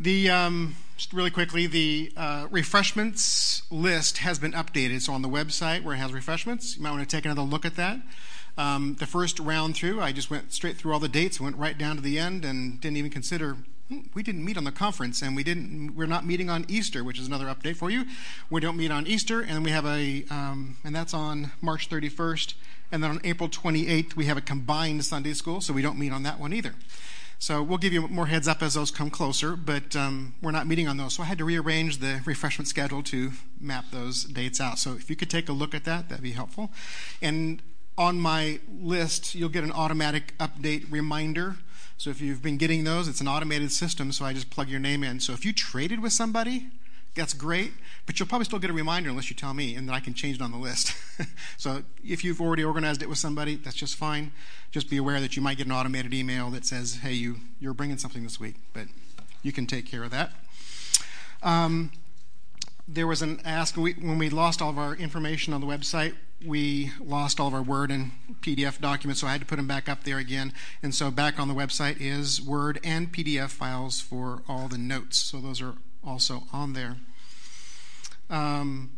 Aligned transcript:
The 0.00 0.30
um, 0.30 0.76
just 0.96 1.12
really 1.12 1.30
quickly, 1.30 1.66
the 1.66 2.12
uh, 2.16 2.46
refreshments 2.50 3.62
list 3.70 4.18
has 4.18 4.38
been 4.38 4.52
updated. 4.52 5.02
So 5.02 5.12
on 5.12 5.22
the 5.22 5.28
website 5.28 5.82
where 5.82 5.94
it 5.94 5.98
has 5.98 6.12
refreshments, 6.12 6.76
you 6.76 6.82
might 6.82 6.92
want 6.92 7.08
to 7.08 7.16
take 7.16 7.24
another 7.24 7.42
look 7.42 7.64
at 7.64 7.74
that. 7.76 7.98
Um, 8.56 8.96
the 8.98 9.06
first 9.06 9.40
round 9.40 9.76
through, 9.76 10.00
I 10.00 10.12
just 10.12 10.30
went 10.30 10.52
straight 10.52 10.76
through 10.76 10.92
all 10.92 11.00
the 11.00 11.08
dates, 11.08 11.40
went 11.40 11.56
right 11.56 11.76
down 11.76 11.96
to 11.96 12.02
the 12.02 12.18
end, 12.18 12.44
and 12.44 12.80
didn't 12.80 12.96
even 12.96 13.10
consider 13.10 13.56
hmm, 13.88 14.00
we 14.14 14.22
didn't 14.22 14.44
meet 14.44 14.56
on 14.56 14.64
the 14.64 14.72
conference, 14.72 15.20
and 15.20 15.34
we 15.34 15.42
didn't. 15.42 15.96
We're 15.96 16.06
not 16.06 16.24
meeting 16.24 16.48
on 16.48 16.64
Easter, 16.68 17.02
which 17.02 17.18
is 17.18 17.26
another 17.26 17.46
update 17.46 17.76
for 17.76 17.90
you. 17.90 18.04
We 18.50 18.60
don't 18.60 18.76
meet 18.76 18.92
on 18.92 19.06
Easter, 19.06 19.40
and 19.40 19.64
we 19.64 19.72
have 19.72 19.86
a, 19.86 20.24
um, 20.30 20.76
and 20.84 20.94
that's 20.94 21.14
on 21.14 21.50
March 21.60 21.88
31st, 21.90 22.54
and 22.92 23.02
then 23.02 23.10
on 23.10 23.20
April 23.24 23.48
28th 23.48 24.14
we 24.14 24.26
have 24.26 24.36
a 24.36 24.42
combined 24.42 25.04
Sunday 25.04 25.32
school, 25.32 25.60
so 25.60 25.72
we 25.72 25.82
don't 25.82 25.98
meet 25.98 26.12
on 26.12 26.22
that 26.22 26.38
one 26.38 26.52
either. 26.52 26.74
So 27.40 27.62
we'll 27.62 27.78
give 27.78 27.92
you 27.92 28.08
more 28.08 28.26
heads 28.26 28.48
up 28.48 28.62
as 28.62 28.74
those 28.74 28.90
come 28.90 29.10
closer, 29.10 29.54
but 29.54 29.94
um, 29.94 30.34
we're 30.42 30.50
not 30.50 30.66
meeting 30.66 30.88
on 30.88 30.96
those. 30.96 31.14
So 31.14 31.22
I 31.22 31.26
had 31.26 31.38
to 31.38 31.44
rearrange 31.44 31.98
the 31.98 32.20
refreshment 32.24 32.66
schedule 32.66 33.02
to 33.04 33.30
map 33.60 33.86
those 33.92 34.24
dates 34.24 34.60
out. 34.60 34.78
So 34.78 34.94
if 34.94 35.08
you 35.08 35.14
could 35.14 35.30
take 35.30 35.48
a 35.48 35.52
look 35.52 35.72
at 35.72 35.84
that, 35.84 36.08
that'd 36.08 36.22
be 36.22 36.32
helpful. 36.32 36.70
And 37.22 37.62
on 37.96 38.20
my 38.20 38.58
list, 38.80 39.34
you'll 39.34 39.48
get 39.50 39.62
an 39.62 39.72
automatic 39.72 40.36
update 40.38 40.90
reminder. 40.90 41.56
So 41.96 42.10
if 42.10 42.20
you've 42.20 42.42
been 42.42 42.58
getting 42.58 42.84
those, 42.84 43.08
it's 43.08 43.20
an 43.20 43.28
automated 43.28 43.72
system, 43.72 44.12
so 44.12 44.24
I 44.24 44.32
just 44.32 44.50
plug 44.50 44.68
your 44.68 44.80
name 44.80 45.04
in. 45.04 45.20
So 45.20 45.32
if 45.32 45.44
you 45.44 45.52
traded 45.52 46.00
with 46.00 46.12
somebody, 46.12 46.68
that's 47.18 47.34
great, 47.34 47.72
but 48.06 48.18
you'll 48.18 48.28
probably 48.28 48.44
still 48.44 48.58
get 48.58 48.70
a 48.70 48.72
reminder 48.72 49.10
unless 49.10 49.28
you 49.28 49.36
tell 49.36 49.52
me, 49.52 49.74
and 49.74 49.86
then 49.88 49.94
I 49.94 50.00
can 50.00 50.14
change 50.14 50.36
it 50.36 50.42
on 50.42 50.52
the 50.52 50.58
list. 50.58 50.94
so 51.58 51.82
if 52.04 52.24
you've 52.24 52.40
already 52.40 52.64
organized 52.64 53.02
it 53.02 53.08
with 53.08 53.18
somebody, 53.18 53.56
that's 53.56 53.76
just 53.76 53.96
fine. 53.96 54.32
Just 54.70 54.88
be 54.88 54.96
aware 54.96 55.20
that 55.20 55.36
you 55.36 55.42
might 55.42 55.58
get 55.58 55.66
an 55.66 55.72
automated 55.72 56.14
email 56.14 56.50
that 56.50 56.64
says, 56.64 56.96
"Hey, 57.02 57.12
you 57.12 57.36
you're 57.60 57.74
bringing 57.74 57.98
something 57.98 58.22
this 58.22 58.40
week," 58.40 58.56
but 58.72 58.86
you 59.42 59.52
can 59.52 59.66
take 59.66 59.86
care 59.86 60.04
of 60.04 60.10
that. 60.10 60.32
Um, 61.42 61.92
there 62.86 63.06
was 63.06 63.20
an 63.20 63.40
ask 63.44 63.76
we, 63.76 63.92
when 63.94 64.18
we 64.18 64.30
lost 64.30 64.62
all 64.62 64.70
of 64.70 64.78
our 64.78 64.94
information 64.94 65.52
on 65.52 65.60
the 65.60 65.66
website. 65.66 66.14
We 66.44 66.92
lost 67.00 67.40
all 67.40 67.48
of 67.48 67.54
our 67.54 67.62
Word 67.62 67.90
and 67.90 68.12
PDF 68.42 68.80
documents, 68.80 69.20
so 69.20 69.26
I 69.26 69.32
had 69.32 69.40
to 69.40 69.46
put 69.46 69.56
them 69.56 69.66
back 69.66 69.88
up 69.88 70.04
there 70.04 70.18
again. 70.18 70.52
And 70.82 70.94
so 70.94 71.10
back 71.10 71.38
on 71.38 71.48
the 71.48 71.54
website 71.54 71.96
is 72.00 72.40
Word 72.40 72.80
and 72.84 73.12
PDF 73.12 73.50
files 73.50 74.00
for 74.00 74.42
all 74.48 74.68
the 74.68 74.78
notes. 74.78 75.18
So 75.18 75.40
those 75.40 75.60
are 75.60 75.74
also 76.04 76.44
on 76.52 76.72
there. 76.72 76.96
Um, 78.30 78.90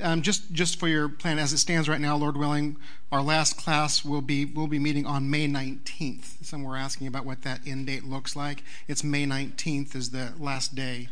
um, 0.00 0.22
just 0.22 0.52
just 0.52 0.78
for 0.78 0.88
your 0.88 1.08
plan 1.08 1.38
as 1.38 1.52
it 1.52 1.58
stands 1.58 1.88
right 1.88 2.00
now, 2.00 2.16
Lord 2.16 2.36
willing, 2.36 2.76
our 3.10 3.22
last 3.22 3.56
class 3.56 4.04
will 4.04 4.20
be 4.20 4.44
will 4.44 4.66
be 4.66 4.78
meeting 4.78 5.06
on 5.06 5.30
May 5.30 5.48
19th. 5.48 6.44
Some 6.44 6.62
were 6.62 6.76
asking 6.76 7.06
about 7.06 7.24
what 7.24 7.42
that 7.42 7.60
end 7.66 7.86
date 7.86 8.04
looks 8.04 8.36
like. 8.36 8.62
It's 8.86 9.02
May 9.02 9.26
19th 9.26 9.96
is 9.96 10.10
the 10.10 10.32
last 10.38 10.74
day, 10.74 11.08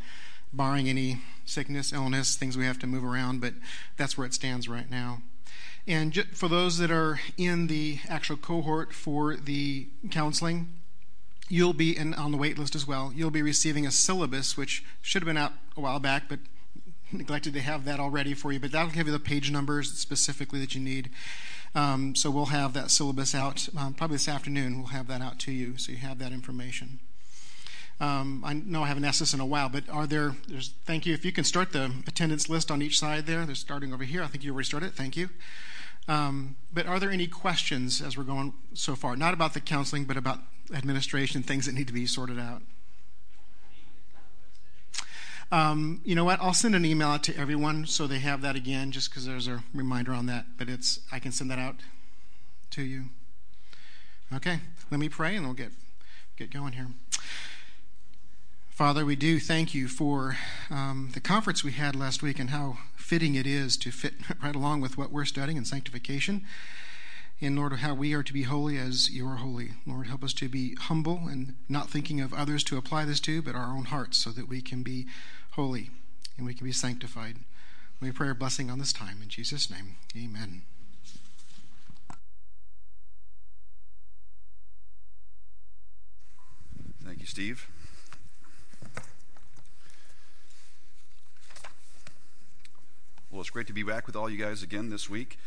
barring 0.52 0.88
any 0.88 1.20
sickness, 1.44 1.92
illness, 1.92 2.36
things 2.36 2.56
we 2.56 2.66
have 2.66 2.78
to 2.80 2.86
move 2.86 3.04
around. 3.04 3.40
But 3.40 3.54
that's 3.96 4.16
where 4.16 4.26
it 4.26 4.34
stands 4.34 4.68
right 4.68 4.90
now. 4.90 5.22
And 5.88 6.14
for 6.32 6.48
those 6.48 6.78
that 6.78 6.90
are 6.90 7.20
in 7.36 7.68
the 7.68 8.00
actual 8.08 8.36
cohort 8.36 8.92
for 8.92 9.36
the 9.36 9.86
counseling, 10.10 10.68
you'll 11.48 11.72
be 11.72 11.96
in, 11.96 12.14
on 12.14 12.32
the 12.32 12.38
wait 12.38 12.58
list 12.58 12.74
as 12.74 12.86
well. 12.86 13.12
You'll 13.14 13.30
be 13.30 13.42
receiving 13.42 13.86
a 13.86 13.90
syllabus, 13.90 14.56
which 14.56 14.84
should 15.02 15.22
have 15.22 15.26
been 15.26 15.36
out 15.36 15.52
a 15.76 15.80
while 15.80 16.00
back, 16.00 16.24
but 16.28 16.40
neglected 17.12 17.54
to 17.54 17.60
have 17.60 17.84
that 17.84 18.00
already 18.00 18.34
for 18.34 18.52
you. 18.52 18.60
But 18.60 18.72
that'll 18.72 18.90
give 18.90 19.06
you 19.06 19.12
the 19.12 19.18
page 19.18 19.50
numbers 19.50 19.92
specifically 19.92 20.60
that 20.60 20.74
you 20.74 20.80
need. 20.80 21.10
Um, 21.74 22.14
so 22.14 22.30
we'll 22.30 22.46
have 22.46 22.72
that 22.72 22.90
syllabus 22.90 23.34
out 23.34 23.68
um, 23.76 23.94
probably 23.94 24.16
this 24.16 24.28
afternoon. 24.28 24.78
We'll 24.78 24.88
have 24.88 25.08
that 25.08 25.20
out 25.20 25.38
to 25.40 25.52
you, 25.52 25.76
so 25.76 25.92
you 25.92 25.98
have 25.98 26.18
that 26.18 26.32
information. 26.32 27.00
Um, 27.98 28.42
I 28.44 28.52
know 28.52 28.82
I 28.82 28.88
haven't 28.88 29.04
asked 29.04 29.20
this 29.20 29.32
in 29.32 29.40
a 29.40 29.46
while, 29.46 29.68
but 29.68 29.88
are 29.88 30.06
there? 30.06 30.34
thank 30.84 31.06
you. 31.06 31.14
If 31.14 31.24
you 31.24 31.32
can 31.32 31.44
start 31.44 31.72
the 31.72 31.92
attendance 32.06 32.48
list 32.48 32.70
on 32.70 32.82
each 32.82 32.98
side 32.98 33.26
there. 33.26 33.46
They're 33.46 33.54
starting 33.54 33.94
over 33.94 34.04
here. 34.04 34.22
I 34.22 34.26
think 34.26 34.44
you 34.44 34.52
already 34.52 34.66
started. 34.66 34.94
Thank 34.94 35.16
you. 35.16 35.30
Um, 36.08 36.56
but 36.72 36.86
are 36.86 37.00
there 37.00 37.10
any 37.10 37.26
questions 37.26 38.02
as 38.02 38.16
we're 38.16 38.24
going 38.24 38.52
so 38.74 38.94
far? 38.94 39.16
Not 39.16 39.34
about 39.34 39.54
the 39.54 39.60
counseling, 39.60 40.04
but 40.04 40.16
about 40.16 40.40
administration, 40.74 41.42
things 41.42 41.66
that 41.66 41.74
need 41.74 41.86
to 41.86 41.92
be 41.92 42.06
sorted 42.06 42.38
out. 42.38 42.62
Um, 45.52 46.00
you 46.04 46.14
know 46.14 46.24
what? 46.24 46.40
I'll 46.40 46.54
send 46.54 46.74
an 46.74 46.84
email 46.84 47.08
out 47.08 47.22
to 47.24 47.36
everyone 47.36 47.86
so 47.86 48.06
they 48.06 48.18
have 48.18 48.42
that 48.42 48.56
again, 48.56 48.90
just 48.90 49.10
because 49.10 49.26
there's 49.26 49.46
a 49.46 49.62
reminder 49.72 50.12
on 50.12 50.26
that. 50.26 50.46
But 50.58 50.68
it's 50.68 51.00
I 51.12 51.20
can 51.20 51.30
send 51.30 51.50
that 51.50 51.58
out 51.58 51.76
to 52.70 52.82
you. 52.82 53.06
Okay, 54.34 54.58
let 54.90 54.98
me 54.98 55.08
pray 55.08 55.36
and 55.36 55.46
we'll 55.46 55.54
get 55.54 55.70
get 56.36 56.50
going 56.50 56.72
here. 56.72 56.88
Father, 58.70 59.06
we 59.06 59.16
do 59.16 59.40
thank 59.40 59.72
you 59.72 59.88
for 59.88 60.36
um, 60.68 61.10
the 61.14 61.20
conference 61.20 61.64
we 61.64 61.72
had 61.72 61.96
last 61.96 62.22
week 62.22 62.38
and 62.38 62.50
how 62.50 62.76
fitting 62.94 63.34
it 63.34 63.46
is 63.46 63.76
to 63.78 63.90
fit 63.90 64.14
right 64.42 64.54
along 64.54 64.80
with 64.80 64.98
what 64.98 65.12
we're 65.12 65.24
studying 65.24 65.56
in 65.56 65.64
sanctification. 65.64 66.44
And 67.38 67.54
Lord, 67.54 67.74
how 67.74 67.92
we 67.92 68.14
are 68.14 68.22
to 68.22 68.32
be 68.32 68.44
holy 68.44 68.78
as 68.78 69.10
you 69.10 69.28
are 69.28 69.36
holy. 69.36 69.72
Lord, 69.86 70.06
help 70.06 70.24
us 70.24 70.32
to 70.34 70.48
be 70.48 70.74
humble 70.74 71.28
and 71.28 71.54
not 71.68 71.90
thinking 71.90 72.20
of 72.20 72.32
others 72.32 72.64
to 72.64 72.78
apply 72.78 73.04
this 73.04 73.20
to, 73.20 73.42
but 73.42 73.54
our 73.54 73.76
own 73.76 73.84
hearts 73.84 74.16
so 74.16 74.30
that 74.30 74.48
we 74.48 74.62
can 74.62 74.82
be 74.82 75.06
holy 75.50 75.90
and 76.38 76.46
we 76.46 76.54
can 76.54 76.64
be 76.64 76.72
sanctified. 76.72 77.36
We 78.00 78.10
pray 78.10 78.30
a 78.30 78.34
blessing 78.34 78.70
on 78.70 78.78
this 78.78 78.92
time. 78.92 79.18
In 79.22 79.28
Jesus' 79.28 79.70
name, 79.70 79.96
amen. 80.16 80.62
Thank 87.04 87.20
you, 87.20 87.26
Steve. 87.26 87.68
Well, 93.30 93.42
it's 93.42 93.50
great 93.50 93.66
to 93.66 93.74
be 93.74 93.82
back 93.82 94.06
with 94.06 94.16
all 94.16 94.30
you 94.30 94.38
guys 94.38 94.62
again 94.62 94.88
this 94.88 95.10
week 95.10 95.38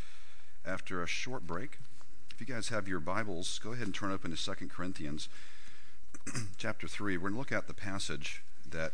after 0.65 1.01
a 1.01 1.07
short 1.07 1.45
break. 1.45 1.79
If 2.31 2.39
you 2.39 2.53
guys 2.53 2.69
have 2.69 2.87
your 2.87 2.99
Bibles, 2.99 3.59
go 3.59 3.73
ahead 3.73 3.85
and 3.85 3.93
turn 3.93 4.11
open 4.11 4.35
to 4.35 4.37
2 4.37 4.67
Corinthians 4.67 5.29
chapter 6.57 6.87
3. 6.87 7.17
We're 7.17 7.29
going 7.29 7.33
to 7.33 7.39
look 7.39 7.51
at 7.51 7.67
the 7.67 7.73
passage 7.73 8.43
that 8.69 8.93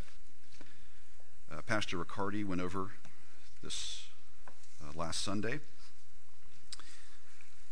uh, 1.50 1.62
Pastor 1.62 1.98
Riccardi 1.98 2.44
went 2.44 2.60
over 2.60 2.90
this 3.62 4.06
uh, 4.82 4.98
last 4.98 5.22
Sunday. 5.22 5.60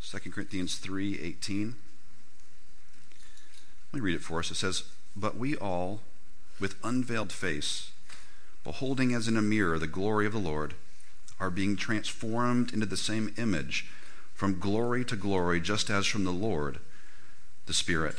2 0.04 0.30
Corinthians 0.30 0.78
3:18. 0.78 1.74
Let 3.92 3.94
me 3.94 4.00
read 4.00 4.14
it 4.14 4.22
for 4.22 4.38
us. 4.38 4.50
It 4.50 4.56
says, 4.56 4.84
"But 5.16 5.36
we 5.36 5.56
all 5.56 6.00
with 6.60 6.76
unveiled 6.84 7.32
face, 7.32 7.90
beholding 8.62 9.14
as 9.14 9.28
in 9.28 9.36
a 9.36 9.42
mirror 9.42 9.78
the 9.78 9.86
glory 9.86 10.26
of 10.26 10.32
the 10.32 10.38
Lord, 10.38 10.74
are 11.40 11.50
being 11.50 11.76
transformed 11.76 12.72
into 12.72 12.86
the 12.86 12.96
same 12.96 13.32
image 13.36 13.86
from 14.34 14.58
glory 14.58 15.04
to 15.04 15.16
glory, 15.16 15.60
just 15.60 15.90
as 15.90 16.06
from 16.06 16.24
the 16.24 16.32
Lord, 16.32 16.78
the 17.66 17.72
Spirit. 17.72 18.16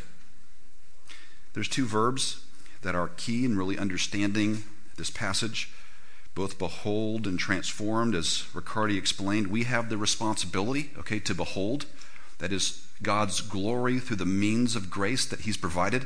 There's 1.54 1.68
two 1.68 1.86
verbs 1.86 2.44
that 2.82 2.96
are 2.96 3.10
key 3.18 3.46
in 3.46 3.58
really 3.58 3.78
understanding 3.78 4.64
this 4.98 5.10
passage 5.10 5.70
both 6.34 6.60
behold 6.60 7.26
and 7.26 7.40
transformed. 7.40 8.14
As 8.14 8.46
riccardi 8.54 8.98
explained 8.98 9.48
we 9.48 9.64
have 9.64 9.90
the 9.90 9.98
responsibility 9.98 10.92
okay 10.98 11.20
to 11.20 11.34
behold. 11.34 11.86
That 12.40 12.52
is 12.52 12.86
god's 13.02 13.40
glory 13.40 14.00
through 14.00 14.18
the 14.18 14.26
means 14.26 14.76
of 14.76 14.90
grace 14.90 15.26
that 15.26 15.42
he's 15.42 15.58
provided. 15.58 16.06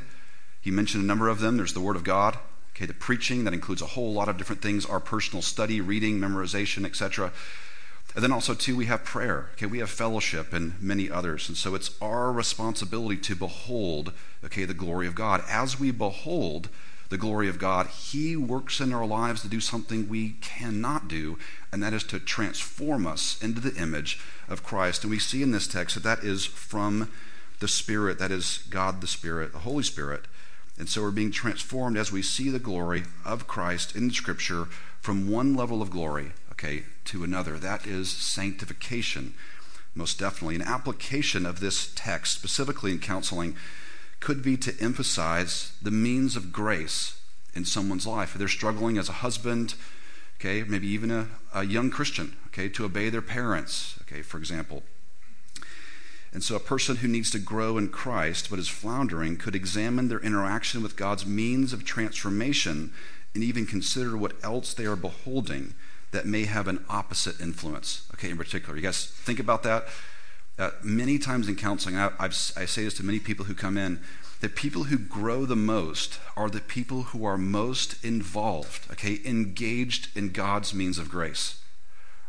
He 0.62 0.70
mentioned 0.70 1.04
a 1.04 1.08
number 1.08 1.30
of 1.30 1.40
them. 1.40 1.58
There's 1.58 1.74
the 1.74 1.82
word 1.82 1.96
of 1.96 2.04
god 2.04 2.38
Okay, 2.80 2.86
the 2.86 2.94
preaching, 2.94 3.44
that 3.44 3.54
includes 3.54 3.82
a 3.82 3.88
whole 3.88 4.14
lot 4.14 4.30
of 4.30 4.38
different 4.38 4.62
things 4.62 4.86
our 4.86 5.02
personal 5.02 5.42
study, 5.42 5.82
reading, 5.82 6.18
memorization, 6.18 6.86
etc. 6.86 7.34
And 8.16 8.24
then 8.24 8.32
also, 8.32 8.54
too, 8.54 8.78
we 8.78 8.86
have 8.86 9.04
prayer. 9.04 9.50
Okay, 9.54 9.66
we 9.66 9.80
have 9.80 9.90
fellowship 9.90 10.54
and 10.54 10.82
many 10.82 11.12
others. 11.12 11.50
And 11.50 11.58
so 11.58 11.76
it's 11.76 11.92
our 12.02 12.32
responsibility 12.32 13.18
to 13.18 13.36
behold, 13.36 14.14
okay, 14.46 14.64
the 14.64 14.74
glory 14.74 15.08
of 15.08 15.14
God. 15.14 15.44
As 15.50 15.78
we 15.78 15.92
behold 15.92 16.70
the 17.10 17.18
glory 17.18 17.50
of 17.50 17.60
God, 17.60 17.88
He 17.88 18.38
works 18.38 18.80
in 18.80 18.94
our 18.94 19.06
lives 19.06 19.42
to 19.42 19.50
do 19.50 19.60
something 19.60 20.08
we 20.08 20.38
cannot 20.40 21.10
do, 21.10 21.38
and 21.74 21.84
that 21.84 21.92
is 21.92 22.06
to 22.06 22.18
transform 22.18 23.06
us 23.06 23.44
into 23.44 23.60
the 23.60 23.76
image 23.76 24.22
of 24.48 24.64
Christ. 24.64 25.04
And 25.04 25.12
we 25.12 25.20
see 25.20 25.44
in 25.44 25.52
this 25.52 25.68
text 25.68 25.96
that 25.96 26.04
that 26.04 26.24
is 26.26 26.46
from 26.46 27.12
the 27.60 27.68
Spirit, 27.68 28.20
that 28.20 28.32
is 28.32 28.64
God 28.70 29.02
the 29.02 29.08
Spirit, 29.08 29.52
the 29.52 29.60
Holy 29.60 29.84
Spirit. 29.84 30.24
And 30.80 30.88
so 30.88 31.02
we're 31.02 31.12
being 31.12 31.32
transformed 31.32 31.98
as 31.98 32.12
we 32.12 32.22
see 32.22 32.50
the 32.50 32.58
glory 32.58 33.04
of 33.26 33.48
Christ 33.48 33.98
in 33.98 34.12
Scripture 34.12 34.68
from 35.02 35.30
one 35.30 35.54
level 35.54 35.82
of 35.82 35.92
glory, 35.92 36.32
okay, 36.54 36.84
to 37.06 37.24
another. 37.24 37.58
That 37.58 37.86
is 37.86 38.10
sanctification, 38.10 39.34
most 39.94 40.18
definitely. 40.18 40.56
An 40.56 40.62
application 40.62 41.46
of 41.46 41.60
this 41.60 41.92
text, 41.96 42.34
specifically 42.34 42.92
in 42.92 43.00
counseling, 43.00 43.58
could 44.22 44.42
be 44.42 44.56
to 44.56 44.74
emphasize 44.80 45.74
the 45.82 45.92
means 45.92 46.38
of 46.38 46.54
grace 46.54 47.20
in 47.54 47.66
someone's 47.66 48.08
life. 48.08 48.34
If 48.34 48.40
they're 48.40 48.48
struggling 48.48 48.98
as 48.98 49.10
a 49.10 49.14
husband, 49.14 49.76
okay, 50.40 50.64
maybe 50.64 50.88
even 50.88 51.12
a, 51.12 51.28
a 51.54 51.66
young 51.66 51.90
Christian, 51.90 52.38
okay, 52.48 52.70
to 52.70 52.86
obey 52.86 53.10
their 53.10 53.22
parents, 53.22 54.00
okay, 54.04 54.22
for 54.22 54.38
example. 54.38 54.84
And 56.32 56.44
so, 56.44 56.56
a 56.56 56.60
person 56.60 56.98
who 56.98 57.08
needs 57.08 57.32
to 57.32 57.40
grow 57.40 57.78
in 57.78 57.90
Christ 57.90 58.50
but 58.50 58.60
is 58.60 58.68
floundering 58.68 59.38
could 59.38 59.56
examine 59.56 60.08
their 60.08 60.20
interaction 60.20 60.84
with 60.84 60.96
God's 60.96 61.26
means 61.26 61.74
of 61.74 61.84
transformation 61.84 62.94
and 63.34 63.44
even 63.44 63.66
consider 63.66 64.16
what 64.18 64.34
else 64.44 64.74
they 64.74 64.86
are 64.86 64.96
beholding 64.96 65.74
that 66.12 66.26
may 66.26 66.46
have 66.46 66.68
an 66.68 66.84
opposite 66.90 67.40
influence. 67.40 68.08
Okay, 68.14 68.30
in 68.30 68.38
particular, 68.38 68.76
you 68.76 68.82
guys 68.82 69.06
think 69.06 69.40
about 69.40 69.64
that. 69.64 69.88
Uh, 70.58 70.72
many 70.84 71.18
times 71.18 71.48
in 71.48 71.56
counseling, 71.56 71.98
I, 71.98 72.12
I 72.20 72.30
say 72.30 72.84
this 72.84 72.96
to 72.96 73.04
many 73.04 73.20
people 73.20 73.46
who 73.46 73.54
come 73.54 73.78
in 73.78 74.00
the 74.40 74.50
people 74.50 74.86
who 74.86 74.98
grow 74.98 75.46
the 75.46 75.56
most 75.56 76.20
are 76.38 76.50
the 76.50 76.62
people 76.62 77.04
who 77.04 77.26
are 77.26 77.38
most 77.38 78.04
involved, 78.06 78.90
okay, 78.92 79.20
engaged 79.26 80.16
in 80.16 80.32
God's 80.32 80.74
means 80.74 80.98
of 80.98 81.10
grace. 81.10 81.59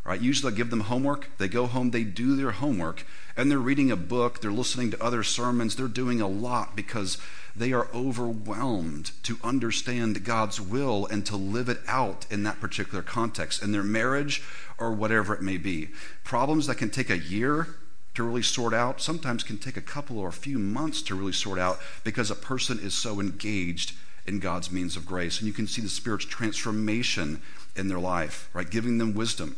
Right? 0.03 0.19
Usually 0.19 0.51
I 0.51 0.55
give 0.55 0.71
them 0.71 0.81
homework, 0.81 1.29
they 1.37 1.47
go 1.47 1.67
home, 1.67 1.91
they 1.91 2.03
do 2.03 2.35
their 2.35 2.51
homework, 2.51 3.05
and 3.37 3.51
they're 3.51 3.59
reading 3.59 3.91
a 3.91 3.95
book, 3.95 4.41
they're 4.41 4.51
listening 4.51 4.89
to 4.91 5.03
other 5.03 5.21
sermons, 5.21 5.75
they're 5.75 5.87
doing 5.87 6.19
a 6.19 6.27
lot 6.27 6.75
because 6.75 7.19
they 7.55 7.71
are 7.71 7.87
overwhelmed 7.93 9.11
to 9.23 9.37
understand 9.43 10.23
God's 10.23 10.59
will 10.59 11.05
and 11.05 11.25
to 11.27 11.35
live 11.35 11.69
it 11.69 11.81
out 11.87 12.25
in 12.31 12.43
that 12.43 12.59
particular 12.59 13.03
context, 13.03 13.61
in 13.61 13.71
their 13.71 13.83
marriage 13.83 14.41
or 14.77 14.91
whatever 14.91 15.35
it 15.35 15.41
may 15.41 15.57
be. 15.57 15.89
Problems 16.23 16.67
that 16.67 16.75
can 16.75 16.89
take 16.89 17.09
a 17.09 17.17
year 17.17 17.67
to 18.15 18.23
really 18.23 18.41
sort 18.41 18.73
out 18.73 19.01
sometimes 19.01 19.43
can 19.43 19.57
take 19.57 19.77
a 19.77 19.81
couple 19.81 20.17
or 20.17 20.29
a 20.29 20.33
few 20.33 20.59
months 20.59 21.01
to 21.03 21.15
really 21.15 21.31
sort 21.31 21.59
out 21.59 21.79
because 22.03 22.29
a 22.29 22.35
person 22.35 22.79
is 22.79 22.93
so 22.93 23.19
engaged 23.19 23.93
in 24.25 24.39
God's 24.39 24.71
means 24.71 24.95
of 24.95 25.05
grace. 25.05 25.39
And 25.39 25.47
you 25.47 25.53
can 25.53 25.67
see 25.67 25.81
the 25.81 25.89
Spirit's 25.89 26.25
transformation 26.25 27.41
in 27.75 27.87
their 27.87 27.99
life, 27.99 28.49
right? 28.53 28.69
Giving 28.69 28.97
them 28.97 29.13
wisdom, 29.13 29.55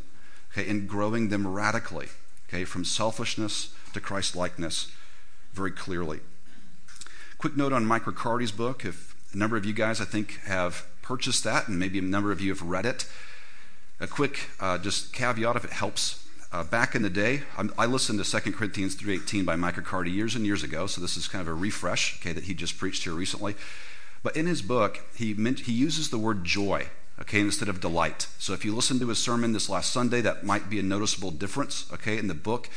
okay, 0.54 0.70
and 0.70 0.88
growing 0.88 1.30
them 1.30 1.48
radically, 1.48 2.08
okay, 2.48 2.64
from 2.64 2.86
selfishness 2.86 3.74
to 3.94 4.00
Christ 4.00 4.36
likeness 4.36 4.92
very 5.54 5.72
clearly. 5.72 6.20
Quick 7.38 7.58
note 7.58 7.74
on 7.74 7.86
Mike 7.86 8.06
Riccardi's 8.06 8.52
book. 8.52 8.86
If 8.86 9.16
a 9.34 9.38
number 9.38 9.58
of 9.58 9.66
you 9.66 9.74
guys, 9.74 10.00
I 10.00 10.06
think, 10.06 10.40
have 10.46 10.88
purchased 11.02 11.44
that, 11.44 11.68
and 11.68 11.78
maybe 11.78 12.00
a 12.00 12.02
number 12.02 12.32
of 12.32 12.42
you 12.42 12.50
have 12.50 12.62
read 12.62 12.86
it, 12.86 13.08
a 14.00 14.08
quick 14.08 14.50
uh, 14.60 14.78
just 14.78 15.14
caveat 15.14 15.56
if 15.56 15.66
it 15.66 15.72
helps 15.72 16.24
uh, 16.54 16.64
back 16.64 16.94
in 16.94 17.02
the 17.02 17.10
day, 17.10 17.42
I'm, 17.58 17.74
i 17.80 17.88
listened 17.88 18.24
to 18.24 18.42
2 18.42 18.52
Corinthians 18.52 18.96
3.18 18.96 19.44
by 19.44 19.56
Mike 19.56 19.76
Riccardi 19.76 20.12
years 20.12 20.36
and 20.36 20.46
years 20.46 20.64
ago, 20.64 20.86
so 20.86 21.02
this 21.02 21.18
is 21.18 21.28
kind 21.28 21.42
of 21.42 21.48
a 21.48 21.54
refresh, 21.54 22.20
okay, 22.20 22.32
that 22.32 22.44
he 22.44 22.54
just 22.54 22.78
preached 22.78 23.04
here 23.04 23.14
recently. 23.14 23.56
But 24.22 24.38
in 24.38 24.46
his 24.46 24.62
book, 24.62 25.02
he, 25.16 25.34
meant, 25.34 25.62
he 25.62 25.72
uses 25.72 26.12
the 26.12 26.20
word 26.20 26.44
joy, 26.44 26.90
okay, 27.20 27.40
instead 27.40 27.70
of 27.70 27.80
delight. 27.80 28.28
So 28.40 28.54
if 28.54 28.66
you 28.66 28.76
listen 28.76 29.00
to 29.00 29.10
his 29.10 29.20
sermon 29.20 29.54
this 29.54 29.70
last 29.70 29.92
Sunday, 29.92 30.22
that 30.22 30.44
might 30.44 30.70
be 30.70 30.80
a 30.80 30.84
noticeable 30.84 31.32
difference, 31.32 31.86
okay, 31.94 32.18
in 32.18 32.28
the 32.28 32.34
book 32.34 32.70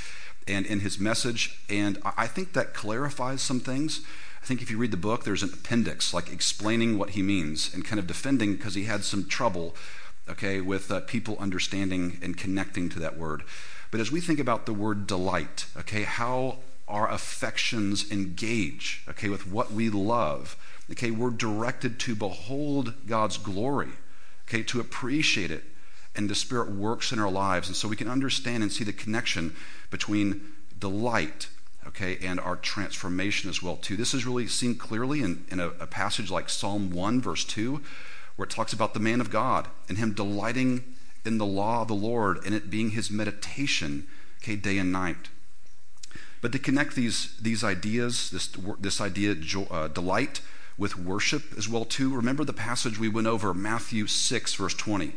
and 0.46 0.66
in 0.66 0.80
his 0.80 0.98
message. 0.98 1.58
And 1.68 1.98
I 2.04 2.26
think 2.26 2.52
that 2.52 2.74
clarifies 2.74 3.42
some 3.42 3.60
things. 3.60 4.00
I 4.42 4.46
think 4.46 4.62
if 4.62 4.70
you 4.70 4.78
read 4.78 4.92
the 4.92 4.96
book, 4.96 5.24
there's 5.24 5.42
an 5.42 5.52
appendix, 5.52 6.14
like 6.14 6.32
explaining 6.32 6.98
what 6.98 7.10
he 7.10 7.22
means 7.22 7.74
and 7.74 7.84
kind 7.84 7.98
of 7.98 8.06
defending 8.06 8.54
because 8.54 8.74
he 8.74 8.84
had 8.84 9.02
some 9.02 9.26
trouble 9.26 9.74
okay, 10.28 10.60
with 10.60 10.90
uh, 10.90 11.00
people 11.00 11.36
understanding 11.38 12.18
and 12.22 12.36
connecting 12.36 12.88
to 12.90 12.98
that 13.00 13.16
word. 13.16 13.42
But 13.90 14.00
as 14.00 14.10
we 14.10 14.20
think 14.20 14.40
about 14.40 14.66
the 14.66 14.72
word 14.72 15.06
delight, 15.06 15.66
okay, 15.76 16.02
how 16.02 16.58
our 16.88 17.10
affections 17.10 18.10
engage, 18.10 19.02
okay, 19.08 19.28
with 19.28 19.46
what 19.46 19.72
we 19.72 19.90
love, 19.90 20.56
okay, 20.90 21.10
we're 21.10 21.30
directed 21.30 21.98
to 22.00 22.14
behold 22.14 22.94
God's 23.06 23.38
glory, 23.38 23.90
okay, 24.48 24.62
to 24.64 24.80
appreciate 24.80 25.50
it, 25.50 25.64
and 26.14 26.28
the 26.30 26.34
Spirit 26.34 26.70
works 26.70 27.12
in 27.12 27.18
our 27.18 27.30
lives. 27.30 27.68
And 27.68 27.76
so 27.76 27.88
we 27.88 27.96
can 27.96 28.08
understand 28.08 28.62
and 28.62 28.72
see 28.72 28.84
the 28.84 28.92
connection 28.92 29.54
between 29.90 30.40
delight, 30.78 31.48
okay, 31.86 32.18
and 32.22 32.40
our 32.40 32.56
transformation 32.56 33.50
as 33.50 33.62
well, 33.62 33.76
too. 33.76 33.96
This 33.96 34.14
is 34.14 34.26
really 34.26 34.46
seen 34.46 34.76
clearly 34.76 35.22
in, 35.22 35.44
in 35.50 35.60
a, 35.60 35.68
a 35.68 35.86
passage 35.86 36.30
like 36.30 36.48
Psalm 36.48 36.90
1, 36.90 37.20
verse 37.20 37.44
2 37.44 37.82
where 38.36 38.44
it 38.44 38.50
talks 38.50 38.72
about 38.72 38.94
the 38.94 39.00
man 39.00 39.20
of 39.20 39.30
God 39.30 39.68
and 39.88 39.98
him 39.98 40.12
delighting 40.12 40.84
in 41.24 41.38
the 41.38 41.46
law 41.46 41.82
of 41.82 41.88
the 41.88 41.94
Lord 41.94 42.38
and 42.44 42.54
it 42.54 42.70
being 42.70 42.90
his 42.90 43.10
meditation, 43.10 44.06
okay, 44.42 44.56
day 44.56 44.78
and 44.78 44.92
night. 44.92 45.30
But 46.40 46.52
to 46.52 46.58
connect 46.58 46.94
these, 46.94 47.36
these 47.40 47.64
ideas, 47.64 48.30
this, 48.30 48.54
this 48.78 49.00
idea, 49.00 49.34
uh, 49.70 49.88
delight, 49.88 50.42
with 50.78 50.98
worship 50.98 51.42
as 51.56 51.68
well 51.68 51.84
too. 51.84 52.14
Remember 52.14 52.44
the 52.44 52.52
passage 52.52 52.98
we 52.98 53.08
went 53.08 53.26
over, 53.26 53.54
Matthew 53.54 54.06
6, 54.06 54.54
verse 54.54 54.74
20, 54.74 55.14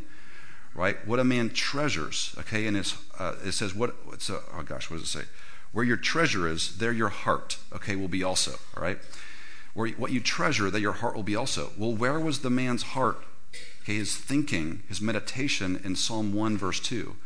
right? 0.74 1.06
What 1.06 1.18
a 1.18 1.24
man 1.24 1.50
treasures, 1.50 2.34
okay? 2.38 2.66
And 2.66 2.76
it's, 2.76 2.96
uh, 3.18 3.36
it 3.44 3.52
says, 3.52 3.74
what, 3.74 3.90
a, 3.90 4.38
oh 4.56 4.62
gosh, 4.64 4.90
what 4.90 5.00
does 5.00 5.14
it 5.14 5.18
say? 5.18 5.24
Where 5.72 5.84
your 5.84 5.96
treasure 5.96 6.48
is, 6.48 6.78
there 6.78 6.92
your 6.92 7.10
heart, 7.10 7.58
okay, 7.72 7.94
will 7.94 8.08
be 8.08 8.24
also, 8.24 8.52
all 8.76 8.82
right? 8.82 8.98
where 9.74 9.90
what 9.90 10.12
you 10.12 10.20
treasure, 10.20 10.70
that 10.70 10.80
your 10.80 10.92
heart 10.92 11.14
will 11.14 11.22
be 11.22 11.36
also. 11.36 11.70
Well, 11.76 11.94
where 11.94 12.18
was 12.18 12.40
the 12.40 12.50
man's 12.50 12.82
heart? 12.82 13.18
Okay, 13.82 13.96
his 13.96 14.16
thinking, 14.16 14.82
his 14.88 15.00
meditation 15.00 15.80
in 15.82 15.96
Psalm 15.96 16.34
1, 16.34 16.56
verse 16.56 16.80
2, 16.80 17.16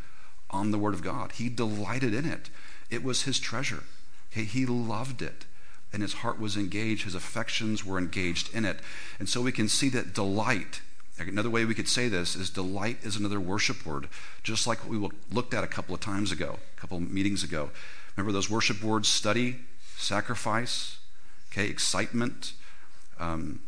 on 0.50 0.70
the 0.70 0.78
Word 0.78 0.94
of 0.94 1.02
God. 1.02 1.32
He 1.32 1.48
delighted 1.48 2.14
in 2.14 2.24
it. 2.24 2.50
It 2.90 3.02
was 3.02 3.22
his 3.22 3.40
treasure. 3.40 3.84
Okay, 4.30 4.44
he 4.44 4.66
loved 4.66 5.22
it. 5.22 5.46
And 5.94 6.02
his 6.02 6.14
heart 6.14 6.38
was 6.38 6.56
engaged, 6.56 7.04
his 7.04 7.14
affections 7.14 7.84
were 7.84 7.98
engaged 7.98 8.52
in 8.54 8.66
it. 8.66 8.80
And 9.18 9.28
so 9.28 9.40
we 9.40 9.52
can 9.52 9.68
see 9.68 9.88
that 9.90 10.12
delight, 10.12 10.82
another 11.18 11.48
way 11.48 11.64
we 11.64 11.74
could 11.74 11.88
say 11.88 12.08
this 12.08 12.34
is 12.34 12.50
delight 12.50 12.98
is 13.02 13.16
another 13.16 13.40
worship 13.40 13.86
word, 13.86 14.08
just 14.42 14.66
like 14.66 14.80
what 14.80 14.90
we 14.90 15.08
looked 15.30 15.54
at 15.54 15.64
a 15.64 15.68
couple 15.68 15.94
of 15.94 16.00
times 16.00 16.32
ago, 16.32 16.58
a 16.76 16.80
couple 16.80 16.98
of 16.98 17.10
meetings 17.10 17.42
ago. 17.42 17.70
Remember 18.16 18.32
those 18.32 18.50
worship 18.50 18.82
words 18.82 19.08
study, 19.08 19.56
sacrifice, 19.96 20.98
Okay, 21.54 21.68
excitement, 21.68 22.52
um, 23.20 23.60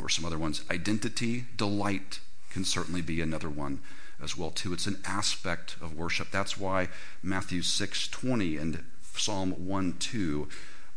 or 0.00 0.08
some 0.08 0.24
other 0.24 0.38
ones. 0.38 0.62
Identity, 0.70 1.46
delight 1.56 2.20
can 2.48 2.64
certainly 2.64 3.02
be 3.02 3.20
another 3.20 3.50
one 3.50 3.80
as 4.22 4.36
well 4.36 4.52
too. 4.52 4.72
It's 4.72 4.86
an 4.86 5.00
aspect 5.04 5.74
of 5.80 5.96
worship. 5.96 6.30
That's 6.30 6.56
why 6.56 6.90
Matthew 7.20 7.62
6:20 7.62 8.56
and 8.56 8.84
Psalm 9.16 9.66
1:2 9.66 10.48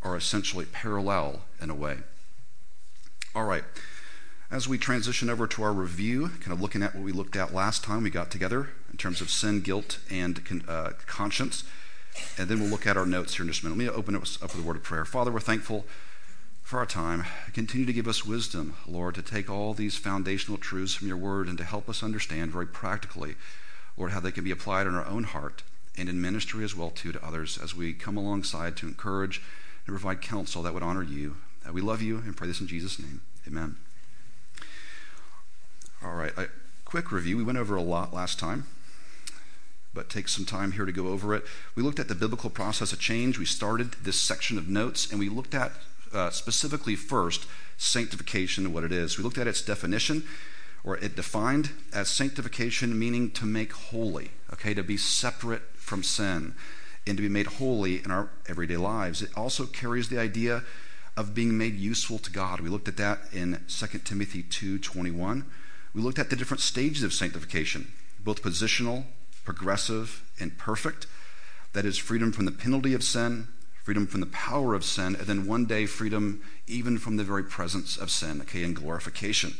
are 0.04 0.16
essentially 0.16 0.66
parallel 0.66 1.42
in 1.62 1.70
a 1.70 1.76
way. 1.76 1.98
All 3.36 3.46
right. 3.46 3.64
As 4.50 4.68
we 4.68 4.78
transition 4.78 5.30
over 5.30 5.48
to 5.48 5.64
our 5.64 5.72
review, 5.72 6.30
kind 6.42 6.52
of 6.52 6.60
looking 6.60 6.84
at 6.84 6.94
what 6.94 7.04
we 7.04 7.14
looked 7.14 7.38
at 7.38 7.54
last 7.54 7.84
time 7.84 8.04
we 8.04 8.10
got 8.10 8.30
together 8.30 8.70
in 8.92 8.98
terms 8.98 9.22
of 9.22 9.30
sin, 9.30 9.62
guilt, 9.62 10.00
and 10.10 10.64
uh, 10.68 10.92
conscience, 11.08 11.64
and 12.38 12.50
then 12.50 12.60
we'll 12.60 12.70
look 12.70 12.86
at 12.86 12.98
our 12.98 13.06
notes 13.06 13.36
here 13.36 13.44
in 13.44 13.50
just 13.50 13.64
a 13.64 13.66
minute. 13.66 13.78
Let 13.78 13.94
me 13.94 13.98
open 13.98 14.16
us 14.18 14.38
up 14.42 14.54
with 14.54 14.66
a 14.66 14.68
word 14.68 14.76
of 14.76 14.84
prayer. 14.84 15.06
Father, 15.06 15.32
we're 15.32 15.40
thankful 15.40 15.86
for 16.62 16.80
our 16.80 16.86
time. 16.86 17.26
Continue 17.54 17.86
to 17.86 17.94
give 17.94 18.08
us 18.08 18.26
wisdom, 18.26 18.76
Lord, 18.86 19.16
to 19.16 19.22
take 19.22 19.50
all 19.50 19.74
these 19.74 19.98
foundational 19.98 20.58
truths 20.58 20.94
from 20.94 21.08
your 21.08 21.18
word 21.18 21.48
and 21.48 21.58
to 21.58 21.64
help 21.64 21.88
us 21.88 22.04
understand 22.04 22.52
very 22.52 22.68
practically, 22.68 23.36
Lord, 23.96 24.12
how 24.12 24.20
they 24.20 24.32
can 24.32 24.44
be 24.44 24.52
applied 24.52 24.88
in 24.88 24.96
our 24.96 25.06
own 25.06 25.24
heart 25.24 25.64
and 25.98 26.10
in 26.10 26.22
ministry 26.22 26.64
as 26.64 26.76
well 26.76 26.90
too 26.90 27.12
to 27.12 27.26
others 27.26 27.58
as 27.62 27.76
we 27.76 27.94
come 27.94 28.18
alongside 28.18 28.76
to 28.78 28.88
encourage 28.88 29.42
provide 29.92 30.22
counsel 30.22 30.64
that 30.64 30.74
would 30.74 30.84
honor 30.84 31.04
you. 31.04 31.38
We 31.72 31.82
love 31.82 32.02
you 32.02 32.18
and 32.18 32.36
pray 32.36 32.48
this 32.48 32.60
in 32.60 32.68
Jesus' 32.68 33.00
name. 33.00 33.22
Amen. 33.48 33.76
All 36.04 36.14
right, 36.14 36.36
a 36.38 36.48
quick 36.86 37.12
review. 37.12 37.38
We 37.38 37.44
went 37.44 37.60
over 37.60 37.76
a 37.76 37.82
lot 37.82 38.14
last 38.14 38.40
time 38.40 38.66
but 39.94 40.10
take 40.10 40.28
some 40.28 40.46
time 40.46 40.74
here 40.74 40.86
to 40.86 40.92
go 40.92 41.08
over 41.08 41.36
it. 41.36 41.44
We 41.76 41.84
looked 41.84 42.00
at 42.00 42.08
the 42.08 42.16
biblical 42.16 42.50
process 42.50 42.94
of 42.94 43.00
change. 43.00 43.38
We 43.38 43.46
started 43.46 43.94
this 44.04 44.20
section 44.20 44.58
of 44.58 44.70
notes, 44.70 45.10
and 45.10 45.20
we 45.20 45.30
looked 45.30 45.54
at 45.54 45.74
uh, 46.14 46.30
specifically 46.30 46.96
first 46.96 47.46
sanctification 47.78 48.66
and 48.66 48.74
what 48.74 48.84
it 48.84 48.92
is. 48.92 49.18
We 49.18 49.24
looked 49.24 49.38
at 49.38 49.48
its 49.48 49.62
definition, 49.62 50.24
or 50.84 50.98
it 50.98 51.16
defined 51.16 51.72
as 51.94 52.10
sanctification 52.10 52.98
meaning 52.98 53.32
to 53.32 53.46
make 53.46 53.74
holy, 53.74 54.32
okay, 54.54 54.74
to 54.74 54.84
be 54.84 54.98
separate 54.98 55.64
from 55.76 56.04
sin 56.04 56.56
and 57.08 57.18
to 57.18 57.24
be 57.24 57.30
made 57.30 57.48
holy 57.48 58.04
in 58.04 58.12
our 58.12 58.30
everyday 58.48 58.78
lives. 58.78 59.22
It 59.22 59.32
also 59.36 59.66
carries 59.66 60.10
the 60.10 60.20
idea 60.20 60.64
of 61.18 61.34
being 61.34 61.58
made 61.58 61.76
useful 61.76 62.20
to 62.20 62.32
God. 62.32 62.62
We 62.62 62.70
looked 62.70 62.88
at 62.88 62.98
that 62.98 63.22
in 63.32 63.64
2 63.68 64.06
Timothy 64.06 64.44
2:21. 64.44 65.46
We 65.94 66.02
looked 66.02 66.20
at 66.20 66.30
the 66.30 66.36
different 66.36 66.62
stages 66.62 67.04
of 67.04 67.14
sanctification, 67.14 67.92
both 68.24 68.42
positional, 68.42 69.06
progressive, 69.44 70.22
and 70.40 70.58
perfect. 70.58 71.08
That 71.74 71.86
is 71.86 71.98
freedom 71.98 72.32
from 72.32 72.46
the 72.46 72.52
penalty 72.52 72.94
of 72.94 73.04
sin, 73.04 73.48
freedom 73.84 74.08
from 74.08 74.20
the 74.20 74.28
power 74.28 74.74
of 74.74 74.86
sin, 74.86 75.16
and 75.16 75.28
then 75.28 75.46
one 75.46 75.66
day 75.66 75.86
freedom 75.86 76.42
even 76.68 76.98
from 76.98 77.18
the 77.18 77.24
very 77.24 77.44
presence 77.44 77.98
of 77.98 78.12
sin, 78.12 78.42
okay, 78.42 78.64
and 78.64 78.76
glorification. 78.76 79.56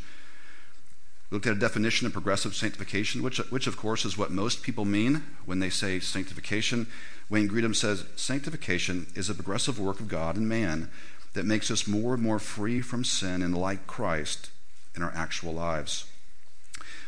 We 1.32 1.36
looked 1.36 1.46
at 1.46 1.56
a 1.56 1.60
definition 1.60 2.06
of 2.06 2.12
progressive 2.12 2.54
sanctification, 2.54 3.22
which, 3.22 3.38
which 3.50 3.66
of 3.66 3.78
course 3.78 4.04
is 4.04 4.18
what 4.18 4.30
most 4.30 4.62
people 4.62 4.84
mean 4.84 5.22
when 5.46 5.60
they 5.60 5.70
say 5.70 5.98
sanctification. 5.98 6.86
Wayne 7.30 7.48
Grudem 7.48 7.74
says 7.74 8.04
sanctification 8.16 9.06
is 9.14 9.30
a 9.30 9.34
progressive 9.34 9.80
work 9.80 9.98
of 9.98 10.08
God 10.08 10.36
and 10.36 10.46
man 10.46 10.90
that 11.32 11.46
makes 11.46 11.70
us 11.70 11.88
more 11.88 12.12
and 12.12 12.22
more 12.22 12.38
free 12.38 12.82
from 12.82 13.02
sin 13.02 13.40
and 13.40 13.56
like 13.56 13.86
Christ 13.86 14.50
in 14.94 15.02
our 15.02 15.12
actual 15.14 15.54
lives. 15.54 16.04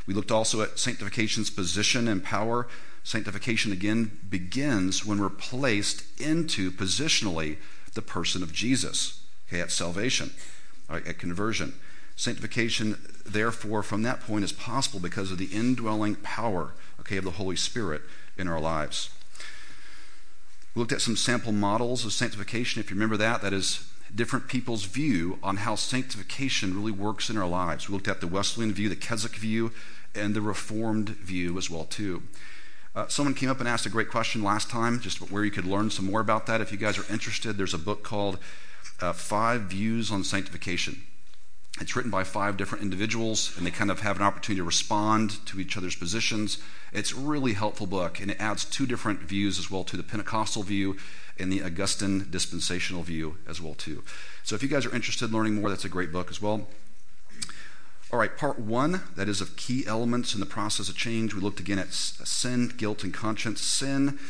We 0.06 0.14
looked 0.14 0.32
also 0.32 0.62
at 0.62 0.78
sanctification's 0.78 1.50
position 1.50 2.08
and 2.08 2.24
power. 2.24 2.66
Sanctification 3.02 3.72
again 3.72 4.20
begins 4.30 5.04
when 5.04 5.20
we're 5.20 5.28
placed 5.28 6.18
into 6.18 6.70
positionally 6.70 7.58
the 7.92 8.00
person 8.00 8.42
of 8.42 8.54
Jesus, 8.54 9.20
okay, 9.48 9.60
at 9.60 9.70
salvation, 9.70 10.30
right, 10.88 11.06
at 11.06 11.18
conversion. 11.18 11.74
Sanctification, 12.16 12.96
therefore, 13.24 13.82
from 13.82 14.02
that 14.02 14.20
point 14.20 14.44
is 14.44 14.52
possible 14.52 15.00
because 15.00 15.30
of 15.30 15.38
the 15.38 15.46
indwelling 15.46 16.16
power, 16.16 16.74
okay, 17.00 17.16
of 17.16 17.24
the 17.24 17.32
Holy 17.32 17.56
Spirit 17.56 18.02
in 18.36 18.48
our 18.48 18.60
lives. 18.60 19.10
We 20.74 20.80
looked 20.80 20.92
at 20.92 21.00
some 21.00 21.16
sample 21.16 21.52
models 21.52 22.04
of 22.04 22.12
sanctification. 22.12 22.80
If 22.80 22.90
you 22.90 22.96
remember 22.96 23.16
that, 23.16 23.42
that 23.42 23.52
is 23.52 23.88
different 24.14 24.48
people's 24.48 24.84
view 24.84 25.38
on 25.42 25.58
how 25.58 25.74
sanctification 25.74 26.76
really 26.76 26.92
works 26.92 27.30
in 27.30 27.36
our 27.36 27.48
lives. 27.48 27.88
We 27.88 27.94
looked 27.94 28.08
at 28.08 28.20
the 28.20 28.26
Wesleyan 28.26 28.72
view, 28.72 28.88
the 28.88 28.96
Keswick 28.96 29.36
view, 29.36 29.72
and 30.14 30.34
the 30.34 30.40
Reformed 30.40 31.10
view 31.10 31.58
as 31.58 31.70
well 31.70 31.84
too. 31.84 32.22
Uh, 32.94 33.08
someone 33.08 33.34
came 33.34 33.50
up 33.50 33.58
and 33.58 33.68
asked 33.68 33.86
a 33.86 33.90
great 33.90 34.08
question 34.08 34.42
last 34.42 34.70
time, 34.70 35.00
just 35.00 35.18
where 35.30 35.44
you 35.44 35.50
could 35.50 35.64
learn 35.64 35.90
some 35.90 36.06
more 36.06 36.20
about 36.20 36.46
that. 36.46 36.60
If 36.60 36.70
you 36.70 36.78
guys 36.78 36.96
are 36.96 37.12
interested, 37.12 37.56
there's 37.56 37.74
a 37.74 37.78
book 37.78 38.04
called 38.04 38.38
uh, 39.00 39.12
Five 39.12 39.62
Views 39.62 40.12
on 40.12 40.22
Sanctification. 40.22 41.02
It's 41.80 41.96
written 41.96 42.10
by 42.10 42.22
five 42.22 42.56
different 42.56 42.84
individuals, 42.84 43.52
and 43.56 43.66
they 43.66 43.70
kind 43.72 43.90
of 43.90 44.00
have 44.00 44.16
an 44.16 44.22
opportunity 44.22 44.60
to 44.60 44.64
respond 44.64 45.44
to 45.46 45.58
each 45.58 45.76
other's 45.76 45.96
positions. 45.96 46.58
It's 46.92 47.12
a 47.12 47.16
really 47.16 47.54
helpful 47.54 47.88
book, 47.88 48.20
and 48.20 48.30
it 48.30 48.40
adds 48.40 48.64
two 48.64 48.86
different 48.86 49.20
views 49.20 49.58
as 49.58 49.70
well 49.70 49.82
to 49.84 49.96
the 49.96 50.04
Pentecostal 50.04 50.62
view 50.62 50.96
and 51.36 51.52
the 51.52 51.64
Augustine 51.64 52.28
dispensational 52.30 53.02
view 53.02 53.38
as 53.48 53.60
well 53.60 53.74
too. 53.74 54.04
So 54.44 54.54
if 54.54 54.62
you 54.62 54.68
guys 54.68 54.86
are 54.86 54.94
interested 54.94 55.26
in 55.26 55.32
learning 55.32 55.56
more, 55.56 55.68
that's 55.68 55.84
a 55.84 55.88
great 55.88 56.12
book 56.12 56.30
as 56.30 56.40
well. 56.40 56.68
All 58.12 58.20
right, 58.20 58.36
part 58.36 58.60
one, 58.60 59.02
that 59.16 59.28
is 59.28 59.40
of 59.40 59.56
key 59.56 59.84
elements 59.88 60.34
in 60.34 60.40
the 60.40 60.46
process 60.46 60.88
of 60.88 60.96
change. 60.96 61.34
We 61.34 61.40
looked 61.40 61.58
again 61.58 61.80
at 61.80 61.92
sin, 61.92 62.72
guilt, 62.76 63.02
and 63.02 63.12
conscience. 63.12 63.60
Sin, 63.60 64.20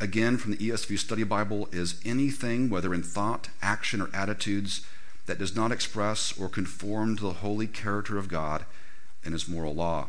again 0.00 0.36
from 0.36 0.50
the 0.50 0.56
ESV 0.56 0.98
Study 0.98 1.22
Bible, 1.22 1.68
is 1.70 2.00
anything, 2.04 2.68
whether 2.68 2.92
in 2.92 3.04
thought, 3.04 3.50
action, 3.62 4.00
or 4.00 4.10
attitudes, 4.12 4.80
that 5.28 5.38
does 5.38 5.54
not 5.54 5.70
express 5.70 6.36
or 6.40 6.48
conform 6.48 7.16
to 7.16 7.22
the 7.22 7.32
holy 7.34 7.66
character 7.66 8.18
of 8.18 8.28
God 8.28 8.64
and 9.24 9.32
his 9.32 9.46
moral 9.46 9.74
law. 9.74 10.08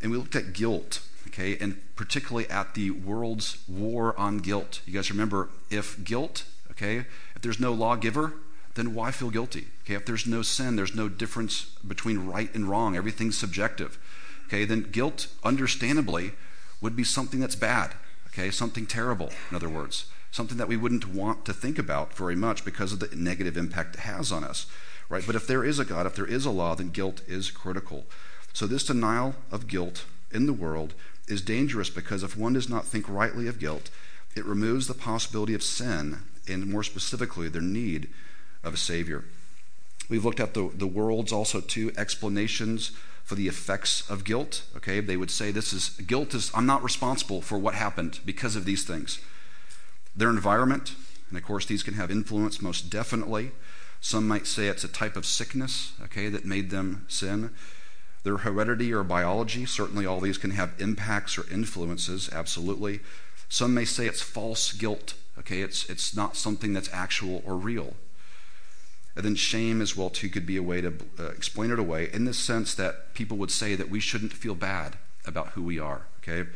And 0.00 0.12
we 0.12 0.18
looked 0.18 0.36
at 0.36 0.52
guilt, 0.52 1.00
okay, 1.28 1.56
and 1.58 1.80
particularly 1.96 2.48
at 2.50 2.74
the 2.74 2.90
world's 2.90 3.56
war 3.66 4.14
on 4.18 4.38
guilt. 4.38 4.80
You 4.86 4.92
guys 4.92 5.10
remember 5.10 5.48
if 5.70 6.04
guilt, 6.04 6.44
okay, 6.70 6.98
if 7.34 7.40
there's 7.40 7.58
no 7.58 7.72
lawgiver, 7.72 8.34
then 8.74 8.94
why 8.94 9.10
feel 9.10 9.30
guilty? 9.30 9.66
Okay, 9.84 9.94
if 9.94 10.04
there's 10.04 10.26
no 10.26 10.42
sin, 10.42 10.76
there's 10.76 10.94
no 10.94 11.08
difference 11.08 11.64
between 11.86 12.26
right 12.26 12.54
and 12.54 12.68
wrong, 12.68 12.94
everything's 12.94 13.38
subjective. 13.38 13.98
Okay, 14.46 14.66
then 14.66 14.82
guilt, 14.92 15.28
understandably, 15.42 16.32
would 16.82 16.94
be 16.94 17.04
something 17.04 17.40
that's 17.40 17.56
bad. 17.56 17.92
Okay, 18.28 18.50
something 18.50 18.86
terrible, 18.86 19.30
in 19.50 19.56
other 19.56 19.68
words 19.68 20.11
something 20.32 20.56
that 20.56 20.66
we 20.66 20.78
wouldn't 20.78 21.06
want 21.06 21.44
to 21.44 21.52
think 21.52 21.78
about 21.78 22.14
very 22.14 22.34
much 22.34 22.64
because 22.64 22.92
of 22.92 22.98
the 22.98 23.14
negative 23.14 23.56
impact 23.56 23.94
it 23.94 24.00
has 24.00 24.32
on 24.32 24.42
us, 24.42 24.66
right? 25.08 25.22
But 25.24 25.36
if 25.36 25.46
there 25.46 25.62
is 25.62 25.78
a 25.78 25.84
God, 25.84 26.06
if 26.06 26.16
there 26.16 26.26
is 26.26 26.46
a 26.46 26.50
law, 26.50 26.74
then 26.74 26.90
guilt 26.90 27.20
is 27.28 27.50
critical. 27.50 28.06
So 28.54 28.66
this 28.66 28.84
denial 28.84 29.34
of 29.52 29.68
guilt 29.68 30.06
in 30.32 30.46
the 30.46 30.52
world 30.54 30.94
is 31.28 31.42
dangerous 31.42 31.90
because 31.90 32.22
if 32.22 32.36
one 32.36 32.54
does 32.54 32.68
not 32.68 32.86
think 32.86 33.08
rightly 33.08 33.46
of 33.46 33.58
guilt, 33.58 33.90
it 34.34 34.46
removes 34.46 34.88
the 34.88 34.94
possibility 34.94 35.54
of 35.54 35.62
sin 35.62 36.22
and 36.48 36.66
more 36.66 36.82
specifically 36.82 37.48
their 37.48 37.62
need 37.62 38.08
of 38.64 38.74
a 38.74 38.78
savior. 38.78 39.24
We've 40.08 40.24
looked 40.24 40.40
at 40.40 40.54
the, 40.54 40.70
the 40.74 40.86
world's 40.86 41.32
also 41.32 41.60
two 41.60 41.92
explanations 41.96 42.92
for 43.22 43.34
the 43.34 43.48
effects 43.48 44.08
of 44.10 44.24
guilt. 44.24 44.64
Okay, 44.76 45.00
they 45.00 45.16
would 45.16 45.30
say 45.30 45.50
this 45.50 45.74
is 45.74 45.90
guilt 45.90 46.34
is 46.34 46.50
I'm 46.54 46.66
not 46.66 46.82
responsible 46.82 47.42
for 47.42 47.58
what 47.58 47.74
happened 47.74 48.20
because 48.24 48.56
of 48.56 48.64
these 48.64 48.84
things 48.84 49.20
their 50.14 50.30
environment, 50.30 50.94
and 51.28 51.38
of 51.38 51.44
course, 51.44 51.66
these 51.66 51.82
can 51.82 51.94
have 51.94 52.10
influence 52.10 52.60
most 52.60 52.90
definitely. 52.90 53.52
Some 54.00 54.26
might 54.28 54.46
say 54.46 54.66
it's 54.66 54.84
a 54.84 54.88
type 54.88 55.16
of 55.16 55.24
sickness, 55.24 55.92
okay, 56.04 56.28
that 56.28 56.44
made 56.44 56.70
them 56.70 57.04
sin. 57.08 57.50
Their 58.24 58.38
heredity 58.38 58.92
or 58.92 59.02
biology, 59.02 59.64
certainly 59.64 60.06
all 60.06 60.20
these 60.20 60.38
can 60.38 60.50
have 60.50 60.74
impacts 60.78 61.38
or 61.38 61.50
influences, 61.50 62.28
absolutely. 62.32 63.00
Some 63.48 63.74
may 63.74 63.84
say 63.84 64.06
it's 64.06 64.22
false 64.22 64.72
guilt, 64.72 65.14
okay, 65.38 65.60
it's, 65.60 65.88
it's 65.88 66.14
not 66.14 66.36
something 66.36 66.72
that's 66.72 66.92
actual 66.92 67.42
or 67.46 67.56
real. 67.56 67.94
And 69.14 69.24
then 69.24 69.34
shame 69.34 69.82
as 69.82 69.96
well, 69.96 70.10
too, 70.10 70.28
could 70.28 70.46
be 70.46 70.56
a 70.56 70.62
way 70.62 70.80
to 70.80 70.94
uh, 71.18 71.24
explain 71.28 71.70
it 71.70 71.78
away 71.78 72.08
in 72.12 72.24
the 72.24 72.32
sense 72.32 72.74
that 72.74 73.14
people 73.14 73.36
would 73.36 73.50
say 73.50 73.74
that 73.74 73.90
we 73.90 74.00
shouldn't 74.00 74.32
feel 74.32 74.54
bad 74.54 74.96
about 75.26 75.48
who 75.48 75.62
we 75.62 75.78
are, 75.78 76.02
okay? 76.18 76.48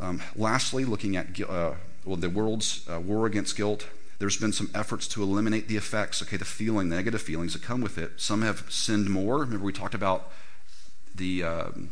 Um, 0.00 0.22
lastly, 0.34 0.84
looking 0.84 1.16
at 1.16 1.40
uh, 1.40 1.74
well, 2.04 2.16
the 2.16 2.28
world's 2.28 2.88
uh, 2.88 3.00
war 3.00 3.26
against 3.26 3.56
guilt, 3.56 3.86
there's 4.18 4.36
been 4.36 4.52
some 4.52 4.70
efforts 4.74 5.08
to 5.08 5.22
eliminate 5.22 5.68
the 5.68 5.76
effects, 5.76 6.22
okay, 6.22 6.36
the 6.36 6.44
feeling, 6.44 6.88
the 6.88 6.96
negative 6.96 7.22
feelings 7.22 7.52
that 7.52 7.62
come 7.62 7.80
with 7.80 7.98
it. 7.98 8.12
Some 8.16 8.42
have 8.42 8.64
sinned 8.68 9.10
more. 9.10 9.38
Remember, 9.38 9.64
we 9.64 9.72
talked 9.72 9.94
about 9.94 10.30
the, 11.14 11.42
um, 11.42 11.90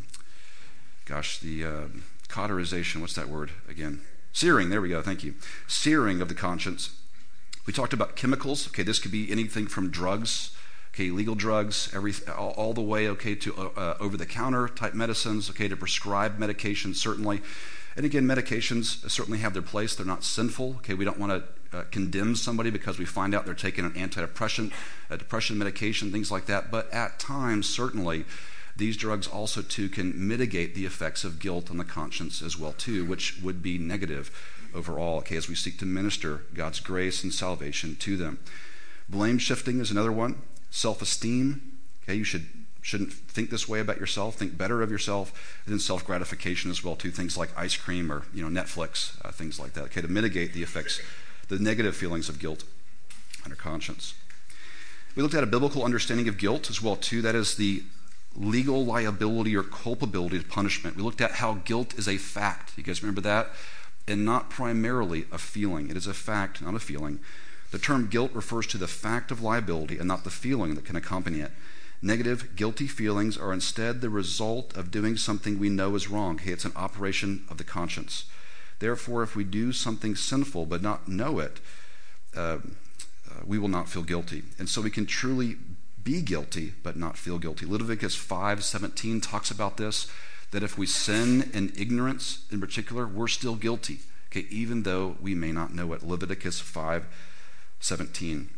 gosh, 1.04 1.38
the 1.38 1.64
uh, 1.64 1.80
cauterization, 2.28 3.00
what's 3.00 3.14
that 3.14 3.28
word 3.28 3.50
again? 3.68 4.02
Searing, 4.32 4.70
there 4.70 4.80
we 4.80 4.88
go, 4.88 5.02
thank 5.02 5.24
you. 5.24 5.34
Searing 5.66 6.20
of 6.20 6.28
the 6.28 6.34
conscience. 6.34 6.90
We 7.66 7.72
talked 7.72 7.92
about 7.92 8.16
chemicals. 8.16 8.66
Okay, 8.68 8.82
this 8.82 8.98
could 8.98 9.12
be 9.12 9.30
anything 9.30 9.66
from 9.66 9.90
drugs, 9.90 10.56
okay, 10.94 11.10
legal 11.10 11.34
drugs, 11.34 11.90
every, 11.94 12.12
all, 12.36 12.50
all 12.50 12.72
the 12.72 12.80
way, 12.80 13.08
okay, 13.08 13.34
to 13.36 13.54
uh, 13.56 13.70
uh 13.76 13.96
over 14.00 14.16
the 14.16 14.26
counter 14.26 14.68
type 14.68 14.94
medicines, 14.94 15.50
okay, 15.50 15.68
to 15.68 15.76
prescribed 15.76 16.40
medications, 16.40 16.96
certainly. 16.96 17.42
And 17.96 18.06
again, 18.06 18.24
medications 18.24 19.08
certainly 19.10 19.40
have 19.40 19.52
their 19.52 19.62
place. 19.62 19.94
They're 19.94 20.06
not 20.06 20.24
sinful. 20.24 20.76
Okay, 20.78 20.94
we 20.94 21.04
don't 21.04 21.18
want 21.18 21.44
to 21.70 21.78
uh, 21.78 21.84
condemn 21.90 22.36
somebody 22.36 22.70
because 22.70 22.98
we 22.98 23.04
find 23.04 23.34
out 23.34 23.44
they're 23.44 23.54
taking 23.54 23.84
an 23.84 23.92
antidepressant, 23.92 24.72
a 25.10 25.16
depression 25.16 25.58
medication, 25.58 26.10
things 26.10 26.30
like 26.30 26.46
that. 26.46 26.70
But 26.70 26.92
at 26.92 27.18
times, 27.18 27.68
certainly, 27.68 28.24
these 28.76 28.96
drugs 28.96 29.26
also 29.26 29.62
too 29.62 29.88
can 29.88 30.28
mitigate 30.28 30.74
the 30.74 30.86
effects 30.86 31.24
of 31.24 31.38
guilt 31.38 31.70
on 31.70 31.76
the 31.76 31.84
conscience 31.84 32.40
as 32.42 32.58
well 32.58 32.72
too, 32.72 33.04
which 33.04 33.40
would 33.42 33.62
be 33.62 33.78
negative 33.78 34.30
overall. 34.74 35.18
Okay, 35.18 35.36
as 35.36 35.48
we 35.48 35.54
seek 35.54 35.78
to 35.78 35.86
minister 35.86 36.42
God's 36.54 36.80
grace 36.80 37.22
and 37.22 37.32
salvation 37.32 37.96
to 37.96 38.16
them. 38.16 38.38
Blame 39.08 39.38
shifting 39.38 39.80
is 39.80 39.90
another 39.90 40.12
one. 40.12 40.40
Self-esteem. 40.70 41.60
Okay, 42.02 42.14
you 42.14 42.24
should 42.24 42.46
shouldn't 42.82 43.12
think 43.12 43.48
this 43.48 43.68
way 43.68 43.80
about 43.80 43.98
yourself. 43.98 44.34
Think 44.34 44.58
better 44.58 44.82
of 44.82 44.90
yourself 44.90 45.60
and 45.64 45.72
then 45.72 45.78
self-gratification 45.78 46.70
as 46.70 46.84
well 46.84 46.96
too. 46.96 47.10
Things 47.10 47.38
like 47.38 47.56
ice 47.56 47.76
cream 47.76 48.12
or 48.12 48.24
you 48.34 48.48
know 48.48 48.60
netflix 48.60 49.24
uh, 49.24 49.30
things 49.30 49.58
like 49.58 49.72
that 49.72 49.84
okay 49.84 50.02
to 50.02 50.08
mitigate 50.08 50.52
the 50.52 50.62
effects 50.62 51.00
the 51.48 51.58
negative 51.58 51.96
feelings 51.96 52.28
of 52.28 52.38
guilt 52.38 52.64
on 53.44 53.52
our 53.52 53.56
conscience. 53.56 54.14
We 55.14 55.22
looked 55.22 55.34
at 55.34 55.44
a 55.44 55.46
biblical 55.46 55.84
understanding 55.84 56.28
of 56.28 56.38
guilt 56.38 56.70
as 56.70 56.82
well 56.82 56.96
too. 56.96 57.22
That 57.22 57.34
is 57.34 57.56
the 57.56 57.82
legal 58.34 58.84
liability 58.84 59.54
or 59.54 59.62
culpability 59.62 60.38
to 60.38 60.44
punishment. 60.44 60.96
We 60.96 61.02
looked 61.02 61.20
at 61.20 61.32
how 61.32 61.54
guilt 61.64 61.94
is 61.98 62.08
a 62.08 62.16
fact. 62.16 62.72
You 62.76 62.82
guys 62.82 63.02
remember 63.02 63.20
that? 63.20 63.50
And 64.08 64.24
not 64.24 64.50
primarily 64.50 65.26
a 65.30 65.38
feeling. 65.38 65.90
It 65.90 65.96
is 65.96 66.06
a 66.06 66.14
fact 66.14 66.62
not 66.62 66.74
a 66.74 66.80
feeling. 66.80 67.20
The 67.70 67.78
term 67.78 68.08
guilt 68.08 68.32
refers 68.34 68.66
to 68.68 68.78
the 68.78 68.88
fact 68.88 69.30
of 69.30 69.42
liability 69.42 69.98
and 69.98 70.08
not 70.08 70.24
the 70.24 70.30
feeling 70.30 70.74
that 70.74 70.84
can 70.84 70.96
accompany 70.96 71.40
it 71.40 71.52
Negative, 72.04 72.56
guilty 72.56 72.88
feelings 72.88 73.38
are 73.38 73.52
instead 73.52 74.00
the 74.00 74.10
result 74.10 74.76
of 74.76 74.90
doing 74.90 75.16
something 75.16 75.58
we 75.58 75.68
know 75.68 75.94
is 75.94 76.08
wrong. 76.08 76.34
Okay, 76.34 76.50
it's 76.50 76.64
an 76.64 76.72
operation 76.74 77.44
of 77.48 77.58
the 77.58 77.64
conscience. 77.64 78.24
Therefore, 78.80 79.22
if 79.22 79.36
we 79.36 79.44
do 79.44 79.72
something 79.72 80.16
sinful 80.16 80.66
but 80.66 80.82
not 80.82 81.06
know 81.06 81.38
it, 81.38 81.60
uh, 82.36 82.40
uh, 82.40 82.58
we 83.46 83.56
will 83.56 83.68
not 83.68 83.88
feel 83.88 84.02
guilty. 84.02 84.42
And 84.58 84.68
so 84.68 84.80
we 84.80 84.90
can 84.90 85.06
truly 85.06 85.56
be 86.02 86.20
guilty 86.22 86.74
but 86.82 86.96
not 86.96 87.16
feel 87.16 87.38
guilty. 87.38 87.66
Leviticus 87.66 88.16
5:17 88.16 89.20
talks 89.20 89.52
about 89.52 89.76
this 89.76 90.08
that 90.50 90.64
if 90.64 90.76
we 90.76 90.86
sin 90.86 91.50
in 91.54 91.72
ignorance 91.76 92.40
in 92.50 92.60
particular, 92.60 93.06
we're 93.06 93.28
still 93.28 93.54
guilty. 93.54 94.00
Okay, 94.30 94.46
even 94.50 94.82
though 94.82 95.16
we 95.20 95.36
may 95.36 95.52
not 95.52 95.72
know 95.72 95.92
it. 95.92 96.02
Leviticus 96.02 96.60
5:17. 96.60 98.48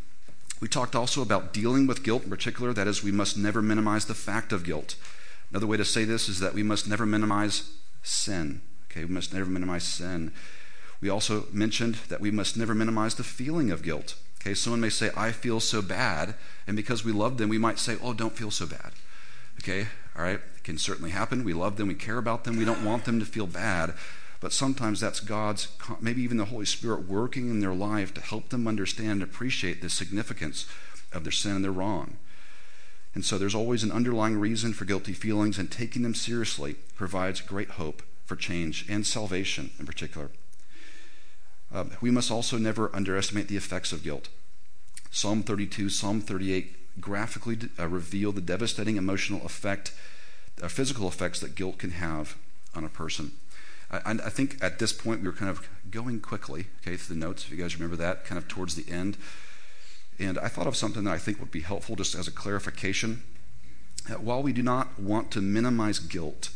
We 0.61 0.69
talked 0.69 0.95
also 0.95 1.21
about 1.21 1.53
dealing 1.53 1.87
with 1.87 2.03
guilt 2.03 2.25
in 2.25 2.31
particular. 2.31 2.73
That 2.73 2.87
is, 2.87 3.03
we 3.03 3.13
must 3.13 3.37
never 3.37 3.61
minimize 3.61 4.07
the 4.07 4.15
fact 4.15 4.53
of 4.53 4.65
guilt. 4.65 4.97
Another 5.51 5.67
way 5.67 5.77
to 5.77 5.85
say 5.85 6.05
this 6.05 6.29
is 6.29 6.41
that 6.41 6.55
we 6.55 6.63
must 6.63 6.89
never 6.89 7.05
minimize 7.05 7.71
sin. 8.03 8.61
Okay, 8.91 9.05
we 9.05 9.13
must 9.13 9.33
never 9.33 9.51
minimize 9.51 9.85
sin. 9.85 10.33
We 11.01 11.09
also 11.11 11.47
mentioned 11.53 11.97
that 12.09 12.21
we 12.21 12.31
must 12.31 12.57
never 12.57 12.75
minimize 12.75 13.15
the 13.15 13.25
feeling 13.25 13.71
of 13.71 13.83
guilt. 13.83 14.15
Okay, 14.41 14.55
someone 14.55 14.81
may 14.81 14.91
say, 14.91 15.11
I 15.17 15.33
feel 15.33 15.59
so 15.59 15.83
bad, 15.83 16.35
and 16.67 16.77
because 16.77 17.05
we 17.05 17.13
love 17.13 17.39
them, 17.39 17.49
we 17.49 17.59
might 17.59 17.79
say, 17.79 17.97
Oh, 18.03 18.13
don't 18.13 18.37
feel 18.37 18.51
so 18.51 18.67
bad. 18.67 18.93
Okay, 19.61 19.89
all 20.17 20.23
right, 20.23 20.41
it 20.57 20.65
can 20.65 20.79
certainly 20.79 21.11
happen. 21.11 21.45
We 21.45 21.55
love 21.55 21.77
them, 21.77 21.89
we 21.89 21.95
care 21.95 22.19
about 22.19 22.45
them, 22.45 22.57
we 22.57 22.65
don't 22.65 22.85
want 22.85 23.05
them 23.05 23.19
to 23.21 23.27
feel 23.27 23.47
bad. 23.47 23.95
But 24.45 24.53
sometimes 24.53 25.01
that's 25.01 25.21
God's, 25.21 25.69
maybe 26.03 26.21
even 26.21 26.37
the 26.37 26.45
Holy 26.45 26.67
Spirit 26.67 27.09
working 27.09 27.49
in 27.49 27.61
their 27.61 27.73
life 27.73 28.13
to 28.13 28.21
help 28.21 28.51
them 28.51 28.69
understand 28.69 29.13
and 29.13 29.23
appreciate 29.23 29.81
the 29.81 29.89
significance 29.89 30.67
of 31.15 31.25
their 31.25 31.33
sin 31.33 31.57
and 31.57 31.65
their 31.65 31.73
wrong. 31.73 32.19
And 33.15 33.25
so 33.25 33.39
there's 33.39 33.55
always 33.55 33.83
an 33.83 33.91
underlying 33.91 34.39
reason 34.39 34.75
for 34.75 34.85
guilty 34.85 35.15
feelings, 35.15 35.59
and 35.59 35.71
taking 35.71 36.03
them 36.03 36.15
seriously 36.15 36.75
provides 36.95 37.41
great 37.41 37.71
hope 37.81 38.03
for 38.27 38.37
change 38.37 38.85
and 38.87 39.07
salvation 39.07 39.71
in 39.79 39.87
particular. 39.87 40.29
Uh, 41.73 41.85
we 42.03 42.11
must 42.11 42.31
also 42.31 42.59
never 42.59 42.95
underestimate 42.95 43.49
the 43.49 43.57
effects 43.57 43.93
of 43.93 44.03
guilt. 44.03 44.29
Psalm 45.11 45.43
32, 45.43 45.89
Psalm 45.89 46.21
38 46.21 47.01
graphically 47.01 47.57
uh, 47.79 47.89
reveal 47.89 48.31
the 48.31 48.43
devastating 48.43 48.99
emotional 48.99 49.47
effect, 49.47 49.95
uh, 50.63 50.69
physical 50.69 51.09
effects 51.09 51.41
that 51.41 51.55
guilt 51.55 51.79
can 51.79 51.93
have 51.93 52.37
on 52.75 52.85
a 52.85 52.91
person. 52.91 53.33
I, 53.91 54.13
I 54.13 54.31
think 54.31 54.63
at 54.63 54.79
this 54.79 54.93
point 54.93 55.21
we 55.21 55.29
were 55.29 55.35
kind 55.35 55.51
of 55.51 55.69
going 55.91 56.21
quickly, 56.21 56.67
okay, 56.83 56.97
through 56.97 57.17
the 57.17 57.21
notes, 57.21 57.45
if 57.45 57.51
you 57.51 57.57
guys 57.57 57.75
remember 57.75 57.97
that, 57.97 58.25
kind 58.25 58.39
of 58.39 58.49
towards 58.49 58.75
the 58.75 58.91
end. 58.91 59.17
And 60.19 60.39
I 60.39 60.49
thought 60.49 60.67
of 60.67 60.77
something 60.77 61.05
that 61.05 61.13
I 61.13 61.19
think 61.19 61.41
would 61.41 61.51
be 61.51 61.61
helpful 61.61 61.97
just 61.97 62.15
as 62.15 62.29
a 62.29 62.33
clarification. 62.33 63.23
That 64.09 64.23
while 64.23 64.43
we 64.43 64.53
do 64.53 64.63
not 64.63 64.99
want 64.99 65.31
to 65.33 65.41
minimize 65.41 65.99
guilt, 65.99 66.51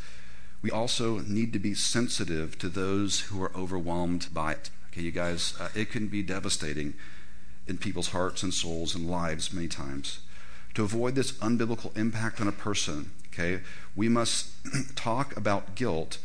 we 0.61 0.71
also 0.71 1.19
need 1.21 1.53
to 1.53 1.59
be 1.59 1.75
sensitive 1.75 2.59
to 2.59 2.69
those 2.69 3.21
who 3.21 3.43
are 3.43 3.57
overwhelmed 3.57 4.29
by 4.33 4.53
it. 4.53 4.71
Okay, 4.93 5.03
you 5.03 5.11
guys, 5.11 5.55
uh, 5.61 5.69
it 5.75 5.91
can 5.91 6.09
be 6.09 6.23
devastating 6.23 6.95
in 7.67 7.79
people's 7.79 8.09
hearts 8.09 8.43
and 8.43 8.53
souls 8.53 8.95
and 8.95 9.09
lives 9.09 9.53
many 9.53 9.69
times. 9.69 10.21
To 10.75 10.83
avoid 10.85 11.15
this 11.15 11.33
unbiblical 11.33 11.97
impact 11.97 12.41
on 12.41 12.49
a 12.49 12.53
person, 12.53 13.13
okay, 13.29 13.61
we 13.95 14.09
must 14.09 14.51
talk 14.97 15.37
about 15.37 15.75
guilt. 15.75 16.19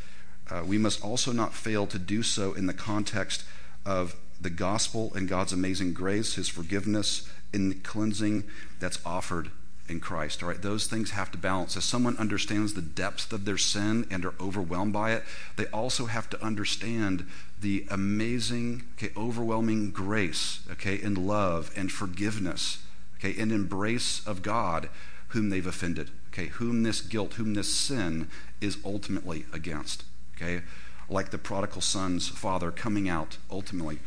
Uh, 0.53 0.63
we 0.63 0.77
must 0.77 1.03
also 1.03 1.31
not 1.31 1.53
fail 1.53 1.87
to 1.87 1.97
do 1.97 2.21
so 2.21 2.53
in 2.53 2.67
the 2.67 2.73
context 2.73 3.43
of 3.85 4.15
the 4.39 4.51
gospel 4.51 5.11
and 5.15 5.27
God's 5.27 5.51
amazing 5.51 5.93
grace, 5.93 6.35
his 6.35 6.47
forgiveness, 6.47 7.27
in 7.51 7.69
the 7.69 7.75
cleansing 7.75 8.43
that's 8.79 8.99
offered 9.05 9.49
in 9.89 9.99
Christ. 9.99 10.43
All 10.43 10.49
right, 10.49 10.61
those 10.61 10.85
things 10.85 11.11
have 11.11 11.31
to 11.31 11.37
balance. 11.37 11.75
As 11.75 11.85
someone 11.85 12.17
understands 12.17 12.73
the 12.73 12.81
depth 12.81 13.33
of 13.33 13.45
their 13.45 13.57
sin 13.57 14.05
and 14.11 14.25
are 14.25 14.35
overwhelmed 14.39 14.93
by 14.93 15.13
it, 15.13 15.23
they 15.55 15.65
also 15.67 16.05
have 16.05 16.29
to 16.29 16.43
understand 16.43 17.25
the 17.59 17.85
amazing, 17.89 18.83
okay, 18.97 19.11
overwhelming 19.17 19.91
grace, 19.91 20.59
okay, 20.71 21.01
and 21.01 21.17
love 21.17 21.71
and 21.75 21.91
forgiveness, 21.91 22.83
okay, 23.17 23.39
and 23.39 23.51
embrace 23.51 24.25
of 24.27 24.41
God 24.43 24.89
whom 25.29 25.49
they've 25.49 25.65
offended, 25.65 26.11
okay, 26.31 26.47
whom 26.47 26.83
this 26.83 27.01
guilt, 27.01 27.33
whom 27.33 27.55
this 27.55 27.73
sin 27.73 28.27
is 28.61 28.77
ultimately 28.85 29.45
against, 29.51 30.03
okay, 30.35 30.61
like 31.09 31.31
the 31.31 31.37
prodigal 31.37 31.81
son's 31.81 32.27
father 32.27 32.71
coming 32.71 33.09
out 33.09 33.37
ultimately 33.51 33.99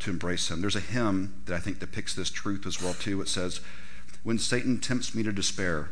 to 0.00 0.10
embrace 0.10 0.50
him. 0.50 0.60
There's 0.60 0.76
a 0.76 0.80
hymn 0.80 1.42
that 1.46 1.54
I 1.54 1.60
think 1.60 1.78
depicts 1.78 2.14
this 2.14 2.30
truth 2.30 2.66
as 2.66 2.80
well 2.82 2.94
too. 2.94 3.20
It 3.20 3.28
says, 3.28 3.60
"When 4.22 4.38
Satan 4.38 4.78
tempts 4.78 5.14
me 5.14 5.22
to 5.22 5.32
despair 5.32 5.90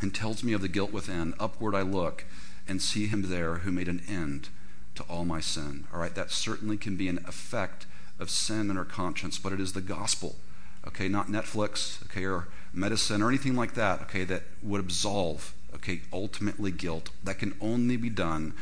and 0.00 0.14
tells 0.14 0.42
me 0.42 0.52
of 0.52 0.60
the 0.60 0.68
guilt 0.68 0.92
within, 0.92 1.34
upward 1.38 1.74
I 1.74 1.82
look 1.82 2.24
and 2.68 2.80
see 2.80 3.06
him 3.06 3.22
there 3.22 3.58
who 3.58 3.72
made 3.72 3.88
an 3.88 4.02
end 4.06 4.48
to 4.94 5.02
all 5.04 5.24
my 5.24 5.40
sin." 5.40 5.86
All 5.92 6.00
right, 6.00 6.14
that 6.14 6.30
certainly 6.30 6.76
can 6.76 6.96
be 6.96 7.08
an 7.08 7.24
effect 7.26 7.86
of 8.18 8.30
sin 8.30 8.70
in 8.70 8.76
our 8.76 8.84
conscience, 8.84 9.38
but 9.38 9.52
it 9.52 9.60
is 9.60 9.72
the 9.72 9.80
gospel. 9.80 10.38
Okay, 10.86 11.08
not 11.08 11.28
Netflix, 11.28 12.02
okay, 12.04 12.24
or 12.24 12.48
medicine 12.72 13.22
or 13.22 13.28
anything 13.28 13.54
like 13.54 13.74
that, 13.74 14.02
okay, 14.02 14.24
that 14.24 14.44
would 14.62 14.80
absolve, 14.80 15.54
okay, 15.74 16.02
ultimately 16.12 16.70
guilt. 16.70 17.10
That 17.22 17.38
can 17.38 17.54
only 17.60 17.96
be 17.96 18.10
done 18.10 18.54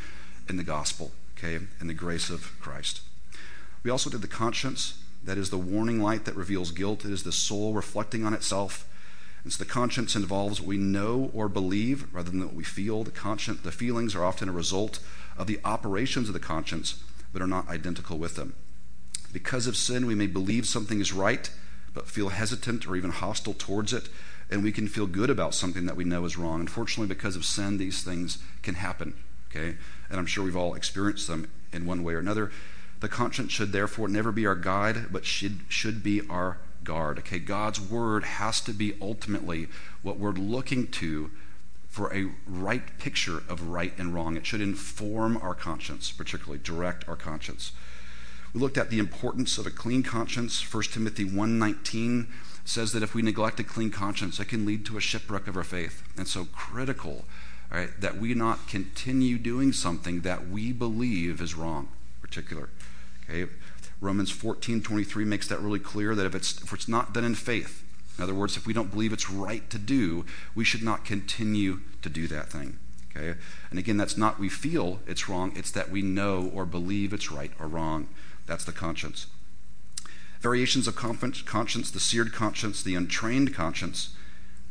in 0.51 0.59
the 0.59 0.63
gospel, 0.63 1.13
okay, 1.39 1.59
in 1.81 1.87
the 1.87 1.95
grace 1.95 2.29
of 2.29 2.61
Christ. 2.61 3.01
We 3.83 3.91
also 3.91 4.11
did 4.11 4.21
the 4.21 4.29
conscience, 4.29 5.03
that 5.23 5.39
is 5.39 5.51
the 5.51 5.59
warning 5.59 6.01
light 6.01 6.25
that 6.25 6.37
reveals 6.37 6.73
guilt. 6.73 7.05
It 7.05 7.13
is 7.13 7.23
the 7.23 7.33
soul 7.33 7.73
reflecting 7.73 8.25
on 8.25 8.35
itself. 8.35 8.87
And 9.43 9.53
so 9.53 9.63
the 9.63 9.71
conscience 9.71 10.15
involves 10.15 10.61
what 10.61 10.69
we 10.69 10.77
know 10.77 11.31
or 11.33 11.49
believe 11.49 12.13
rather 12.13 12.31
than 12.31 12.41
what 12.41 12.55
we 12.55 12.65
feel. 12.65 13.05
The 13.05 13.11
conscience, 13.11 13.61
the 13.61 13.73
feelings 13.73 14.15
are 14.15 14.25
often 14.25 14.49
a 14.49 14.53
result 14.53 14.99
of 15.39 15.47
the 15.47 15.61
operations 15.65 16.29
of 16.29 16.35
the 16.35 16.41
conscience, 16.41 17.03
but 17.33 17.41
are 17.41 17.47
not 17.47 17.69
identical 17.69 18.19
with 18.19 18.37
them. 18.37 18.55
Because 19.33 19.67
of 19.67 19.77
sin, 19.77 20.07
we 20.07 20.15
may 20.15 20.27
believe 20.27 20.67
something 20.67 21.01
is 21.01 21.13
right, 21.13 21.49
but 21.95 22.09
feel 22.09 22.31
hesitant 22.31 22.87
or 22.87 22.97
even 22.97 23.11
hostile 23.11 23.55
towards 23.55 23.93
it, 23.93 24.09
and 24.51 24.63
we 24.63 24.73
can 24.73 24.89
feel 24.89 25.07
good 25.07 25.31
about 25.31 25.55
something 25.55 25.87
that 25.87 25.97
we 25.97 26.05
know 26.05 26.25
is 26.25 26.37
wrong. 26.37 26.61
Unfortunately, 26.61 27.07
because 27.07 27.37
of 27.37 27.45
sin, 27.45 27.79
these 27.79 28.03
things 28.03 28.39
can 28.63 28.75
happen. 28.75 29.15
Okay, 29.51 29.77
and 30.09 30.19
I'm 30.19 30.27
sure 30.27 30.45
we've 30.45 30.57
all 30.57 30.75
experienced 30.75 31.27
them 31.27 31.51
in 31.73 31.87
one 31.87 32.05
way 32.05 32.15
or 32.15 32.19
another. 32.19 32.53
The 33.01 33.09
conscience 33.09 33.51
should 33.51 33.73
therefore 33.73 34.09
never 34.09 34.31
be 34.31 34.47
our 34.47 34.55
guide, 34.55 35.07
but 35.11 35.25
should, 35.25 35.61
should 35.69 36.03
be 36.03 36.21
our 36.29 36.59
guard. 36.85 37.19
Okay, 37.21 37.39
God's 37.39 37.81
word 37.81 38.25
has 38.25 38.61
to 38.63 38.73
be 38.73 38.95
ultimately 39.01 39.69
what 40.03 40.19
we're 40.19 40.33
looking 40.33 40.87
to 40.89 41.31
for 41.89 42.15
a 42.15 42.31
right 42.47 42.99
picture 42.99 43.43
of 43.49 43.69
right 43.69 43.93
and 43.99 44.15
wrong. 44.15 44.37
It 44.37 44.47
should 44.47 44.61
inform 44.61 45.37
our 45.39 45.55
conscience, 45.55 46.13
particularly 46.13 46.61
direct 46.63 47.09
our 47.09 47.17
conscience. 47.17 47.73
We 48.55 48.61
looked 48.61 48.79
at 48.79 48.91
the 48.91 48.99
importance 48.99 49.59
of 49.59 49.67
a 49.67 49.71
clean 49.71 50.03
conscience. 50.03 50.63
1 50.63 50.93
Timothy 50.93 51.25
1:19 51.25 52.29
says 52.65 52.93
that 52.93 53.03
if 53.03 53.15
we 53.15 53.23
neglect 53.23 53.59
a 53.59 53.65
clean 53.65 53.91
conscience, 53.91 54.39
it 54.39 54.47
can 54.47 54.65
lead 54.65 54.87
to 54.87 54.97
a 54.97 55.01
shipwreck 55.01 55.49
of 55.49 55.57
our 55.57 55.65
faith. 55.65 56.03
And 56.17 56.29
so 56.29 56.45
critical, 56.47 57.25
that 57.71 58.19
we 58.19 58.35
not 58.35 58.69
continue 58.69 59.39
doing 59.39 59.73
something 59.73 60.21
that 60.23 60.49
we 60.49 60.73
believe 60.73 61.41
is 61.41 61.55
wrong, 61.55 61.89
particular. 62.21 62.69
Okay? 63.29 63.51
Romans 64.01 64.31
14, 64.31 64.83
23 64.83 65.25
makes 65.25 65.47
that 65.49 65.61
really 65.61 65.79
clear 65.79 66.15
that 66.15 66.27
if 66.27 66.35
it's, 66.35 66.61
if 66.63 66.73
it's 66.73 66.89
not 66.89 67.13
done 67.13 67.25
in 67.25 67.35
faith, 67.35 67.85
in 68.19 68.25
other 68.25 68.35
words, 68.35 68.57
if 68.57 68.67
we 68.67 68.73
don't 68.73 68.91
believe 68.91 69.13
it's 69.13 69.31
right 69.31 69.69
to 69.71 69.79
do, 69.79 70.25
we 70.55 70.65
should 70.65 70.83
not 70.83 71.05
continue 71.05 71.81
to 72.03 72.09
do 72.09 72.27
that 72.27 72.51
thing. 72.51 72.79
Okay? 73.17 73.39
And 73.71 73.79
again, 73.79 73.97
that's 73.97 74.17
not 74.17 74.39
we 74.39 74.49
feel 74.49 75.01
it's 75.07 75.29
wrong, 75.29 75.53
it's 75.55 75.71
that 75.73 75.91
we 75.91 76.03
know 76.03 76.51
or 76.55 76.67
believe 76.67 77.13
it's 77.13 77.31
right 77.31 77.53
or 77.59 77.67
wrong. 77.67 78.09
That's 78.47 78.65
the 78.65 78.73
conscience. 78.73 79.27
Variations 80.41 80.89
of 80.89 80.97
conscience, 80.97 81.91
the 81.91 82.01
seared 82.01 82.33
conscience, 82.33 82.83
the 82.83 82.95
untrained 82.95 83.55
conscience, 83.55 84.11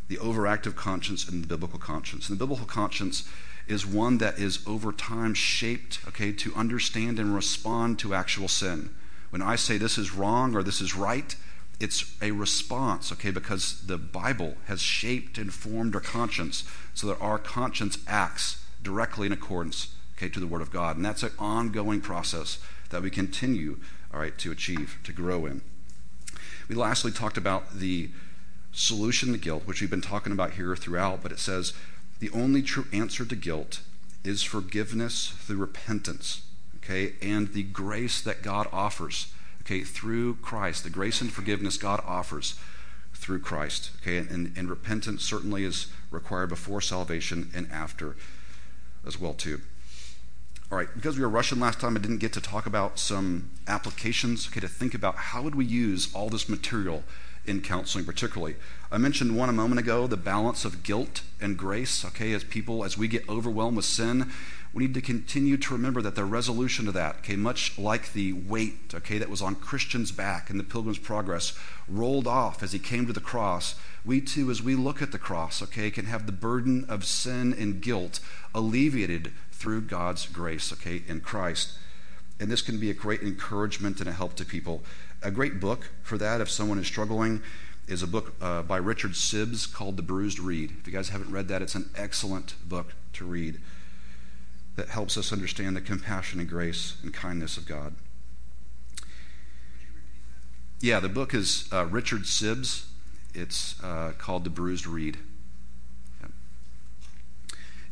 the 0.10 0.18
overactive 0.18 0.76
conscience, 0.76 1.28
and 1.28 1.44
the 1.44 1.48
biblical 1.48 1.80
conscience. 1.80 2.28
And 2.28 2.38
the 2.38 2.44
biblical 2.44 2.66
conscience 2.66 3.30
is 3.68 3.86
one 3.86 4.18
that 4.18 4.40
is 4.40 4.60
over 4.68 4.92
time 4.92 5.34
shaped, 5.36 6.00
okay, 6.08 6.32
to 6.34 6.54
understand 6.56 7.20
and 7.20 7.34
respond 7.34 8.00
to 8.00 8.14
actual 8.14 8.48
sin. 8.48 8.90
When 9.30 9.44
I 9.44 9.56
say 9.56 9.78
this 9.78 9.98
is 9.98 10.14
wrong 10.14 10.56
or 10.56 10.64
this 10.64 10.82
is 10.82 10.96
right, 10.96 11.36
it's 11.80 12.16
a 12.22 12.32
response, 12.32 13.12
okay, 13.12 13.32
because 13.32 13.86
the 13.86 13.98
Bible 13.98 14.58
has 14.66 14.82
shaped 14.82 15.38
and 15.38 15.54
formed 15.54 15.96
our 15.96 16.02
conscience 16.02 16.64
so 16.94 17.08
that 17.08 17.22
our 17.22 17.38
conscience 17.38 18.00
acts 18.08 18.66
directly 18.82 19.28
in 19.28 19.32
accordance, 19.32 19.94
okay, 20.18 20.28
to 20.30 20.40
the 20.40 20.48
Word 20.48 20.62
of 20.62 20.72
God. 20.72 20.98
And 20.98 21.06
that's 21.06 21.24
an 21.24 21.32
ongoing 21.38 22.02
process 22.02 22.58
that 22.90 23.04
we 23.04 23.12
continue, 23.12 23.78
all 24.12 24.20
right, 24.20 24.38
to 24.40 24.52
achieve, 24.52 24.98
to 25.04 25.14
grow 25.14 25.46
in. 25.46 25.62
We 26.68 26.76
lastly 26.76 27.12
talked 27.12 27.38
about 27.38 27.76
the 27.76 28.10
solution 28.80 29.34
to 29.34 29.38
guilt, 29.38 29.64
which 29.66 29.82
we've 29.82 29.90
been 29.90 30.02
talking 30.02 30.32
about 30.32 30.54
here 30.54 30.76
throughout, 30.76 31.22
but 31.22 31.32
it 31.32 31.40
says 31.40 31.74
the 32.20 32.30
only 32.32 32.62
true 32.62 32.86
answer 32.94 33.26
to 33.26 33.36
guilt 33.36 33.82
is 34.24 34.42
forgiveness 34.42 35.28
through 35.28 35.58
repentance, 35.58 36.44
okay, 36.78 37.14
and 37.22 37.54
the 37.54 37.64
grace 37.64 38.22
that 38.22 38.42
God 38.42 38.68
offers, 38.72 39.34
okay, 39.62 39.84
through 39.84 40.36
Christ, 40.36 40.84
the 40.84 40.90
grace 40.90 41.20
and 41.20 41.32
forgiveness 41.32 41.78
God 41.78 42.02
offers 42.06 42.56
through 43.14 43.40
Christ, 43.42 43.92
okay, 44.02 44.18
and, 44.18 44.54
and 44.58 44.70
repentance 44.70 45.24
certainly 45.24 45.66
is 45.66 45.88
required 46.10 46.48
before 46.48 46.80
salvation 46.80 47.52
and 47.54 47.70
after 47.72 48.16
as 49.06 49.20
well 49.20 49.34
too. 49.34 49.62
All 50.72 50.78
right, 50.78 50.88
because 50.94 51.18
we 51.18 51.24
were 51.24 51.30
rushing 51.30 51.60
last 51.60 51.82
time, 51.82 51.98
I 51.98 52.00
didn't 52.00 52.20
get 52.20 52.32
to 52.34 52.42
talk 52.42 52.66
about 52.66 52.98
some 52.98 53.50
applications, 53.68 54.48
okay, 54.48 54.62
to 54.62 54.68
think 54.70 54.94
about 54.94 55.16
how 55.16 55.42
would 55.42 55.56
we 55.56 55.66
use 55.66 56.14
all 56.14 56.30
this 56.30 56.48
material 56.48 57.04
in 57.50 57.62
counseling, 57.62 58.06
particularly. 58.06 58.56
I 58.92 58.98
mentioned 58.98 59.36
one 59.36 59.50
a 59.50 59.54
moment 59.54 59.80
ago 59.80 60.08
the 60.08 60.18
balance 60.18 60.64
of 60.64 60.84
guilt 60.84 61.22
and 61.42 61.58
grace. 61.58 62.06
Okay, 62.06 62.32
as 62.34 62.44
people, 62.44 62.86
as 62.86 62.98
we 62.98 63.08
get 63.08 63.28
overwhelmed 63.28 63.76
with 63.76 63.86
sin, 63.86 64.32
we 64.72 64.86
need 64.86 64.94
to 64.94 65.02
continue 65.02 65.58
to 65.58 65.74
remember 65.74 66.02
that 66.02 66.16
the 66.16 66.26
resolution 66.26 66.86
to 66.86 66.92
that, 66.92 67.18
okay, 67.18 67.36
much 67.36 67.78
like 67.80 68.14
the 68.14 68.34
weight, 68.34 68.94
okay, 68.94 69.18
that 69.18 69.30
was 69.30 69.42
on 69.42 69.56
Christian's 69.56 70.12
back 70.12 70.52
in 70.52 70.58
the 70.60 70.64
Pilgrim's 70.64 71.00
Progress, 71.00 71.58
rolled 71.88 72.28
off 72.28 72.62
as 72.62 72.72
he 72.72 72.80
came 72.80 73.08
to 73.08 73.14
the 73.14 73.20
cross. 73.20 73.76
We 74.06 74.22
too, 74.22 74.52
as 74.52 74.62
we 74.62 74.76
look 74.76 75.02
at 75.02 75.12
the 75.12 75.18
cross, 75.18 75.64
okay, 75.64 75.90
can 75.90 76.06
have 76.06 76.28
the 76.28 76.32
burden 76.32 76.86
of 76.88 77.04
sin 77.04 77.54
and 77.58 77.82
guilt 77.82 78.20
alleviated 78.54 79.32
through 79.52 79.82
God's 79.82 80.28
grace, 80.28 80.72
okay, 80.72 81.02
in 81.08 81.22
Christ. 81.22 81.74
And 82.40 82.50
this 82.50 82.62
can 82.62 82.80
be 82.80 82.90
a 82.90 82.94
great 82.94 83.22
encouragement 83.22 84.00
and 84.00 84.08
a 84.08 84.14
help 84.14 84.36
to 84.36 84.46
people 84.46 84.84
a 85.22 85.32
great 85.32 85.60
book 85.60 85.92
for 86.02 86.18
that, 86.18 86.42
if 86.42 86.50
someone 86.50 86.80
is 86.80 86.88
struggling, 86.88 87.42
is 87.88 88.04
a 88.04 88.08
book 88.08 88.36
uh, 88.42 88.62
by 88.62 88.78
Richard 88.78 89.12
Sibbes 89.12 89.72
called 89.72 89.98
The 89.98 90.04
Bruised 90.04 90.40
Reed. 90.40 90.76
If 90.80 90.88
you 90.88 90.94
guys 90.94 91.10
haven't 91.10 91.32
read 91.32 91.48
that, 91.48 91.62
it's 91.62 91.76
an 91.76 91.90
excellent 91.96 92.56
book 92.68 92.94
to 93.14 93.26
read 93.26 93.60
that 94.76 94.90
helps 94.90 95.18
us 95.18 95.34
understand 95.34 95.76
the 95.76 95.82
compassion 95.82 96.40
and 96.40 96.48
grace 96.48 96.98
and 97.04 97.14
kindness 97.14 97.58
of 97.58 97.66
God. 97.66 97.96
Yeah, 100.80 101.00
the 101.02 101.10
book 101.10 101.34
is 101.34 101.68
uh, 101.74 101.86
Richard 101.86 102.22
Sibbes. 102.22 102.86
It's 103.34 103.82
uh, 103.84 104.14
called 104.18 104.46
The 104.46 104.50
Bruised 104.50 104.88
Reed. 104.88 105.18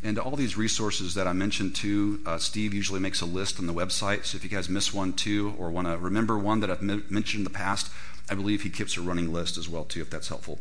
And 0.08 0.18
all 0.18 0.38
these 0.38 0.56
resources 0.56 1.16
that 1.16 1.28
I 1.28 1.34
mentioned 1.34 1.76
too, 1.76 2.22
uh, 2.26 2.38
Steve 2.38 2.74
usually 2.74 3.02
makes 3.02 3.20
a 3.20 3.26
list 3.26 3.60
on 3.60 3.68
the 3.68 3.74
website. 3.74 4.24
So 4.24 4.38
if 4.38 4.44
you 4.46 4.50
guys 4.50 4.70
miss 4.70 4.94
one 4.94 5.12
too, 5.12 5.54
or 5.60 5.70
want 5.70 5.86
to 5.86 5.98
remember 5.98 6.38
one 6.38 6.62
that 6.62 6.72
I've 6.72 6.80
m- 6.82 7.04
mentioned 7.10 7.42
in 7.42 7.44
the 7.44 7.50
past, 7.50 7.92
I 8.30 8.34
believe 8.34 8.62
he 8.62 8.70
keeps 8.70 8.96
a 8.96 9.02
running 9.02 9.34
list 9.34 9.58
as 9.58 9.68
well 9.68 9.84
too, 9.84 10.00
if 10.00 10.10
that's 10.10 10.30
helpful. 10.30 10.60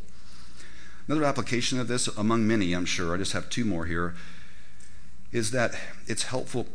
Another 1.06 1.22
application 1.22 1.78
of 1.78 1.86
this, 1.86 2.08
among 2.08 2.44
many, 2.44 2.72
I'm 2.72 2.86
sure, 2.86 3.14
I 3.14 3.18
just 3.18 3.34
have 3.34 3.48
two 3.48 3.64
more 3.64 3.86
here, 3.86 4.16
is 5.30 5.52
that 5.52 5.78
it's 6.08 6.24
helpful 6.24 6.66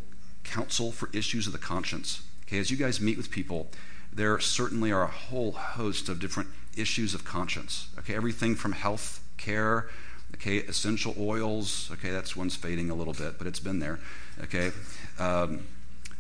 counsel 0.46 0.94
for 0.94 1.10
issues 1.12 1.48
of 1.48 1.52
the 1.52 1.60
conscience. 1.60 2.22
Okay, 2.48 2.58
as 2.58 2.72
you 2.72 2.78
guys 2.78 3.02
meet 3.02 3.18
with 3.18 3.32
people, 3.32 3.68
there 4.14 4.40
certainly 4.40 4.94
are 4.94 5.04
a 5.04 5.08
whole 5.08 5.52
host 5.52 6.08
of 6.08 6.22
different 6.22 6.48
issues 6.78 7.14
of 7.14 7.26
conscience. 7.26 7.90
Okay, 8.00 8.16
everything 8.16 8.56
from 8.56 8.72
health 8.72 9.22
care 9.36 9.90
Okay, 10.36 10.58
essential 10.58 11.16
oils. 11.20 11.90
Okay, 11.94 12.10
that's 12.10 12.36
one's 12.36 12.56
fading 12.56 12.90
a 12.90 12.96
little 12.96 13.14
bit, 13.14 13.38
but 13.38 13.48
it's 13.48 13.60
been 13.60 13.80
there. 13.80 14.00
Okay, 14.44 14.72
um, 15.20 15.68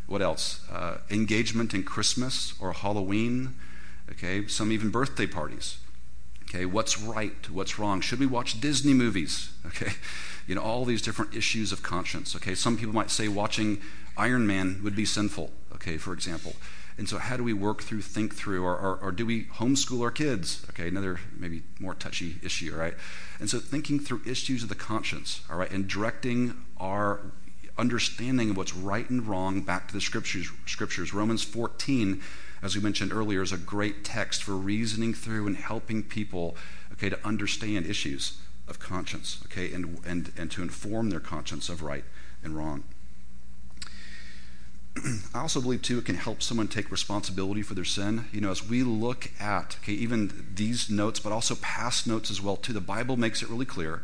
what 0.07 0.21
else? 0.21 0.61
Uh, 0.71 0.97
engagement 1.09 1.73
in 1.73 1.83
Christmas 1.83 2.53
or 2.59 2.73
Halloween. 2.73 3.55
Okay, 4.11 4.47
some 4.47 4.71
even 4.71 4.89
birthday 4.89 5.25
parties. 5.25 5.77
Okay, 6.43 6.65
what's 6.65 6.99
right? 6.99 7.49
What's 7.49 7.79
wrong? 7.79 8.01
Should 8.01 8.19
we 8.19 8.25
watch 8.25 8.59
Disney 8.59 8.93
movies? 8.93 9.51
Okay, 9.65 9.93
you 10.47 10.55
know 10.55 10.61
all 10.61 10.83
these 10.85 11.01
different 11.01 11.33
issues 11.33 11.71
of 11.71 11.81
conscience. 11.81 12.35
Okay, 12.35 12.55
some 12.55 12.77
people 12.77 12.93
might 12.93 13.09
say 13.09 13.27
watching 13.27 13.79
Iron 14.17 14.45
Man 14.45 14.81
would 14.83 14.95
be 14.95 15.05
sinful. 15.05 15.51
Okay, 15.73 15.97
for 15.97 16.13
example. 16.13 16.55
And 17.01 17.09
so, 17.09 17.17
how 17.17 17.35
do 17.35 17.43
we 17.43 17.51
work 17.51 17.81
through, 17.81 18.03
think 18.03 18.35
through, 18.35 18.63
or, 18.63 18.77
or, 18.77 18.95
or, 18.97 19.11
do 19.11 19.25
we 19.25 19.45
homeschool 19.45 20.03
our 20.03 20.11
kids? 20.11 20.63
Okay, 20.69 20.87
another 20.87 21.19
maybe 21.35 21.63
more 21.79 21.95
touchy 21.95 22.35
issue, 22.43 22.75
right? 22.75 22.93
And 23.39 23.49
so, 23.49 23.57
thinking 23.57 23.99
through 23.99 24.21
issues 24.23 24.61
of 24.61 24.69
the 24.69 24.75
conscience, 24.75 25.41
all 25.49 25.57
right, 25.57 25.71
and 25.71 25.87
directing 25.87 26.53
our 26.77 27.21
understanding 27.75 28.51
of 28.51 28.57
what's 28.57 28.75
right 28.75 29.09
and 29.09 29.25
wrong 29.25 29.61
back 29.61 29.87
to 29.87 29.95
the 29.95 29.99
scriptures. 29.99 30.51
Scriptures. 30.67 31.11
Romans 31.11 31.41
14, 31.41 32.21
as 32.61 32.75
we 32.75 32.81
mentioned 32.83 33.11
earlier, 33.11 33.41
is 33.41 33.51
a 33.51 33.57
great 33.57 34.05
text 34.05 34.43
for 34.43 34.51
reasoning 34.51 35.15
through 35.15 35.47
and 35.47 35.57
helping 35.57 36.03
people, 36.03 36.55
okay, 36.93 37.09
to 37.09 37.17
understand 37.25 37.87
issues 37.87 38.37
of 38.67 38.77
conscience, 38.77 39.39
okay, 39.45 39.73
and, 39.73 39.97
and, 40.05 40.31
and 40.37 40.51
to 40.51 40.61
inform 40.61 41.09
their 41.09 41.19
conscience 41.19 41.67
of 41.67 41.81
right 41.81 42.05
and 42.43 42.55
wrong. 42.55 42.83
I 45.33 45.39
also 45.39 45.61
believe, 45.61 45.81
too, 45.81 45.99
it 45.99 46.05
can 46.05 46.15
help 46.15 46.41
someone 46.41 46.67
take 46.67 46.91
responsibility 46.91 47.61
for 47.61 47.73
their 47.73 47.85
sin. 47.85 48.25
You 48.31 48.41
know, 48.41 48.51
as 48.51 48.67
we 48.67 48.83
look 48.83 49.31
at, 49.39 49.77
okay, 49.81 49.93
even 49.93 50.47
these 50.53 50.89
notes, 50.89 51.19
but 51.19 51.31
also 51.31 51.55
past 51.55 52.07
notes 52.07 52.29
as 52.29 52.41
well, 52.41 52.57
too, 52.57 52.73
the 52.73 52.81
Bible 52.81 53.17
makes 53.17 53.41
it 53.41 53.49
really 53.49 53.65
clear 53.65 54.03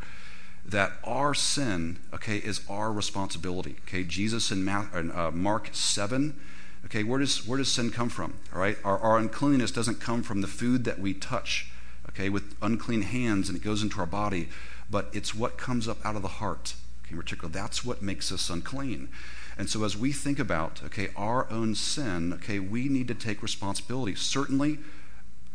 that 0.65 0.93
our 1.04 1.34
sin, 1.34 1.97
okay, 2.13 2.38
is 2.38 2.62
our 2.69 2.91
responsibility. 2.91 3.78
Okay, 3.88 4.04
Jesus 4.04 4.52
in 4.52 4.67
uh, 4.67 5.32
Mark 5.34 5.69
7, 5.71 6.38
okay, 6.86 7.04
where 7.04 7.19
does, 7.19 7.47
where 7.47 7.58
does 7.58 7.71
sin 7.71 7.89
come 7.89 8.10
from? 8.10 8.34
All 8.54 8.60
right, 8.60 8.78
our, 8.84 9.00
our 9.00 9.17
uncleanness 9.17 9.71
doesn't 9.71 10.02
come 10.02 10.23
from 10.23 10.41
the 10.41 10.47
food 10.47 10.84
that 10.84 11.00
we 11.00 11.13
touch, 11.13 11.71
okay, 12.10 12.28
with 12.28 12.56
unclean 12.62 13.04
hands 13.04 13.47
and 13.47 13.58
it 13.58 13.63
goes 13.63 13.82
into 13.82 14.00
our 14.00 14.06
body, 14.06 14.50
but 14.89 15.10
it's 15.13 15.34
what 15.34 15.58
comes 15.58 15.88
up 15.88 16.06
out 16.06 16.17
of 16.17 16.21
the 16.21 16.28
heart, 16.28 16.76
okay, 17.04 17.12
in 17.12 17.17
particular. 17.17 17.50
That's 17.50 17.86
what 17.86 18.02
makes 18.02 18.32
us 18.32 18.50
unclean. 18.50 19.08
And 19.58 19.70
so 19.70 19.84
as 19.84 19.98
we 19.98 20.12
think 20.12 20.38
about, 20.38 20.82
okay, 20.86 21.10
our 21.15 21.50
own 21.50 21.74
sin, 21.74 22.32
okay, 22.34 22.60
we 22.60 22.89
need 22.89 23.08
to 23.08 23.15
take 23.15 23.41
responsibility. 23.41 24.13
Certainly, 24.13 24.78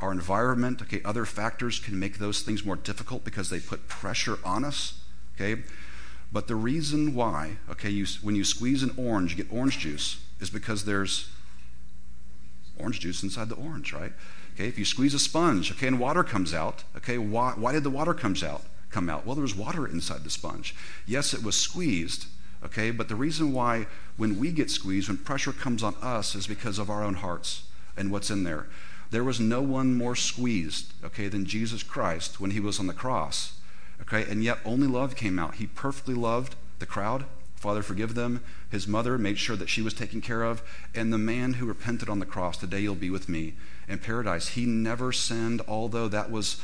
our 0.00 0.10
environment, 0.10 0.82
okay, 0.82 1.00
other 1.04 1.24
factors 1.24 1.78
can 1.78 1.98
make 1.98 2.18
those 2.18 2.42
things 2.42 2.64
more 2.64 2.74
difficult 2.74 3.24
because 3.24 3.48
they 3.48 3.60
put 3.60 3.86
pressure 3.86 4.38
on 4.44 4.64
us, 4.64 5.00
okay? 5.36 5.62
But 6.32 6.48
the 6.48 6.56
reason 6.56 7.14
why, 7.14 7.58
okay, 7.70 7.90
you, 7.90 8.06
when 8.22 8.34
you 8.34 8.42
squeeze 8.42 8.82
an 8.82 8.92
orange, 8.96 9.36
you 9.36 9.44
get 9.44 9.52
orange 9.52 9.78
juice, 9.78 10.20
is 10.40 10.50
because 10.50 10.84
there's 10.84 11.30
orange 12.76 12.98
juice 12.98 13.22
inside 13.22 13.48
the 13.48 13.54
orange, 13.54 13.92
right? 13.92 14.12
Okay, 14.54 14.66
if 14.66 14.78
you 14.78 14.84
squeeze 14.84 15.14
a 15.14 15.18
sponge, 15.20 15.70
okay, 15.70 15.86
and 15.86 16.00
water 16.00 16.24
comes 16.24 16.52
out, 16.52 16.82
okay, 16.96 17.18
why, 17.18 17.52
why 17.52 17.70
did 17.70 17.84
the 17.84 17.90
water 17.90 18.14
comes 18.14 18.42
out, 18.42 18.62
come 18.90 19.08
out? 19.08 19.24
Well, 19.24 19.36
there 19.36 19.42
was 19.42 19.54
water 19.54 19.86
inside 19.86 20.24
the 20.24 20.30
sponge. 20.30 20.74
Yes, 21.06 21.32
it 21.32 21.44
was 21.44 21.56
squeezed, 21.56 22.26
Okay, 22.64 22.90
but 22.90 23.09
the 23.09 23.16
reason 23.16 23.53
why 23.53 23.87
when 24.16 24.38
we 24.38 24.53
get 24.53 24.70
squeezed, 24.70 25.09
when 25.09 25.18
pressure 25.18 25.53
comes 25.53 25.83
on 25.83 25.96
us, 26.01 26.35
is 26.35 26.46
because 26.46 26.79
of 26.79 26.90
our 26.90 27.03
own 27.03 27.14
hearts 27.14 27.64
and 27.96 28.11
what's 28.11 28.31
in 28.31 28.44
there. 28.44 28.66
There 29.11 29.25
was 29.25 29.40
no 29.40 29.61
one 29.61 29.94
more 29.94 30.16
squeezed, 30.16 30.94
okay, 31.05 31.29
than 31.29 31.44
Jesus 31.44 31.83
Christ 31.83 32.40
when 32.40 32.53
he 32.53 32.61
was 32.61 32.81
on 32.81 32.87
the 32.87 32.94
cross. 32.94 33.59
Okay, 34.01 34.25
and 34.31 34.42
yet 34.42 34.59
only 34.64 34.87
love 34.87 35.16
came 35.16 35.38
out. 35.38 35.57
He 35.57 35.66
perfectly 35.66 36.14
loved 36.14 36.57
the 36.79 36.87
crowd. 36.87 37.27
Father, 37.57 37.83
forgive 37.83 38.14
them. 38.14 38.42
His 38.70 38.88
mother 38.88 39.18
made 39.18 39.38
sure 39.38 39.55
that 39.55 39.68
she 39.68 39.83
was 39.83 39.94
taken 39.94 40.20
care 40.20 40.42
of. 40.42 40.62
And 40.94 41.12
the 41.12 41.18
man 41.18 41.55
who 41.55 41.66
repented 41.66 42.09
on 42.09 42.18
the 42.18 42.27
cross, 42.27 42.57
today 42.57 42.81
you'll 42.81 42.94
be 42.96 43.11
with 43.11 43.29
me 43.29 43.55
in 43.87 43.98
paradise. 43.98 44.48
He 44.48 44.66
never 44.66 45.12
sinned, 45.12 45.62
although 45.68 46.09
that 46.09 46.31
was, 46.31 46.61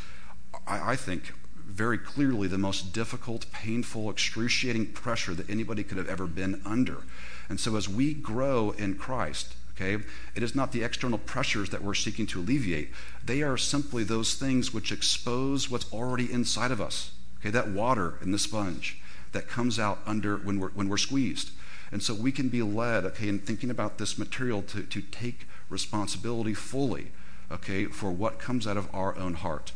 I, 0.67 0.93
I 0.93 0.97
think, 0.97 1.33
very 1.69 1.99
clearly 1.99 2.49
the 2.49 2.59
most 2.59 2.93
difficult, 2.93 3.51
painful, 3.53 4.09
excruciating 4.11 4.87
pressure 4.87 5.35
that 5.35 5.49
anybody 5.51 5.85
could 5.85 5.99
have 5.99 6.09
ever 6.09 6.27
been 6.27 6.61
under. 6.65 7.03
And 7.49 7.61
so 7.61 7.77
as 7.77 7.89
we 7.89 8.15
grow 8.15 8.71
in 8.73 8.97
Christ, 8.97 9.55
okay, 9.75 10.03
it 10.35 10.43
is 10.43 10.55
not 10.55 10.73
the 10.73 10.83
external 10.83 11.19
pressures 11.19 11.71
that 11.71 11.83
we're 11.83 11.95
seeking 11.95 12.27
to 12.29 12.41
alleviate. 12.41 12.91
They 13.25 13.43
are 13.43 13.59
simply 13.59 14.03
those 14.03 14.35
things 14.35 14.73
which 14.73 14.91
expose 14.91 15.71
what's 15.71 15.93
already 15.93 16.33
inside 16.33 16.71
of 16.71 16.81
us. 16.81 17.13
Okay, 17.41 17.51
that 17.51 17.69
water 17.69 18.19
in 18.23 18.33
the 18.33 18.39
sponge 18.39 18.99
that 19.33 19.47
comes 19.47 19.79
out 19.79 20.01
under 20.07 20.39
when 20.39 20.59
we're 20.59 20.71
when 20.71 20.89
we're 20.89 20.97
squeezed. 20.97 21.51
And 21.93 22.03
so 22.03 22.15
we 22.15 22.33
can 22.33 22.49
be 22.49 22.63
led, 22.63 23.05
okay, 23.05 23.29
in 23.29 23.39
thinking 23.39 23.71
about 23.71 23.99
this 23.99 24.19
material 24.19 24.63
to, 24.63 24.83
to 24.83 25.01
take 25.01 25.47
responsibility 25.71 26.55
fully, 26.55 27.13
okay, 27.51 27.87
for 27.87 28.11
what 28.11 28.39
comes 28.39 28.67
out 28.67 28.77
of 28.77 28.93
our 28.95 29.17
own 29.17 29.35
heart. 29.35 29.73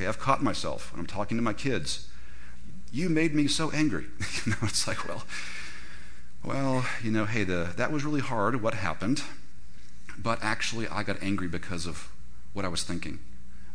Okay, 0.00 0.08
I've 0.08 0.18
caught 0.18 0.42
myself 0.42 0.92
when 0.92 1.00
I'm 1.00 1.06
talking 1.06 1.36
to 1.36 1.42
my 1.42 1.52
kids. 1.52 2.08
You 2.90 3.10
made 3.10 3.34
me 3.34 3.46
so 3.46 3.70
angry. 3.70 4.06
you 4.46 4.52
know, 4.52 4.56
it's 4.62 4.88
like, 4.88 5.06
well, 5.06 5.24
well, 6.42 6.86
you 7.02 7.10
know, 7.10 7.26
hey, 7.26 7.44
the, 7.44 7.74
that 7.76 7.92
was 7.92 8.02
really 8.02 8.22
hard, 8.22 8.62
what 8.62 8.72
happened. 8.72 9.22
But 10.16 10.38
actually, 10.40 10.88
I 10.88 11.02
got 11.02 11.22
angry 11.22 11.48
because 11.48 11.84
of 11.84 12.10
what 12.54 12.64
I 12.64 12.68
was 12.68 12.82
thinking 12.82 13.18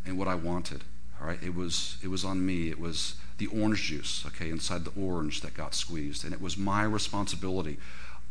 and 0.04 0.18
what 0.18 0.28
I 0.28 0.34
wanted. 0.34 0.84
All 1.22 1.28
right, 1.28 1.38
it 1.44 1.54
was, 1.54 1.98
it 2.02 2.08
was 2.08 2.26
on 2.26 2.44
me. 2.44 2.72
It 2.72 2.80
was 2.80 3.18
the 3.38 3.46
orange 3.46 3.84
juice, 3.84 4.24
okay, 4.26 4.50
inside 4.50 4.84
the 4.84 5.00
orange 5.00 5.42
that 5.42 5.54
got 5.54 5.76
squeezed. 5.76 6.24
And 6.24 6.34
it 6.34 6.42
was 6.42 6.58
my 6.58 6.82
responsibility. 6.82 7.78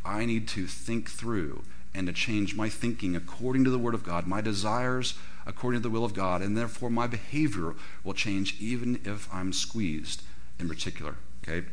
I 0.05 0.25
need 0.25 0.49
to 0.49 0.67
think 0.67 1.09
through 1.09 1.63
and 1.95 2.07
to 2.07 2.13
change 2.13 2.57
my 2.57 2.69
thinking 2.69 3.15
according 3.15 3.65
to 3.65 3.71
the 3.71 3.79
Word 3.79 3.95
of 3.95 4.05
God, 4.05 4.27
my 4.27 4.41
desires 4.41 5.15
according 5.47 5.81
to 5.81 5.89
the 5.89 5.93
will 5.93 6.05
of 6.05 6.15
God, 6.15 6.43
and 6.43 6.57
therefore 6.57 6.91
my 6.91 7.07
behavior 7.07 7.75
will 8.03 8.15
change 8.15 8.61
even 8.61 9.01
if 9.05 9.33
I'm 9.33 9.53
squeezed 9.53 10.23
in 10.59 10.69
particular. 10.69 11.17
Okay? 11.43 11.67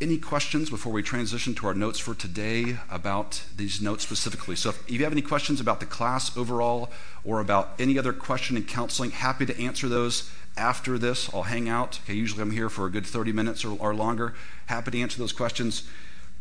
Any 0.00 0.18
questions 0.18 0.70
before 0.70 0.92
we 0.92 1.02
transition 1.02 1.56
to 1.56 1.66
our 1.66 1.74
notes 1.74 1.98
for 1.98 2.14
today 2.14 2.76
about 2.88 3.42
these 3.56 3.82
notes 3.82 4.04
specifically? 4.04 4.54
So, 4.54 4.70
if 4.70 4.88
you 4.88 5.02
have 5.02 5.10
any 5.10 5.22
questions 5.22 5.60
about 5.60 5.80
the 5.80 5.86
class 5.86 6.36
overall 6.36 6.92
or 7.24 7.40
about 7.40 7.74
any 7.80 7.98
other 7.98 8.12
question 8.12 8.56
in 8.56 8.62
counseling, 8.62 9.10
happy 9.10 9.44
to 9.44 9.60
answer 9.60 9.88
those 9.88 10.30
after 10.56 10.98
this. 10.98 11.28
I'll 11.34 11.44
hang 11.44 11.68
out. 11.68 11.98
Okay, 12.04 12.14
usually 12.14 12.42
I'm 12.42 12.52
here 12.52 12.68
for 12.68 12.86
a 12.86 12.90
good 12.90 13.06
30 13.06 13.32
minutes 13.32 13.64
or, 13.64 13.76
or 13.80 13.92
longer. 13.92 14.34
Happy 14.66 14.92
to 14.92 15.00
answer 15.00 15.18
those 15.18 15.32
questions. 15.32 15.82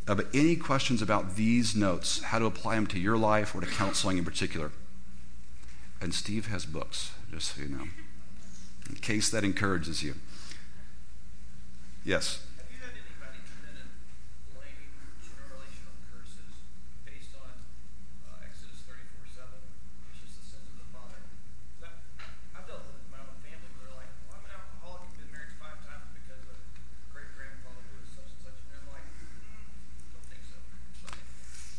But 0.07 0.27
any 0.33 0.55
questions 0.55 1.01
about 1.01 1.35
these 1.35 1.75
notes, 1.75 2.23
how 2.23 2.39
to 2.39 2.45
apply 2.45 2.75
them 2.75 2.87
to 2.87 2.99
your 2.99 3.17
life 3.17 3.53
or 3.53 3.59
to 3.59 3.67
counseling 3.67 4.17
in 4.17 4.23
particular? 4.25 4.71
And 6.01 6.13
Steve 6.13 6.47
has 6.47 6.65
books, 6.65 7.11
just 7.29 7.55
so 7.55 7.61
you 7.63 7.69
know, 7.69 7.87
in 8.89 8.95
case 8.95 9.29
that 9.29 9.43
encourages 9.43 10.01
you. 10.01 10.15
Yes. 12.05 12.46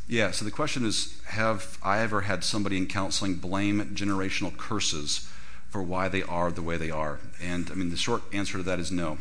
Yeah, 0.09 0.31
so 0.31 0.47
the 0.47 0.51
question 0.51 0.87
is 0.87 1.21
Have 1.27 1.79
I 1.83 1.99
ever 1.99 2.23
had 2.23 2.43
somebody 2.43 2.79
in 2.79 2.87
counseling 2.87 3.35
blame 3.35 3.95
generational 3.95 4.57
curses 4.57 5.29
for 5.69 5.83
why 5.83 6.09
they 6.09 6.23
are 6.23 6.51
the 6.51 6.63
way 6.63 6.79
they 6.79 6.91
are? 6.91 7.21
And 7.43 7.71
I 7.71 7.75
mean, 7.75 7.91
the 7.91 7.97
short 7.97 8.23
answer 8.33 8.57
to 8.57 8.65
that 8.65 8.81
is 8.81 8.91
no. 8.91 9.19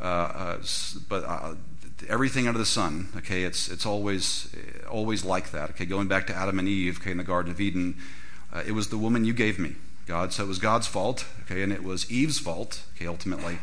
Uh, 0.00 0.04
uh, 0.04 0.58
but 1.08 1.24
uh, 1.24 1.54
everything 2.08 2.46
under 2.46 2.58
the 2.58 2.66
sun, 2.66 3.08
okay, 3.16 3.42
it's, 3.42 3.68
it's 3.68 3.84
always, 3.84 4.54
always 4.88 5.24
like 5.24 5.50
that. 5.50 5.70
Okay, 5.70 5.84
going 5.84 6.06
back 6.06 6.28
to 6.28 6.34
Adam 6.34 6.60
and 6.60 6.68
Eve, 6.68 7.00
okay, 7.00 7.10
in 7.10 7.18
the 7.18 7.24
Garden 7.24 7.50
of 7.50 7.60
Eden, 7.60 7.96
uh, 8.52 8.62
it 8.64 8.72
was 8.72 8.88
the 8.88 8.98
woman 8.98 9.24
you 9.24 9.32
gave 9.32 9.58
me, 9.58 9.74
God. 10.06 10.32
So 10.32 10.44
it 10.44 10.48
was 10.48 10.58
God's 10.58 10.86
fault, 10.86 11.26
okay, 11.42 11.62
and 11.62 11.72
it 11.72 11.82
was 11.82 12.10
Eve's 12.10 12.38
fault, 12.38 12.82
okay, 12.94 13.06
ultimately. 13.06 13.58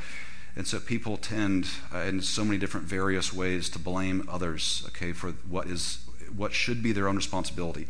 And 0.56 0.68
so 0.68 0.80
people 0.80 1.16
tend, 1.16 1.70
uh, 1.94 2.00
in 2.00 2.22
so 2.22 2.44
many 2.44 2.58
different 2.58 2.88
various 2.88 3.32
ways, 3.32 3.70
to 3.70 3.80
blame 3.80 4.28
others, 4.30 4.84
okay, 4.88 5.14
for 5.14 5.32
what 5.48 5.68
is 5.68 6.00
what 6.36 6.54
should 6.54 6.82
be 6.84 6.92
their 6.92 7.08
own 7.08 7.16
responsibility. 7.16 7.88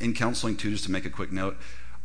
In 0.00 0.14
counseling, 0.14 0.56
too, 0.56 0.70
just 0.70 0.84
to 0.84 0.90
make 0.90 1.04
a 1.04 1.10
quick 1.10 1.32
note, 1.32 1.56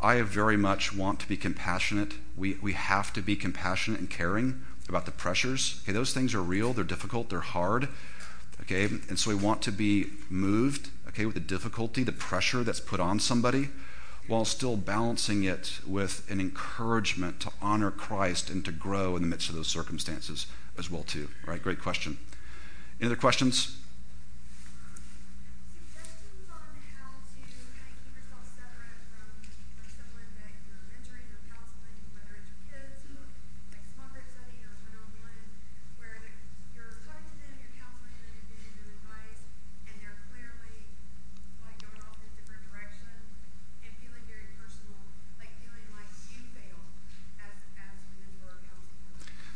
I 0.01 0.21
very 0.21 0.57
much 0.57 0.93
want 0.93 1.19
to 1.21 1.27
be 1.27 1.37
compassionate. 1.37 2.13
We, 2.35 2.55
we 2.61 2.73
have 2.73 3.13
to 3.13 3.21
be 3.21 3.35
compassionate 3.35 3.99
and 3.99 4.09
caring 4.09 4.61
about 4.89 5.05
the 5.05 5.11
pressures. 5.11 5.81
Okay, 5.83 5.93
those 5.93 6.13
things 6.13 6.33
are 6.33 6.41
real, 6.41 6.73
they're 6.73 6.83
difficult, 6.83 7.29
they're 7.29 7.39
hard. 7.39 7.87
Okay, 8.61 8.85
and 8.85 9.19
so 9.19 9.29
we 9.29 9.35
want 9.35 9.61
to 9.63 9.71
be 9.71 10.07
moved, 10.29 10.89
okay, 11.07 11.25
with 11.25 11.35
the 11.35 11.39
difficulty, 11.41 12.03
the 12.03 12.11
pressure 12.11 12.63
that's 12.63 12.79
put 12.79 12.99
on 12.99 13.19
somebody, 13.19 13.69
while 14.27 14.45
still 14.45 14.75
balancing 14.75 15.43
it 15.43 15.79
with 15.85 16.29
an 16.31 16.39
encouragement 16.39 17.39
to 17.41 17.51
honor 17.61 17.91
Christ 17.91 18.49
and 18.49 18.65
to 18.65 18.71
grow 18.71 19.15
in 19.15 19.21
the 19.21 19.27
midst 19.27 19.49
of 19.49 19.55
those 19.55 19.67
circumstances 19.67 20.47
as 20.77 20.89
well, 20.89 21.03
too. 21.03 21.29
Right? 21.45 21.61
Great 21.61 21.81
question. 21.81 22.17
Any 22.99 23.07
other 23.07 23.15
questions? 23.15 23.77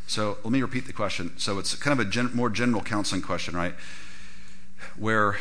So 0.10 0.40
let 0.44 0.52
me 0.52 0.64
repeat 0.64 0.88
the 0.88 0.94
question. 0.94 1.38
So 1.38 1.60
it's 1.60 1.76
kind 1.76 2.00
of 2.00 2.04
a 2.04 2.10
gen- 2.10 2.32
more 2.34 2.50
general 2.50 2.82
counseling 2.82 3.22
question, 3.22 3.56
right? 3.56 3.76
Where 4.98 5.38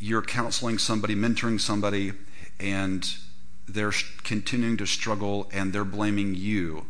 you're 0.00 0.22
counseling 0.22 0.78
somebody, 0.78 1.14
mentoring 1.14 1.60
somebody, 1.60 2.14
and 2.58 3.06
they're 3.68 3.92
sh- 3.92 4.16
continuing 4.24 4.78
to 4.78 4.86
struggle 4.86 5.50
and 5.52 5.74
they're 5.74 5.84
blaming 5.84 6.34
you. 6.34 6.86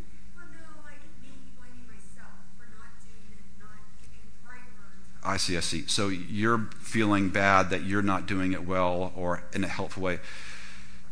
I 5.24 5.38
see, 5.38 5.56
I 5.56 5.60
see. 5.60 5.88
So 5.88 6.06
you're 6.06 6.68
feeling 6.78 7.30
bad 7.30 7.70
that 7.70 7.82
you're 7.82 8.00
not 8.00 8.26
doing 8.26 8.52
it 8.52 8.64
well 8.64 9.12
or 9.16 9.42
in 9.52 9.64
a 9.64 9.68
helpful 9.68 10.04
way. 10.04 10.20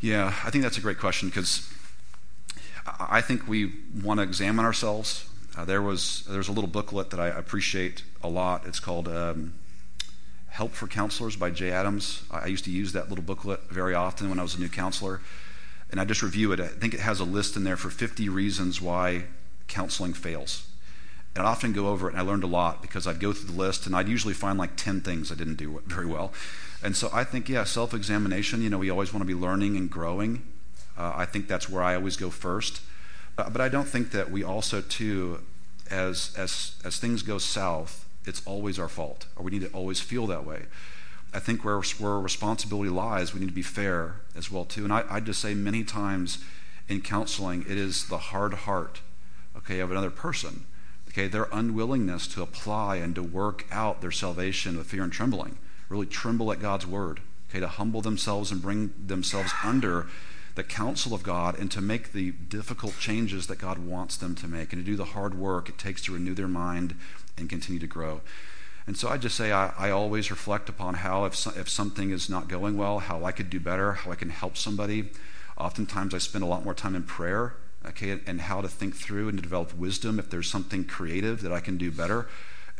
Yeah, 0.00 0.32
I 0.44 0.50
think 0.50 0.62
that's 0.62 0.78
a 0.78 0.80
great 0.80 1.00
question 1.00 1.30
because 1.30 1.68
I 2.86 3.20
think 3.20 3.48
we 3.48 3.72
want 4.04 4.18
to 4.18 4.22
examine 4.22 4.64
ourselves 4.64 5.28
uh, 5.56 5.64
there 5.64 5.82
was 5.82 6.24
there's 6.28 6.48
a 6.48 6.52
little 6.52 6.68
booklet 6.68 7.10
that 7.10 7.20
I 7.20 7.28
appreciate 7.28 8.02
a 8.22 8.28
lot. 8.28 8.66
It's 8.66 8.80
called 8.80 9.08
um, 9.08 9.54
"Help 10.48 10.72
for 10.72 10.86
Counselors" 10.86 11.36
by 11.36 11.50
Jay 11.50 11.70
Adams. 11.70 12.22
I 12.30 12.46
used 12.46 12.64
to 12.64 12.70
use 12.70 12.92
that 12.92 13.08
little 13.08 13.24
booklet 13.24 13.70
very 13.70 13.94
often 13.94 14.28
when 14.28 14.38
I 14.38 14.42
was 14.42 14.54
a 14.56 14.60
new 14.60 14.68
counselor, 14.68 15.20
and 15.90 16.00
I 16.00 16.04
just 16.04 16.22
review 16.22 16.52
it. 16.52 16.60
I 16.60 16.66
think 16.66 16.94
it 16.94 17.00
has 17.00 17.20
a 17.20 17.24
list 17.24 17.56
in 17.56 17.64
there 17.64 17.76
for 17.76 17.90
50 17.90 18.28
reasons 18.28 18.80
why 18.80 19.24
counseling 19.68 20.12
fails. 20.12 20.66
And 21.34 21.44
I'd 21.44 21.50
often 21.50 21.72
go 21.72 21.88
over 21.88 22.08
it, 22.08 22.12
and 22.12 22.20
I 22.20 22.24
learned 22.24 22.44
a 22.44 22.48
lot 22.48 22.80
because 22.80 23.06
I'd 23.06 23.18
go 23.18 23.32
through 23.32 23.52
the 23.52 23.60
list, 23.60 23.86
and 23.86 23.94
I'd 23.94 24.08
usually 24.08 24.34
find 24.34 24.58
like 24.58 24.76
10 24.76 25.00
things 25.00 25.32
I 25.32 25.34
didn't 25.34 25.56
do 25.56 25.82
very 25.86 26.06
well. 26.06 26.32
And 26.82 26.96
so 26.96 27.10
I 27.12 27.24
think, 27.24 27.48
yeah, 27.48 27.64
self 27.64 27.94
examination, 27.94 28.62
you 28.62 28.70
know, 28.70 28.78
we 28.78 28.90
always 28.90 29.12
want 29.12 29.22
to 29.22 29.26
be 29.26 29.40
learning 29.40 29.76
and 29.76 29.90
growing. 29.90 30.42
Uh, 30.96 31.12
I 31.14 31.24
think 31.24 31.48
that's 31.48 31.68
where 31.68 31.82
I 31.82 31.94
always 31.94 32.16
go 32.16 32.30
first. 32.30 32.80
Uh, 33.36 33.50
but 33.50 33.60
I 33.60 33.68
don't 33.68 33.88
think 33.88 34.10
that 34.12 34.30
we 34.30 34.44
also, 34.44 34.80
too, 34.80 35.40
as, 35.90 36.34
as, 36.36 36.76
as 36.84 36.98
things 36.98 37.22
go 37.22 37.38
south, 37.38 38.06
it's 38.24 38.42
always 38.46 38.78
our 38.78 38.88
fault, 38.88 39.26
or 39.36 39.44
we 39.44 39.50
need 39.50 39.62
to 39.62 39.70
always 39.70 40.00
feel 40.00 40.26
that 40.28 40.46
way. 40.46 40.62
I 41.32 41.40
think 41.40 41.64
where, 41.64 41.80
where 41.98 42.18
responsibility 42.20 42.90
lies, 42.90 43.34
we 43.34 43.40
need 43.40 43.48
to 43.48 43.52
be 43.52 43.62
fair 43.62 44.20
as 44.36 44.50
well, 44.50 44.64
too. 44.64 44.84
And 44.84 44.92
I, 44.92 45.04
I 45.10 45.20
just 45.20 45.40
say 45.40 45.52
many 45.52 45.82
times 45.82 46.38
in 46.88 47.00
counseling, 47.00 47.62
it 47.68 47.76
is 47.76 48.06
the 48.06 48.18
hard 48.18 48.54
heart, 48.54 49.00
okay, 49.56 49.80
of 49.80 49.90
another 49.90 50.10
person, 50.10 50.64
okay, 51.08 51.26
their 51.26 51.48
unwillingness 51.52 52.28
to 52.28 52.42
apply 52.42 52.96
and 52.96 53.14
to 53.16 53.22
work 53.22 53.66
out 53.70 54.00
their 54.00 54.12
salvation 54.12 54.78
with 54.78 54.86
fear 54.86 55.02
and 55.02 55.12
trembling, 55.12 55.58
really 55.88 56.06
tremble 56.06 56.52
at 56.52 56.60
God's 56.60 56.86
word, 56.86 57.20
okay, 57.50 57.60
to 57.60 57.68
humble 57.68 58.00
themselves 58.00 58.52
and 58.52 58.62
bring 58.62 58.92
themselves 59.06 59.52
under 59.64 60.06
the 60.54 60.64
counsel 60.64 61.14
of 61.14 61.22
God 61.22 61.58
and 61.58 61.70
to 61.72 61.80
make 61.80 62.12
the 62.12 62.30
difficult 62.30 62.98
changes 62.98 63.46
that 63.48 63.58
God 63.58 63.78
wants 63.78 64.16
them 64.16 64.34
to 64.36 64.48
make 64.48 64.72
and 64.72 64.84
to 64.84 64.90
do 64.90 64.96
the 64.96 65.06
hard 65.06 65.34
work 65.34 65.68
it 65.68 65.78
takes 65.78 66.02
to 66.02 66.14
renew 66.14 66.34
their 66.34 66.48
mind 66.48 66.94
and 67.36 67.50
continue 67.50 67.80
to 67.80 67.86
grow. 67.86 68.20
And 68.86 68.96
so 68.96 69.08
I 69.08 69.16
just 69.16 69.36
say 69.36 69.50
I, 69.50 69.72
I 69.78 69.90
always 69.90 70.30
reflect 70.30 70.68
upon 70.68 70.94
how, 70.94 71.24
if, 71.24 71.34
so, 71.34 71.52
if 71.56 71.68
something 71.68 72.10
is 72.10 72.28
not 72.28 72.48
going 72.48 72.76
well, 72.76 72.98
how 72.98 73.24
I 73.24 73.32
could 73.32 73.48
do 73.48 73.58
better, 73.58 73.94
how 73.94 74.12
I 74.12 74.14
can 74.14 74.30
help 74.30 74.56
somebody. 74.56 75.10
Oftentimes 75.56 76.14
I 76.14 76.18
spend 76.18 76.44
a 76.44 76.46
lot 76.46 76.64
more 76.64 76.74
time 76.74 76.94
in 76.94 77.04
prayer, 77.04 77.54
okay, 77.86 78.20
and 78.26 78.42
how 78.42 78.60
to 78.60 78.68
think 78.68 78.94
through 78.94 79.28
and 79.28 79.38
to 79.38 79.42
develop 79.42 79.74
wisdom 79.74 80.18
if 80.18 80.28
there's 80.28 80.50
something 80.50 80.84
creative 80.84 81.40
that 81.42 81.52
I 81.52 81.60
can 81.60 81.78
do 81.78 81.90
better. 81.90 82.28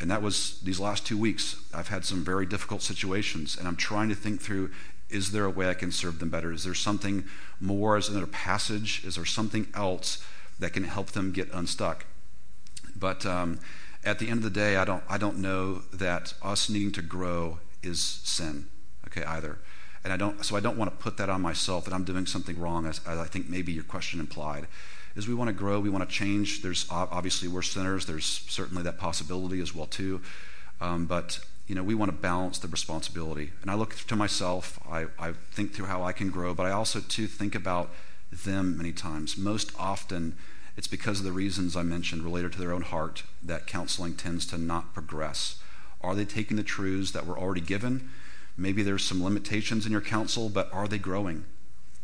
And 0.00 0.10
that 0.10 0.22
was 0.22 0.60
these 0.60 0.80
last 0.80 1.06
two 1.06 1.16
weeks. 1.16 1.56
I've 1.72 1.88
had 1.88 2.04
some 2.04 2.24
very 2.24 2.46
difficult 2.46 2.82
situations, 2.82 3.56
and 3.56 3.66
I'm 3.66 3.76
trying 3.76 4.08
to 4.08 4.14
think 4.14 4.42
through 4.42 4.72
is 5.10 5.32
there 5.32 5.44
a 5.44 5.50
way 5.50 5.68
I 5.68 5.74
can 5.74 5.92
serve 5.92 6.18
them 6.18 6.30
better? 6.30 6.52
Is 6.52 6.64
there 6.64 6.74
something 6.74 7.24
more? 7.60 7.96
Is 7.96 8.12
there 8.12 8.24
a 8.24 8.28
passage? 8.28 9.04
Is 9.04 9.16
there 9.16 9.24
something 9.24 9.68
else 9.74 10.24
that 10.58 10.72
can 10.72 10.84
help 10.84 11.08
them 11.08 11.32
get 11.32 11.52
unstuck? 11.52 12.06
But 12.96 13.26
um, 13.26 13.60
at 14.04 14.18
the 14.18 14.28
end 14.28 14.38
of 14.38 14.44
the 14.44 14.50
day, 14.50 14.76
I 14.76 14.84
don't, 14.84 15.02
I 15.08 15.18
don't 15.18 15.38
know 15.38 15.82
that 15.92 16.34
us 16.42 16.68
needing 16.68 16.92
to 16.92 17.02
grow 17.02 17.58
is 17.82 18.00
sin, 18.00 18.66
okay, 19.06 19.24
either. 19.24 19.58
And 20.04 20.12
I 20.12 20.16
don't, 20.16 20.44
so 20.44 20.56
I 20.56 20.60
don't 20.60 20.76
want 20.76 20.90
to 20.90 21.02
put 21.02 21.16
that 21.16 21.30
on 21.30 21.40
myself 21.40 21.84
that 21.86 21.94
I'm 21.94 22.04
doing 22.04 22.26
something 22.26 22.58
wrong, 22.58 22.86
as, 22.86 23.00
as 23.06 23.18
I 23.18 23.24
think 23.24 23.48
maybe 23.48 23.72
your 23.72 23.84
question 23.84 24.20
implied. 24.20 24.66
Is 25.16 25.28
we 25.28 25.34
want 25.34 25.48
to 25.48 25.54
grow, 25.54 25.78
we 25.78 25.90
want 25.90 26.08
to 26.08 26.12
change. 26.12 26.60
There's 26.60 26.86
obviously 26.90 27.46
we're 27.46 27.62
sinners. 27.62 28.04
There's 28.04 28.24
certainly 28.48 28.82
that 28.82 28.98
possibility 28.98 29.60
as 29.60 29.74
well 29.74 29.86
too. 29.86 30.20
Um, 30.80 31.06
but 31.06 31.38
you 31.66 31.74
know, 31.74 31.82
we 31.82 31.94
want 31.94 32.10
to 32.10 32.16
balance 32.16 32.58
the 32.58 32.68
responsibility. 32.68 33.52
And 33.62 33.70
I 33.70 33.74
look 33.74 33.94
to 33.94 34.16
myself, 34.16 34.78
I, 34.88 35.06
I 35.18 35.32
think 35.52 35.72
through 35.72 35.86
how 35.86 36.02
I 36.02 36.12
can 36.12 36.30
grow, 36.30 36.54
but 36.54 36.66
I 36.66 36.70
also, 36.70 37.00
too, 37.00 37.26
think 37.26 37.54
about 37.54 37.90
them 38.30 38.76
many 38.76 38.92
times. 38.92 39.38
Most 39.38 39.72
often, 39.78 40.36
it's 40.76 40.86
because 40.86 41.20
of 41.20 41.24
the 41.24 41.32
reasons 41.32 41.76
I 41.76 41.82
mentioned 41.82 42.22
related 42.22 42.52
to 42.52 42.58
their 42.58 42.72
own 42.72 42.82
heart 42.82 43.22
that 43.42 43.66
counseling 43.66 44.14
tends 44.14 44.44
to 44.46 44.58
not 44.58 44.92
progress. 44.92 45.56
Are 46.02 46.14
they 46.14 46.24
taking 46.24 46.56
the 46.56 46.62
truths 46.62 47.12
that 47.12 47.26
were 47.26 47.38
already 47.38 47.62
given? 47.62 48.10
Maybe 48.56 48.82
there's 48.82 49.04
some 49.04 49.24
limitations 49.24 49.86
in 49.86 49.92
your 49.92 50.00
counsel, 50.00 50.48
but 50.48 50.72
are 50.72 50.86
they 50.86 50.98
growing? 50.98 51.44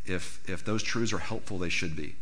If, 0.07 0.41
if 0.49 0.65
those 0.65 0.83
truths 0.83 1.13
are 1.13 1.19
helpful, 1.19 1.59
they 1.59 1.69
should 1.69 1.95
be. 1.95 2.17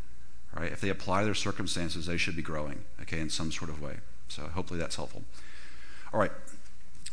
Right? 0.53 0.73
If 0.73 0.81
they 0.81 0.89
apply 0.89 1.25
their 1.25 1.35
circumstances, 1.35 2.07
they 2.07 2.17
should 2.17 2.35
be 2.35 2.43
growing, 2.43 2.85
okay, 3.03 3.21
in 3.21 3.31
some 3.31 3.53
sort 3.53 3.71
of 3.71 3.81
way. 3.81 3.99
So 4.29 4.43
hopefully 4.43 4.81
that's 4.81 4.97
helpful. 4.97 5.23
All 6.13 6.19
right, 6.19 6.33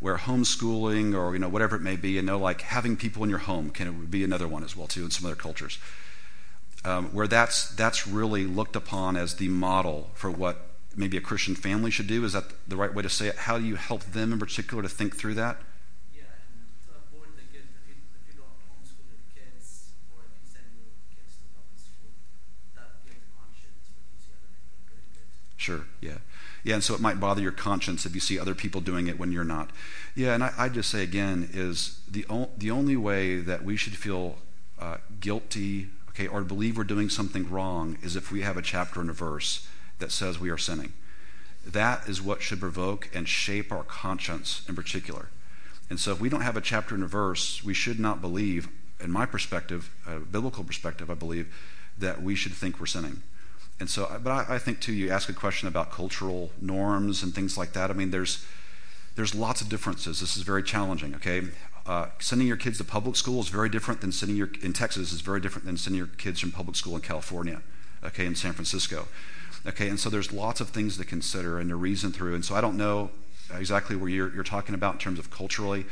where 0.00 0.16
homeschooling 0.16 1.14
or 1.16 1.32
you 1.32 1.38
know 1.38 1.48
whatever 1.48 1.76
it 1.76 1.82
may 1.82 1.96
be, 1.96 2.18
and 2.18 2.26
know 2.26 2.38
like 2.38 2.60
having 2.62 2.96
people 2.96 3.24
in 3.24 3.30
your 3.30 3.40
home 3.40 3.70
can 3.70 4.06
be 4.06 4.24
another 4.24 4.48
one 4.48 4.62
as 4.64 4.76
well 4.76 4.86
too 4.86 5.04
in 5.04 5.10
some 5.10 5.26
other 5.26 5.36
cultures, 5.36 5.78
um, 6.84 7.06
where 7.12 7.26
that's 7.26 7.68
that's 7.70 8.06
really 8.06 8.44
looked 8.44 8.76
upon 8.76 9.16
as 9.16 9.34
the 9.34 9.48
model 9.48 10.10
for 10.14 10.30
what 10.30 10.66
maybe 10.96 11.16
a 11.16 11.20
Christian 11.20 11.54
family 11.54 11.90
should 11.90 12.06
do. 12.06 12.24
Is 12.24 12.32
that 12.32 12.44
the 12.68 12.76
right 12.76 12.92
way 12.92 13.02
to 13.02 13.08
say 13.08 13.28
it? 13.28 13.36
How 13.36 13.58
do 13.58 13.64
you 13.64 13.76
help 13.76 14.02
them 14.04 14.32
in 14.32 14.38
particular 14.38 14.82
to 14.82 14.88
think 14.88 15.16
through 15.16 15.34
that? 15.34 15.60
Yeah, 16.14 16.22
and 16.24 16.64
to 16.88 16.90
avoid 16.96 17.36
kids, 17.52 17.68
if 17.84 17.88
you 17.88 18.40
don't 18.40 18.56
homeschool 18.64 19.04
your 19.12 19.20
kids, 19.36 19.92
or 20.12 20.24
if 20.24 20.32
you, 20.32 20.44
send 20.48 20.64
your 20.72 20.88
kids, 21.12 21.36
to 21.36 21.44
public 21.52 21.76
school, 21.76 22.12
that 22.76 23.04
gives 23.04 23.28
conscience. 23.36 23.92
sure, 25.56 25.84
yeah. 26.00 26.18
Yeah, 26.66 26.74
and 26.74 26.82
so 26.82 26.94
it 26.94 27.00
might 27.00 27.20
bother 27.20 27.40
your 27.40 27.52
conscience 27.52 28.04
if 28.06 28.14
you 28.14 28.20
see 28.20 28.40
other 28.40 28.54
people 28.54 28.80
doing 28.80 29.06
it 29.06 29.20
when 29.20 29.30
you're 29.30 29.44
not. 29.44 29.70
Yeah, 30.16 30.34
and 30.34 30.42
I, 30.42 30.52
I 30.58 30.68
just 30.68 30.90
say 30.90 31.04
again 31.04 31.48
is 31.52 32.00
the, 32.10 32.26
o- 32.28 32.50
the 32.58 32.72
only 32.72 32.96
way 32.96 33.36
that 33.38 33.62
we 33.64 33.76
should 33.76 33.96
feel 33.96 34.38
uh, 34.80 34.96
guilty, 35.20 35.90
okay, 36.08 36.26
or 36.26 36.42
believe 36.42 36.76
we're 36.76 36.82
doing 36.82 37.08
something 37.08 37.48
wrong 37.48 37.98
is 38.02 38.16
if 38.16 38.32
we 38.32 38.40
have 38.42 38.56
a 38.56 38.62
chapter 38.62 39.00
and 39.00 39.08
a 39.08 39.12
verse 39.12 39.68
that 40.00 40.10
says 40.10 40.40
we 40.40 40.50
are 40.50 40.58
sinning. 40.58 40.92
that 41.64 42.08
is 42.08 42.20
what 42.20 42.42
should 42.42 42.60
provoke 42.60 43.08
and 43.14 43.28
shape 43.28 43.70
our 43.72 43.84
conscience 43.84 44.62
in 44.68 44.74
particular. 44.74 45.28
And 45.88 46.00
so 46.00 46.12
if 46.12 46.20
we 46.20 46.28
don't 46.28 46.40
have 46.42 46.56
a 46.56 46.60
chapter 46.60 46.94
and 46.96 47.04
a 47.04 47.08
verse, 47.08 47.62
we 47.64 47.74
should 47.74 48.00
not 48.00 48.20
believe, 48.20 48.68
in 49.00 49.10
my 49.10 49.24
perspective, 49.26 49.90
a 50.06 50.18
biblical 50.18 50.64
perspective, 50.64 51.10
I 51.10 51.14
believe, 51.14 51.46
that 51.98 52.22
we 52.22 52.34
should 52.34 52.52
think 52.54 52.80
we're 52.80 52.86
sinning. 52.86 53.22
And 53.78 53.90
so, 53.90 54.20
but 54.22 54.30
I, 54.30 54.54
I 54.54 54.58
think 54.58 54.80
too, 54.80 54.92
you 54.92 55.10
ask 55.10 55.28
a 55.28 55.34
question 55.34 55.68
about 55.68 55.90
cultural 55.90 56.50
norms 56.60 57.22
and 57.22 57.34
things 57.34 57.58
like 57.58 57.72
that. 57.74 57.90
I 57.90 57.92
mean, 57.92 58.10
there's 58.10 58.44
there's 59.16 59.34
lots 59.34 59.60
of 59.60 59.68
differences. 59.68 60.20
This 60.20 60.36
is 60.36 60.42
very 60.42 60.62
challenging. 60.62 61.14
Okay, 61.14 61.42
uh, 61.86 62.06
sending 62.18 62.48
your 62.48 62.56
kids 62.56 62.78
to 62.78 62.84
public 62.84 63.16
school 63.16 63.40
is 63.40 63.48
very 63.48 63.68
different 63.68 64.00
than 64.00 64.12
sending 64.12 64.36
your 64.36 64.50
in 64.62 64.72
Texas 64.72 65.12
is 65.12 65.20
very 65.20 65.40
different 65.40 65.66
than 65.66 65.76
sending 65.76 65.98
your 65.98 66.06
kids 66.06 66.40
from 66.40 66.52
public 66.52 66.76
school 66.76 66.96
in 66.96 67.02
California. 67.02 67.60
Okay, 68.04 68.26
in 68.26 68.34
San 68.34 68.52
Francisco. 68.52 69.08
Okay, 69.66 69.88
and 69.88 69.98
so 69.98 70.08
there's 70.08 70.32
lots 70.32 70.60
of 70.60 70.68
things 70.70 70.96
to 70.96 71.04
consider 71.04 71.58
and 71.58 71.70
to 71.70 71.76
reason 71.76 72.12
through. 72.12 72.34
And 72.34 72.44
so 72.44 72.54
I 72.54 72.60
don't 72.60 72.76
know 72.76 73.10
exactly 73.52 73.96
where 73.96 74.08
you're, 74.08 74.32
you're 74.32 74.44
talking 74.44 74.74
about 74.74 74.94
in 74.94 75.00
terms 75.00 75.18
of 75.18 75.30
culturally. 75.30 75.86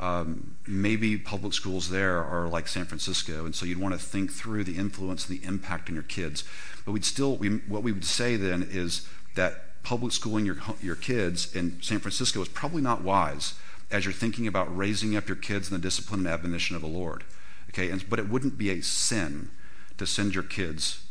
Um, 0.00 0.56
maybe 0.66 1.16
public 1.16 1.52
schools 1.52 1.90
there 1.90 2.22
are 2.24 2.48
like 2.48 2.66
San 2.66 2.84
Francisco, 2.84 3.44
and 3.44 3.54
so 3.54 3.64
you'd 3.66 3.78
want 3.78 3.94
to 3.94 4.00
think 4.00 4.32
through 4.32 4.64
the 4.64 4.76
influence 4.76 5.28
and 5.28 5.38
the 5.38 5.46
impact 5.46 5.88
on 5.88 5.94
your 5.94 6.02
kids. 6.02 6.42
But 6.84 6.92
we'd 6.92 7.04
still, 7.04 7.36
we, 7.36 7.48
what 7.68 7.82
we 7.82 7.92
would 7.92 8.04
say 8.04 8.36
then 8.36 8.68
is 8.70 9.08
that 9.34 9.82
public 9.82 10.12
schooling 10.12 10.46
your, 10.46 10.56
your 10.82 10.96
kids 10.96 11.54
in 11.54 11.80
San 11.82 11.98
Francisco 11.98 12.40
is 12.40 12.48
probably 12.48 12.82
not 12.82 13.02
wise 13.02 13.54
as 13.90 14.04
you're 14.04 14.14
thinking 14.14 14.46
about 14.46 14.74
raising 14.76 15.16
up 15.16 15.28
your 15.28 15.36
kids 15.36 15.70
in 15.70 15.74
the 15.76 15.82
discipline 15.82 16.20
and 16.20 16.28
admonition 16.28 16.74
of 16.74 16.82
the 16.82 16.88
Lord. 16.88 17.24
Okay, 17.70 17.90
and, 17.90 18.08
but 18.08 18.18
it 18.18 18.28
wouldn't 18.28 18.56
be 18.56 18.70
a 18.70 18.82
sin 18.82 19.50
to 19.98 20.06
send 20.06 20.34
your 20.34 20.44
kids 20.44 21.04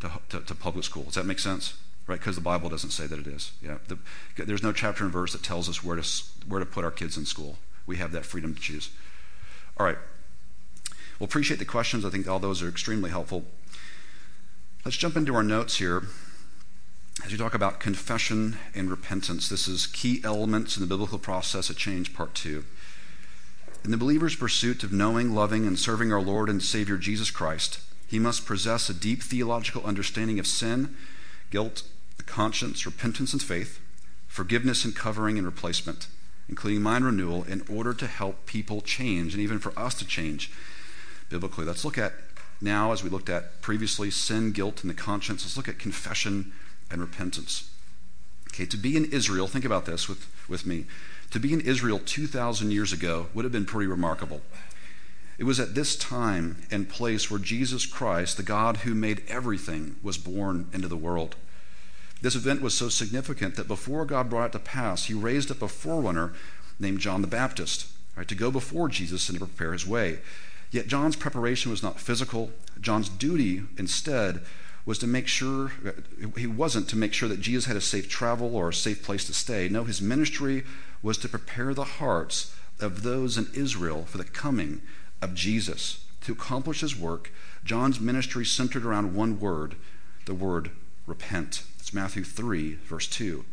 to, 0.00 0.10
to, 0.28 0.40
to 0.40 0.54
public 0.54 0.84
school. 0.84 1.04
Does 1.04 1.14
that 1.14 1.26
make 1.26 1.38
sense? 1.38 1.74
Right? 2.06 2.18
Because 2.18 2.34
the 2.34 2.42
Bible 2.42 2.68
doesn't 2.68 2.90
say 2.90 3.06
that 3.06 3.18
it 3.18 3.26
is. 3.26 3.52
Yeah. 3.62 3.78
The, 3.88 3.98
there's 4.36 4.62
no 4.62 4.72
chapter 4.72 5.04
and 5.04 5.12
verse 5.12 5.32
that 5.32 5.42
tells 5.42 5.68
us 5.68 5.84
where 5.84 5.96
to, 5.96 6.24
where 6.48 6.60
to 6.60 6.66
put 6.66 6.84
our 6.84 6.90
kids 6.90 7.16
in 7.16 7.24
school. 7.24 7.58
We 7.86 7.96
have 7.96 8.12
that 8.12 8.24
freedom 8.24 8.54
to 8.54 8.60
choose. 8.60 8.90
All 9.78 9.86
right. 9.86 9.98
Well, 11.18 11.26
appreciate 11.26 11.58
the 11.58 11.64
questions. 11.64 12.04
I 12.04 12.10
think 12.10 12.28
all 12.28 12.38
those 12.38 12.62
are 12.62 12.68
extremely 12.68 13.10
helpful. 13.10 13.44
Let's 14.82 14.96
jump 14.96 15.14
into 15.14 15.34
our 15.34 15.42
notes 15.42 15.76
here. 15.76 16.04
As 17.22 17.30
we 17.30 17.36
talk 17.36 17.52
about 17.52 17.80
confession 17.80 18.56
and 18.74 18.90
repentance, 18.90 19.46
this 19.46 19.68
is 19.68 19.86
key 19.86 20.22
elements 20.24 20.74
in 20.74 20.80
the 20.80 20.86
biblical 20.86 21.18
process 21.18 21.68
of 21.68 21.76
change, 21.76 22.14
part 22.14 22.34
two. 22.34 22.64
In 23.84 23.90
the 23.90 23.98
believer's 23.98 24.36
pursuit 24.36 24.82
of 24.82 24.90
knowing, 24.90 25.34
loving, 25.34 25.66
and 25.66 25.78
serving 25.78 26.10
our 26.10 26.22
Lord 26.22 26.48
and 26.48 26.62
Savior 26.62 26.96
Jesus 26.96 27.30
Christ, 27.30 27.80
he 28.06 28.18
must 28.18 28.46
possess 28.46 28.88
a 28.88 28.94
deep 28.94 29.22
theological 29.22 29.84
understanding 29.84 30.38
of 30.38 30.46
sin, 30.46 30.96
guilt, 31.50 31.82
conscience, 32.24 32.86
repentance, 32.86 33.34
and 33.34 33.42
faith, 33.42 33.80
forgiveness 34.28 34.86
and 34.86 34.96
covering 34.96 35.36
and 35.36 35.46
replacement, 35.46 36.06
including 36.48 36.80
mind 36.80 37.04
renewal, 37.04 37.44
in 37.44 37.62
order 37.68 37.92
to 37.92 38.06
help 38.06 38.46
people 38.46 38.80
change 38.80 39.34
and 39.34 39.42
even 39.42 39.58
for 39.58 39.78
us 39.78 39.92
to 39.96 40.06
change 40.06 40.50
biblically. 41.28 41.66
Let's 41.66 41.84
look 41.84 41.98
at 41.98 42.29
now, 42.60 42.92
as 42.92 43.02
we 43.02 43.10
looked 43.10 43.30
at 43.30 43.62
previously, 43.62 44.10
sin, 44.10 44.52
guilt, 44.52 44.82
and 44.82 44.90
the 44.90 44.94
conscience. 44.94 45.44
Let's 45.44 45.56
look 45.56 45.68
at 45.68 45.78
confession 45.78 46.52
and 46.90 47.00
repentance. 47.00 47.70
Okay, 48.48 48.66
to 48.66 48.76
be 48.76 48.96
in 48.96 49.06
Israel, 49.06 49.46
think 49.46 49.64
about 49.64 49.86
this 49.86 50.08
with, 50.08 50.26
with 50.48 50.66
me. 50.66 50.84
To 51.30 51.38
be 51.38 51.52
in 51.52 51.60
Israel 51.60 52.00
2,000 52.04 52.70
years 52.70 52.92
ago 52.92 53.28
would 53.32 53.44
have 53.44 53.52
been 53.52 53.64
pretty 53.64 53.86
remarkable. 53.86 54.42
It 55.38 55.44
was 55.44 55.58
at 55.58 55.74
this 55.74 55.96
time 55.96 56.62
and 56.70 56.88
place 56.88 57.30
where 57.30 57.40
Jesus 57.40 57.86
Christ, 57.86 58.36
the 58.36 58.42
God 58.42 58.78
who 58.78 58.94
made 58.94 59.22
everything, 59.26 59.96
was 60.02 60.18
born 60.18 60.68
into 60.72 60.88
the 60.88 60.96
world. 60.96 61.36
This 62.20 62.34
event 62.34 62.60
was 62.60 62.74
so 62.74 62.90
significant 62.90 63.56
that 63.56 63.68
before 63.68 64.04
God 64.04 64.28
brought 64.28 64.50
it 64.50 64.52
to 64.52 64.58
pass, 64.58 65.04
he 65.04 65.14
raised 65.14 65.50
up 65.50 65.62
a 65.62 65.68
forerunner 65.68 66.34
named 66.78 67.00
John 67.00 67.22
the 67.22 67.26
Baptist 67.26 67.86
right, 68.16 68.28
to 68.28 68.34
go 68.34 68.50
before 68.50 68.88
Jesus 68.88 69.30
and 69.30 69.38
to 69.38 69.46
prepare 69.46 69.72
his 69.72 69.86
way. 69.86 70.18
Yet 70.70 70.86
John's 70.86 71.16
preparation 71.16 71.70
was 71.70 71.82
not 71.82 72.00
physical. 72.00 72.50
John's 72.80 73.08
duty 73.08 73.62
instead 73.76 74.42
was 74.86 74.98
to 74.98 75.06
make 75.06 75.26
sure, 75.26 75.72
he 76.36 76.46
wasn't 76.46 76.88
to 76.88 76.96
make 76.96 77.12
sure 77.12 77.28
that 77.28 77.40
Jesus 77.40 77.66
had 77.66 77.76
a 77.76 77.80
safe 77.80 78.08
travel 78.08 78.56
or 78.56 78.68
a 78.68 78.74
safe 78.74 79.02
place 79.02 79.24
to 79.26 79.34
stay. 79.34 79.68
No, 79.68 79.84
his 79.84 80.00
ministry 80.00 80.64
was 81.02 81.18
to 81.18 81.28
prepare 81.28 81.74
the 81.74 81.84
hearts 81.84 82.54
of 82.80 83.02
those 83.02 83.36
in 83.36 83.48
Israel 83.54 84.04
for 84.04 84.18
the 84.18 84.24
coming 84.24 84.80
of 85.20 85.34
Jesus. 85.34 86.04
To 86.22 86.32
accomplish 86.32 86.80
his 86.80 86.96
work, 86.96 87.32
John's 87.64 88.00
ministry 88.00 88.44
centered 88.44 88.84
around 88.84 89.14
one 89.14 89.38
word, 89.38 89.76
the 90.26 90.34
word 90.34 90.70
repent. 91.06 91.64
It's 91.78 91.92
Matthew 91.92 92.24
3, 92.24 92.74
verse 92.84 93.06
2. 93.06 93.44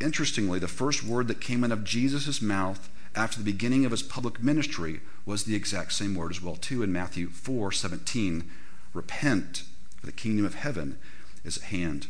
Interestingly, 0.00 0.58
the 0.58 0.68
first 0.68 1.04
word 1.04 1.28
that 1.28 1.40
came 1.40 1.64
out 1.64 1.72
of 1.72 1.84
Jesus' 1.84 2.40
mouth 2.40 2.88
after 3.14 3.38
the 3.38 3.44
beginning 3.44 3.84
of 3.84 3.90
his 3.90 4.02
public 4.02 4.42
ministry 4.42 5.00
was 5.26 5.44
the 5.44 5.54
exact 5.54 5.92
same 5.92 6.14
word 6.14 6.30
as 6.30 6.40
well, 6.40 6.56
too, 6.56 6.82
in 6.82 6.92
Matthew 6.92 7.28
4, 7.28 7.72
17. 7.72 8.50
Repent, 8.94 9.64
for 9.96 10.06
the 10.06 10.12
kingdom 10.12 10.44
of 10.44 10.54
heaven 10.54 10.98
is 11.44 11.56
at 11.58 11.64
hand. 11.64 12.06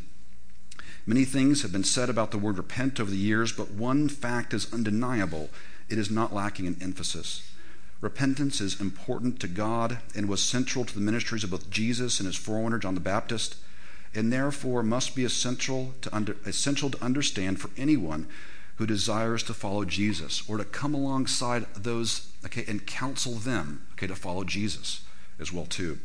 Many 1.06 1.24
things 1.24 1.62
have 1.62 1.72
been 1.72 1.84
said 1.84 2.10
about 2.10 2.30
the 2.30 2.38
word 2.38 2.58
repent 2.58 3.00
over 3.00 3.10
the 3.10 3.16
years, 3.16 3.52
but 3.52 3.70
one 3.70 4.08
fact 4.08 4.52
is 4.52 4.72
undeniable 4.72 5.50
it 5.88 5.98
is 5.98 6.10
not 6.10 6.32
lacking 6.32 6.66
in 6.66 6.80
emphasis. 6.80 7.50
Repentance 8.00 8.60
is 8.60 8.80
important 8.80 9.40
to 9.40 9.48
God 9.48 9.98
and 10.14 10.28
was 10.28 10.42
central 10.42 10.84
to 10.84 10.94
the 10.94 11.00
ministries 11.00 11.44
of 11.44 11.50
both 11.50 11.68
Jesus 11.68 12.20
and 12.20 12.26
his 12.26 12.36
forerunner, 12.36 12.78
John 12.78 12.94
the 12.94 13.00
Baptist, 13.00 13.56
and 14.14 14.32
therefore 14.32 14.82
must 14.82 15.14
be 15.14 15.24
essential 15.24 15.94
to, 16.00 16.14
under, 16.14 16.36
essential 16.46 16.90
to 16.90 17.04
understand 17.04 17.60
for 17.60 17.70
anyone 17.76 18.26
who 18.80 18.86
desires 18.86 19.42
to 19.42 19.52
follow 19.52 19.84
Jesus 19.84 20.42
or 20.48 20.56
to 20.56 20.64
come 20.64 20.94
alongside 20.94 21.66
those 21.74 22.32
okay, 22.46 22.64
and 22.66 22.86
counsel 22.86 23.34
them 23.34 23.86
okay, 23.92 24.06
to 24.06 24.14
follow 24.14 24.42
Jesus 24.42 25.02
as 25.38 25.52
well 25.52 25.66
too. 25.66 25.98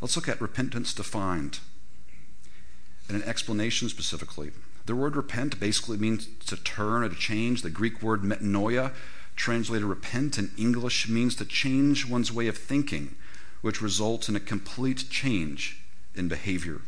Let's 0.00 0.16
look 0.16 0.28
at 0.28 0.40
repentance 0.40 0.92
defined 0.92 1.60
and 3.06 3.16
an 3.16 3.28
explanation 3.28 3.88
specifically. 3.88 4.50
The 4.86 4.96
word 4.96 5.14
repent 5.14 5.60
basically 5.60 5.98
means 5.98 6.26
to 6.46 6.56
turn 6.56 7.04
or 7.04 7.08
to 7.08 7.14
change. 7.14 7.62
The 7.62 7.70
Greek 7.70 8.02
word 8.02 8.22
metanoia 8.22 8.92
translated 9.36 9.86
repent 9.86 10.36
in 10.36 10.50
English 10.58 11.08
means 11.08 11.36
to 11.36 11.44
change 11.44 12.08
one's 12.08 12.32
way 12.32 12.48
of 12.48 12.58
thinking, 12.58 13.14
which 13.60 13.80
results 13.80 14.28
in 14.28 14.34
a 14.34 14.40
complete 14.40 15.04
change 15.10 15.80
in 16.12 16.26
behavior. 16.26 16.80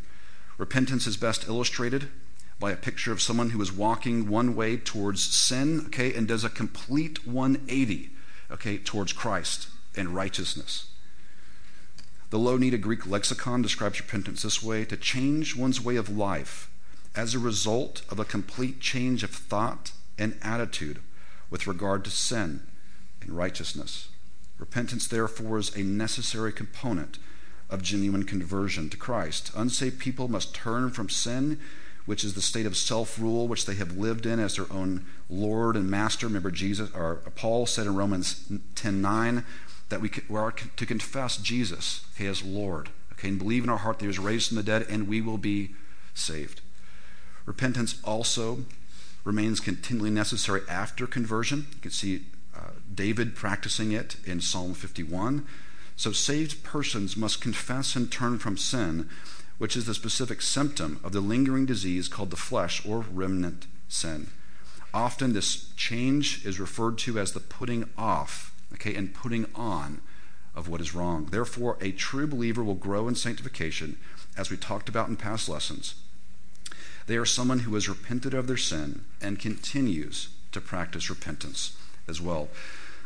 Repentance 0.59 1.07
is 1.07 1.17
best 1.17 1.47
illustrated 1.47 2.09
by 2.63 2.71
a 2.71 2.77
picture 2.77 3.11
of 3.11 3.21
someone 3.21 3.51
who 3.51 3.61
is 3.61 3.73
walking 3.73 4.29
one 4.29 4.55
way 4.55 4.77
towards 4.77 5.21
sin, 5.21 5.83
okay, 5.87 6.15
and 6.15 6.29
does 6.29 6.45
a 6.45 6.49
complete 6.49 7.27
180, 7.27 8.11
okay, 8.53 8.79
towards 8.79 9.13
Christ 9.13 9.67
and 9.97 10.15
righteousness. 10.15 10.87
The 12.31 12.39
Louw-Nida 12.39 12.81
Greek 12.81 13.05
lexicon 13.05 13.63
describes 13.63 14.01
repentance 14.01 14.43
this 14.43 14.63
way 14.63 14.85
to 14.85 14.97
change 14.97 15.57
one's 15.57 15.85
way 15.85 15.97
of 15.97 16.09
life 16.09 16.71
as 17.17 17.35
a 17.35 17.41
result 17.41 18.03
of 18.09 18.21
a 18.21 18.25
complete 18.25 18.79
change 18.79 19.25
of 19.25 19.31
thought 19.31 19.91
and 20.17 20.39
attitude 20.41 21.01
with 21.51 21.67
regard 21.67 22.05
to 22.05 22.11
sin 22.13 22.61
and 23.21 23.33
righteousness. 23.33 24.07
Repentance, 24.61 25.09
therefore, 25.09 25.59
is 25.59 25.77
a 25.77 25.83
necessary 25.83 26.53
component 26.53 27.19
of 27.69 27.83
genuine 27.83 28.23
conversion 28.23 28.89
to 28.89 28.97
Christ. 28.97 29.51
Unsaved 29.57 29.99
people 29.99 30.29
must 30.29 30.55
turn 30.55 30.91
from 30.91 31.09
sin, 31.09 31.59
which 32.07 32.25
is 32.25 32.35
the 32.35 32.43
state 32.43 32.67
of 32.67 32.77
self 32.77 33.19
rule 33.19 33.49
which 33.49 33.67
they 33.67 33.75
have 33.75 33.97
lived 33.97 34.27
in 34.27 34.41
as 34.41 34.57
their 34.57 34.71
own 34.73 35.05
Lord 35.29 35.77
and 35.77 35.91
Master. 35.91 36.27
Remember, 36.27 36.51
Jesus 36.51 36.91
or 36.95 37.17
Paul 37.35 37.67
said 37.67 37.87
in 37.87 37.97
Romans 37.97 38.51
10 38.75 39.01
9 39.01 39.45
that 39.89 40.01
we 40.01 40.11
are 40.35 40.53
to 40.53 40.87
confess 40.87 41.37
Jesus 41.37 42.05
okay, 42.15 42.27
as 42.27 42.43
Lord, 42.43 42.89
okay, 43.13 43.29
and 43.29 43.39
believe 43.39 43.65
in 43.65 43.71
our 43.71 43.79
heart 43.79 43.99
that 43.99 44.05
he 44.05 44.09
was 44.09 44.19
raised 44.19 44.49
from 44.49 44.57
the 44.57 44.63
dead, 44.63 44.87
and 44.89 45.07
we 45.07 45.21
will 45.21 45.39
be 45.39 45.75
saved. 46.15 46.61
Repentance 47.45 48.01
also 48.03 48.65
remains 49.25 49.61
continually 49.61 50.11
necessary 50.11 50.63
after 50.69 51.07
conversion. 51.07 51.67
You 51.75 51.81
can 51.83 51.91
see 51.91 52.27
uh, 52.57 52.71
David 52.93 53.37
practicing 53.37 53.93
it 53.93 54.17
in 54.25 54.41
Psalm 54.41 54.75
51. 54.75 55.47
So, 55.97 56.13
saved 56.13 56.65
persons 56.65 57.17
must 57.17 57.41
confess 57.41 57.95
and 57.95 58.11
turn 58.11 58.39
from 58.39 58.57
sin, 58.57 59.09
which 59.63 59.77
is 59.77 59.87
the 59.87 59.95
specific 59.95 60.43
symptom 60.43 60.99
of 61.05 61.13
the 61.13 61.21
lingering 61.21 61.65
disease 61.65 62.09
called 62.09 62.31
the 62.31 62.37
flesh 62.37 62.85
or 62.85 62.99
remnant 62.99 63.69
sin. 63.87 64.27
Often, 64.93 65.35
this 65.35 65.71
change 65.77 66.45
is 66.45 66.59
referred 66.59 66.99
to 66.99 67.17
as 67.17 67.31
the 67.31 67.39
putting 67.39 67.89
off, 67.97 68.53
okay, 68.75 68.93
and 68.97 69.15
putting 69.15 69.47
on 69.55 70.01
of 70.57 70.67
what 70.67 70.81
is 70.81 70.97
wrong. 70.97 71.27
Therefore, 71.27 71.79
a 71.81 71.93
true 71.93 72.27
believer 72.27 72.65
will 72.65 72.75
grow 72.75 73.07
in 73.07 73.15
sanctification, 73.15 73.99
as 74.37 74.51
we 74.51 74.57
talked 74.57 74.89
about 74.89 75.09
in 75.09 75.17
past 75.17 75.49
lessons 75.49 75.95
they 77.07 77.17
are 77.17 77.27
someone 77.27 77.61
who 77.61 77.75
has 77.75 77.89
repented 77.89 78.35
of 78.35 78.47
their 78.47 78.57
sin 78.57 79.05
and 79.21 79.39
continues 79.39 80.29
to 80.53 80.61
practice 80.61 81.11
repentance 81.11 81.77
as 82.09 82.21
well. 82.21 82.49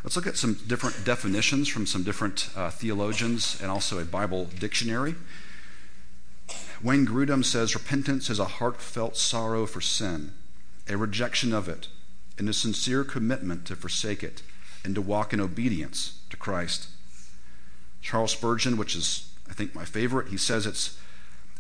Let's 0.03 0.17
look 0.17 0.27
at 0.27 0.37
some 0.37 0.55
different 0.67 1.05
definitions 1.05 1.69
from 1.69 1.87
some 1.87 2.03
different 2.03 2.49
uh, 2.57 2.71
theologians 2.71 3.59
and 3.61 3.71
also 3.71 3.99
a 3.99 4.05
Bible 4.05 4.49
dictionary. 4.59 5.17
Wayne 6.83 7.07
Grudem 7.07 7.45
says 7.45 7.75
repentance 7.75 8.29
is 8.31 8.39
a 8.39 8.45
heartfelt 8.45 9.17
sorrow 9.17 9.67
for 9.67 9.81
sin, 9.81 10.33
a 10.89 10.97
rejection 10.97 11.53
of 11.53 11.69
it, 11.69 11.89
and 12.39 12.49
a 12.49 12.53
sincere 12.53 13.03
commitment 13.03 13.65
to 13.65 13.75
forsake 13.75 14.23
it 14.23 14.43
and 14.85 14.95
to 14.95 15.01
walk 15.01 15.33
in 15.33 15.41
obedience 15.41 16.21
to 16.31 16.37
Christ. 16.37 16.89
Charles 18.03 18.33
Spurgeon, 18.33 18.77
which 18.77 18.95
is, 18.95 19.33
I 19.51 19.53
think, 19.53 19.75
my 19.75 19.85
favorite, 19.85 20.29
he 20.29 20.37
says 20.37 20.67
it's 20.67 20.99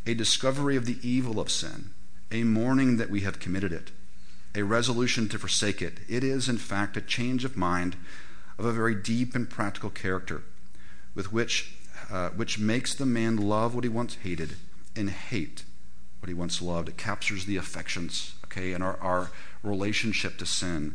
a 0.07 0.15
discovery 0.15 0.77
of 0.77 0.87
the 0.87 0.99
evil 1.03 1.41
of 1.41 1.51
sin, 1.51 1.91
a 2.31 2.45
mourning 2.45 2.99
that 2.99 3.11
we 3.11 3.23
have 3.23 3.41
committed 3.41 3.73
it, 3.73 3.91
a 4.55 4.63
resolution 4.63 5.29
to 5.31 5.39
forsake 5.39 5.83
it. 5.83 5.99
It 6.09 6.23
is, 6.23 6.49
in 6.49 6.59
fact, 6.59 6.97
a 6.97 7.01
change 7.01 7.45
of 7.45 7.57
mind 7.57 7.97
of 8.59 8.65
a 8.65 8.73
very 8.73 8.95
deep 8.95 9.35
and 9.35 9.49
practical 9.51 9.91
character, 9.91 10.43
with 11.15 11.33
which, 11.33 11.75
uh, 12.11 12.29
which 12.31 12.59
makes 12.59 12.95
the 12.95 13.07
man 13.07 13.37
love 13.37 13.75
what 13.75 13.83
he 13.83 13.91
once 13.91 14.19
hated 14.23 14.57
and 14.97 15.11
hate 15.11 15.65
what 16.21 16.29
he 16.29 16.35
once 16.35 16.63
loved. 16.63 16.89
It 16.89 16.97
captures 16.97 17.45
the 17.45 17.57
affections, 17.57 18.35
okay, 18.47 18.73
and 18.73 18.83
our, 18.83 18.99
our 19.01 19.31
relationship 19.63 20.39
to 20.39 20.47
sin 20.47 20.95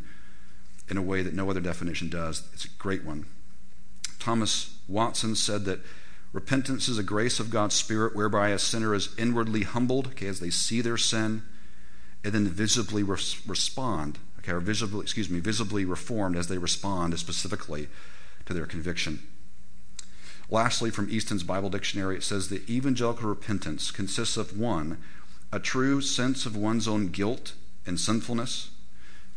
in 0.89 0.97
a 0.97 1.01
way 1.01 1.21
that 1.21 1.33
no 1.33 1.49
other 1.49 1.61
definition 1.61 2.09
does. 2.09 2.43
It's 2.53 2.65
a 2.65 2.69
great 2.77 3.03
one. 3.03 3.25
Thomas 4.19 4.77
Watson 4.87 5.35
said 5.35 5.65
that 5.65 5.79
repentance 6.33 6.87
is 6.87 6.97
a 6.97 7.03
grace 7.03 7.39
of 7.39 7.49
God's 7.49 7.75
Spirit 7.75 8.15
whereby 8.15 8.49
a 8.49 8.59
sinner 8.59 8.93
is 8.93 9.15
inwardly 9.17 9.63
humbled, 9.63 10.07
okay, 10.07 10.27
as 10.27 10.39
they 10.39 10.49
see 10.49 10.81
their 10.81 10.97
sin, 10.97 11.43
and 12.23 12.33
then 12.33 12.47
visibly 12.47 13.03
res- 13.03 13.41
respond, 13.47 14.19
okay, 14.39 14.51
or 14.51 14.59
visibly, 14.59 15.01
excuse 15.01 15.29
me, 15.29 15.39
visibly 15.39 15.85
reformed 15.85 16.35
as 16.35 16.47
they 16.47 16.57
respond 16.57 17.17
specifically 17.17 17.87
to 18.45 18.53
their 18.53 18.65
conviction. 18.65 19.19
Lastly, 20.51 20.91
from 20.91 21.09
Easton's 21.09 21.43
Bible 21.43 21.69
Dictionary, 21.69 22.17
it 22.17 22.23
says 22.23 22.49
that 22.49 22.69
evangelical 22.69 23.29
repentance 23.29 23.89
consists 23.89 24.35
of 24.35 24.59
one, 24.59 24.97
a 25.49 25.59
true 25.59 26.01
sense 26.01 26.45
of 26.45 26.57
one's 26.57 26.89
own 26.89 27.07
guilt 27.07 27.53
and 27.85 27.97
sinfulness, 27.97 28.71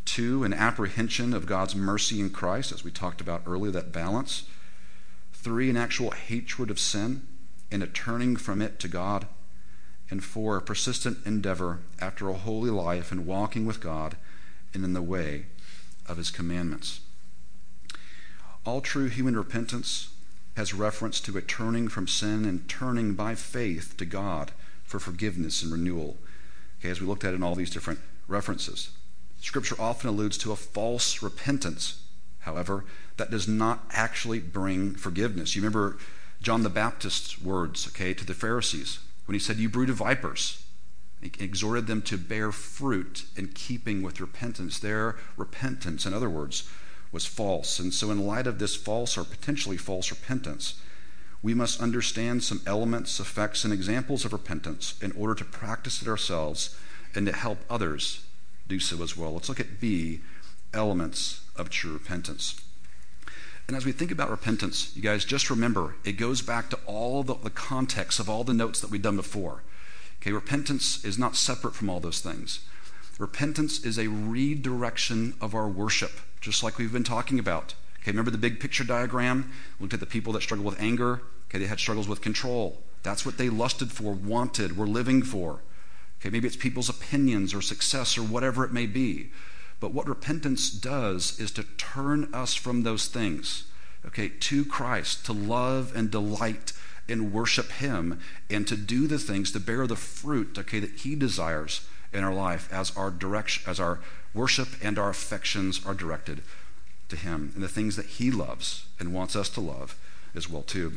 two, 0.04 0.42
an 0.42 0.52
apprehension 0.52 1.32
of 1.32 1.46
God's 1.46 1.76
mercy 1.76 2.18
in 2.18 2.30
Christ, 2.30 2.72
as 2.72 2.82
we 2.82 2.90
talked 2.90 3.20
about 3.20 3.42
earlier, 3.46 3.70
that 3.70 3.92
balance, 3.92 4.42
three, 5.32 5.70
an 5.70 5.76
actual 5.76 6.10
hatred 6.10 6.68
of 6.68 6.80
sin 6.80 7.22
and 7.70 7.80
a 7.80 7.86
turning 7.86 8.34
from 8.34 8.60
it 8.60 8.80
to 8.80 8.88
God, 8.88 9.28
and 10.10 10.22
four, 10.22 10.56
a 10.56 10.62
persistent 10.62 11.18
endeavor 11.24 11.78
after 12.00 12.28
a 12.28 12.34
holy 12.34 12.70
life 12.70 13.12
and 13.12 13.24
walking 13.24 13.66
with 13.66 13.80
God 13.80 14.16
and 14.74 14.84
in 14.84 14.94
the 14.94 15.02
way 15.02 15.46
of 16.06 16.16
his 16.16 16.30
commandments. 16.30 17.00
All 18.66 18.80
true 18.80 19.06
human 19.06 19.36
repentance 19.36 20.13
has 20.56 20.74
reference 20.74 21.20
to 21.20 21.36
a 21.36 21.42
turning 21.42 21.88
from 21.88 22.06
sin 22.06 22.44
and 22.44 22.68
turning 22.68 23.14
by 23.14 23.34
faith 23.34 23.96
to 23.96 24.04
God 24.04 24.52
for 24.84 25.00
forgiveness 25.00 25.62
and 25.62 25.72
renewal. 25.72 26.16
Okay, 26.80 26.90
as 26.90 27.00
we 27.00 27.06
looked 27.06 27.24
at 27.24 27.34
in 27.34 27.42
all 27.42 27.54
these 27.54 27.70
different 27.70 28.00
references. 28.28 28.90
Scripture 29.40 29.76
often 29.78 30.08
alludes 30.08 30.38
to 30.38 30.52
a 30.52 30.56
false 30.56 31.22
repentance, 31.22 32.02
however, 32.40 32.84
that 33.16 33.30
does 33.30 33.46
not 33.46 33.84
actually 33.90 34.40
bring 34.40 34.94
forgiveness. 34.94 35.54
You 35.54 35.62
remember 35.62 35.98
John 36.40 36.62
the 36.62 36.70
Baptist's 36.70 37.40
words, 37.40 37.86
okay, 37.88 38.14
to 38.14 38.24
the 38.24 38.34
Pharisees 38.34 39.00
when 39.26 39.34
he 39.34 39.38
said, 39.38 39.56
You 39.56 39.68
brood 39.68 39.90
of 39.90 39.96
vipers. 39.96 40.64
He 41.20 41.32
exhorted 41.38 41.86
them 41.86 42.02
to 42.02 42.18
bear 42.18 42.52
fruit 42.52 43.24
in 43.34 43.48
keeping 43.48 44.02
with 44.02 44.20
repentance. 44.20 44.78
Their 44.78 45.16
repentance, 45.36 46.04
in 46.04 46.12
other 46.12 46.28
words, 46.28 46.68
was 47.14 47.24
false. 47.24 47.78
And 47.78 47.94
so, 47.94 48.10
in 48.10 48.26
light 48.26 48.48
of 48.48 48.58
this 48.58 48.74
false 48.74 49.16
or 49.16 49.22
potentially 49.22 49.76
false 49.76 50.10
repentance, 50.10 50.74
we 51.42 51.54
must 51.54 51.80
understand 51.80 52.42
some 52.42 52.60
elements, 52.66 53.20
effects, 53.20 53.64
and 53.64 53.72
examples 53.72 54.24
of 54.24 54.32
repentance 54.32 54.94
in 55.00 55.12
order 55.12 55.34
to 55.36 55.44
practice 55.44 56.02
it 56.02 56.08
ourselves 56.08 56.76
and 57.14 57.24
to 57.26 57.32
help 57.32 57.58
others 57.70 58.26
do 58.66 58.80
so 58.80 59.02
as 59.02 59.16
well. 59.16 59.32
Let's 59.32 59.48
look 59.48 59.60
at 59.60 59.80
B 59.80 60.22
elements 60.72 61.42
of 61.54 61.70
true 61.70 61.92
repentance. 61.92 62.60
And 63.68 63.76
as 63.76 63.86
we 63.86 63.92
think 63.92 64.10
about 64.10 64.30
repentance, 64.30 64.94
you 64.96 65.02
guys 65.02 65.24
just 65.24 65.50
remember 65.50 65.94
it 66.04 66.12
goes 66.12 66.42
back 66.42 66.68
to 66.70 66.78
all 66.84 67.22
the, 67.22 67.34
the 67.34 67.50
context 67.50 68.18
of 68.18 68.28
all 68.28 68.42
the 68.42 68.52
notes 68.52 68.80
that 68.80 68.90
we've 68.90 69.00
done 69.00 69.16
before. 69.16 69.62
Okay, 70.20 70.32
repentance 70.32 71.04
is 71.04 71.16
not 71.16 71.36
separate 71.36 71.74
from 71.74 71.88
all 71.88 72.00
those 72.00 72.20
things. 72.20 72.66
Repentance 73.18 73.84
is 73.84 73.98
a 73.98 74.08
redirection 74.08 75.34
of 75.40 75.54
our 75.54 75.68
worship 75.68 76.20
just 76.44 76.62
like 76.62 76.78
we've 76.78 76.92
been 76.92 77.04
talking 77.04 77.38
about. 77.38 77.74
Okay, 78.00 78.10
remember 78.10 78.30
the 78.30 78.38
big 78.38 78.60
picture 78.60 78.84
diagram? 78.84 79.50
We 79.78 79.84
looked 79.84 79.94
at 79.94 80.00
the 80.00 80.06
people 80.06 80.32
that 80.34 80.42
struggle 80.42 80.66
with 80.66 80.80
anger. 80.80 81.22
Okay, 81.48 81.58
they 81.58 81.66
had 81.66 81.80
struggles 81.80 82.06
with 82.06 82.20
control. 82.20 82.82
That's 83.02 83.24
what 83.24 83.38
they 83.38 83.48
lusted 83.48 83.90
for, 83.90 84.12
wanted, 84.12 84.76
were 84.76 84.86
living 84.86 85.22
for. 85.22 85.60
Okay, 86.20 86.30
maybe 86.30 86.46
it's 86.46 86.56
people's 86.56 86.88
opinions 86.88 87.54
or 87.54 87.62
success 87.62 88.18
or 88.18 88.22
whatever 88.22 88.64
it 88.64 88.72
may 88.72 88.86
be. 88.86 89.30
But 89.80 89.92
what 89.92 90.08
repentance 90.08 90.70
does 90.70 91.38
is 91.38 91.50
to 91.52 91.64
turn 91.76 92.32
us 92.32 92.54
from 92.54 92.82
those 92.82 93.08
things, 93.08 93.64
okay, 94.06 94.28
to 94.28 94.64
Christ, 94.64 95.26
to 95.26 95.32
love 95.32 95.92
and 95.94 96.10
delight 96.10 96.72
and 97.08 97.32
worship 97.32 97.72
Him, 97.72 98.20
and 98.48 98.66
to 98.66 98.76
do 98.76 99.06
the 99.06 99.18
things, 99.18 99.50
to 99.52 99.60
bear 99.60 99.86
the 99.86 99.96
fruit, 99.96 100.58
okay, 100.58 100.80
that 100.80 101.00
He 101.00 101.14
desires 101.14 101.86
in 102.14 102.24
our 102.24 102.32
life 102.32 102.72
as 102.72 102.96
our 102.96 103.10
direction, 103.10 103.62
as 103.66 103.80
our 103.80 104.00
worship 104.32 104.68
and 104.82 104.98
our 104.98 105.10
affections 105.10 105.84
are 105.84 105.94
directed 105.94 106.42
to 107.08 107.16
Him 107.16 107.52
and 107.54 107.62
the 107.62 107.68
things 107.68 107.96
that 107.96 108.06
He 108.06 108.30
loves 108.30 108.86
and 108.98 109.12
wants 109.12 109.36
us 109.36 109.48
to 109.50 109.60
love 109.60 109.96
as 110.34 110.48
well 110.48 110.62
too. 110.62 110.94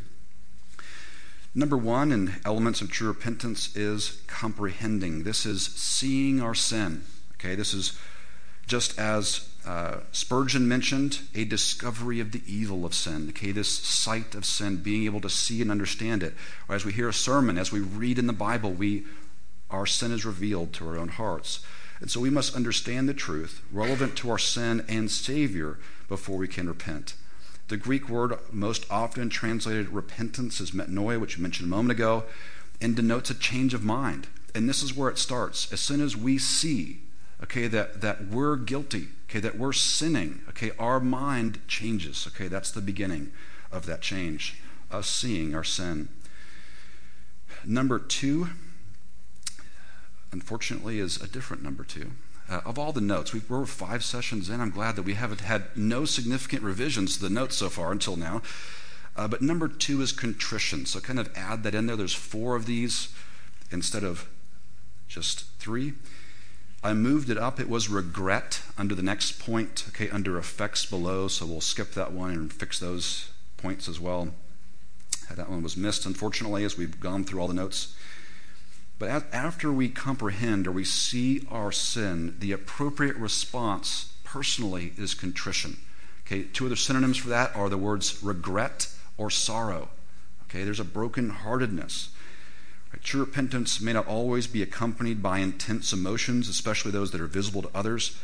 Number 1.54 1.78
one 1.78 2.12
in 2.12 2.36
elements 2.46 2.82
of 2.82 2.92
true 2.92 3.08
repentance 3.08 3.76
is 3.76 4.22
comprehending. 4.28 5.24
This 5.24 5.46
is 5.46 5.66
seeing 5.66 6.40
our 6.40 6.54
sin. 6.54 7.04
Okay, 7.34 7.56
this 7.56 7.74
is 7.74 7.98
just 8.68 9.00
as 9.00 9.50
uh, 9.66 10.02
Spurgeon 10.12 10.68
mentioned, 10.68 11.20
a 11.34 11.46
discovery 11.46 12.20
of 12.20 12.32
the 12.32 12.42
evil 12.46 12.86
of 12.86 12.94
sin. 12.94 13.30
Okay, 13.30 13.52
this 13.52 13.70
sight 13.70 14.36
of 14.36 14.46
sin, 14.46 14.78
being 14.78 15.06
able 15.06 15.22
to 15.22 15.30
see 15.30 15.62
and 15.62 15.72
understand 15.72 16.24
it. 16.24 16.36
Or 16.70 16.76
as 16.76 16.86
we 16.86 16.94
hear 16.94 17.10
a 17.10 17.14
sermon, 17.14 17.58
as 17.58 17.72
we 17.72 17.80
read 17.80 18.20
in 18.20 18.28
the 18.28 18.34
Bible, 18.34 18.72
we 18.72 19.06
our 19.70 19.86
sin 19.86 20.12
is 20.12 20.26
revealed 20.26 20.74
to 20.74 20.88
our 20.88 20.98
own 20.98 21.10
hearts. 21.10 21.60
And 22.00 22.12
so 22.12 22.20
we 22.20 22.30
must 22.30 22.56
understand 22.56 23.10
the 23.10 23.14
truth 23.14 23.62
relevant 23.72 24.16
to 24.18 24.30
our 24.30 24.38
sin 24.38 24.86
and 24.88 25.10
Savior 25.10 25.80
before 26.08 26.38
we 26.38 26.48
can 26.48 26.68
repent. 26.68 27.16
The 27.68 27.78
Greek 27.78 28.08
word 28.08 28.38
most 28.52 28.86
often 28.90 29.30
translated 29.30 29.90
repentance 29.90 30.62
is 30.62 30.72
metanoia, 30.72 31.20
which 31.20 31.38
we 31.38 31.44
mentioned 31.44 31.68
a 31.68 31.76
moment 31.76 31.92
ago, 31.92 32.24
and 32.80 32.96
denotes 32.96 33.30
a 33.30 33.36
change 33.36 33.74
of 33.74 33.84
mind. 33.84 34.28
And 34.56 34.70
this 34.70 34.82
is 34.82 34.96
where 34.96 35.10
it 35.10 35.18
starts. 35.18 35.72
As 35.74 35.82
soon 35.82 36.00
as 36.00 36.16
we 36.16 36.38
see, 36.38 37.02
okay, 37.44 37.68
that, 37.68 38.02
that 38.02 38.28
we're 38.28 38.56
guilty, 38.56 39.10
okay, 39.30 39.40
that 39.40 39.58
we're 39.58 39.74
sinning, 39.74 40.42
okay, 40.50 40.72
our 40.80 41.00
mind 41.00 41.60
changes. 41.68 42.26
Okay, 42.28 42.48
that's 42.48 42.72
the 42.72 42.82
beginning 42.82 43.32
of 43.72 43.86
that 43.88 44.02
change, 44.02 44.62
us 44.90 45.10
seeing 45.10 45.54
our 45.54 45.64
sin. 45.64 46.08
Number 47.66 48.00
two, 48.00 48.50
unfortunately, 50.32 51.00
is 51.00 51.22
a 51.22 51.28
different 51.28 51.64
number 51.64 51.84
two. 51.84 52.12
Uh, 52.50 52.62
of 52.66 52.80
all 52.80 52.94
the 52.94 53.02
notes, 53.02 53.34
we 53.34 53.42
are 53.50 53.66
five 53.66 54.04
sessions 54.04 54.50
in. 54.50 54.62
I'm 54.62 54.72
glad 54.72 54.96
that 54.96 55.04
we 55.04 55.16
haven't 55.16 55.42
had 55.42 55.76
no 55.76 56.06
significant 56.06 56.64
revisions 56.64 57.18
to 57.18 57.24
the 57.24 57.30
notes 57.30 57.58
so 57.58 57.70
far 57.70 57.92
until 57.92 58.16
now. 58.16 58.42
Uh, 59.18 59.28
but 59.28 59.42
number 59.42 59.68
two 59.68 60.02
is 60.02 60.12
contrition. 60.12 60.86
So 60.86 61.00
kind 61.00 61.20
of 61.20 61.30
add 61.36 61.64
that 61.64 61.76
in 61.76 61.88
there. 61.88 61.96
There's 61.96 62.14
four 62.14 62.56
of 62.56 62.66
these 62.66 63.10
instead 63.72 64.04
of 64.04 64.30
just 65.08 65.46
three. 65.60 65.94
I 66.84 66.94
moved 66.94 67.30
it 67.30 67.38
up. 67.38 67.60
It 67.60 67.68
was 67.68 67.90
regret 67.90 68.62
under 68.78 68.96
the 68.96 69.04
next 69.04 69.40
point, 69.40 69.86
okay, 69.90 70.10
under 70.10 70.38
effects 70.38 70.86
below. 70.86 71.28
So 71.28 71.46
we'll 71.46 71.62
skip 71.62 71.94
that 71.94 72.14
one 72.14 72.32
and 72.32 72.54
fix 72.54 72.80
those 72.80 73.30
points 73.58 73.90
as 73.90 74.00
well. 74.00 74.30
That 75.36 75.50
one 75.50 75.64
was 75.64 75.76
missed, 75.76 76.06
unfortunately, 76.06 76.64
as 76.64 76.78
we've 76.78 77.00
gone 77.00 77.26
through 77.26 77.42
all 77.42 77.48
the 77.50 77.54
notes. 77.54 77.96
But 79.00 79.32
after 79.32 79.72
we 79.72 79.90
comprehend 79.90 80.66
or 80.66 80.72
we 80.72 80.84
see 80.84 81.46
our 81.52 81.72
sin, 81.72 82.36
the 82.40 82.52
appropriate 82.52 83.16
response 83.18 84.14
personally 84.24 84.94
is 84.98 85.14
contrition. 85.14 85.78
Okay, 86.26 86.44
two 86.44 86.66
other 86.66 86.76
synonyms 86.76 87.18
for 87.18 87.30
that 87.30 87.56
are 87.56 87.70
the 87.70 87.78
words 87.78 88.22
regret 88.24 88.90
or 89.18 89.30
sorrow. 89.30 89.90
Okay, 90.44 90.64
there's 90.64 90.80
a 90.80 90.86
brokenheartedness. 90.86 92.10
Right? 92.92 93.04
True 93.04 93.22
repentance 93.22 93.80
may 93.80 93.94
not 93.94 94.08
always 94.08 94.48
be 94.48 94.62
accompanied 94.62 95.22
by 95.22 95.40
intense 95.40 95.94
emotions, 95.94 96.50
especially 96.50 96.92
those 96.92 97.12
that 97.12 97.22
are 97.22 97.28
visible 97.28 97.62
to 97.62 97.70
others, 97.76 98.18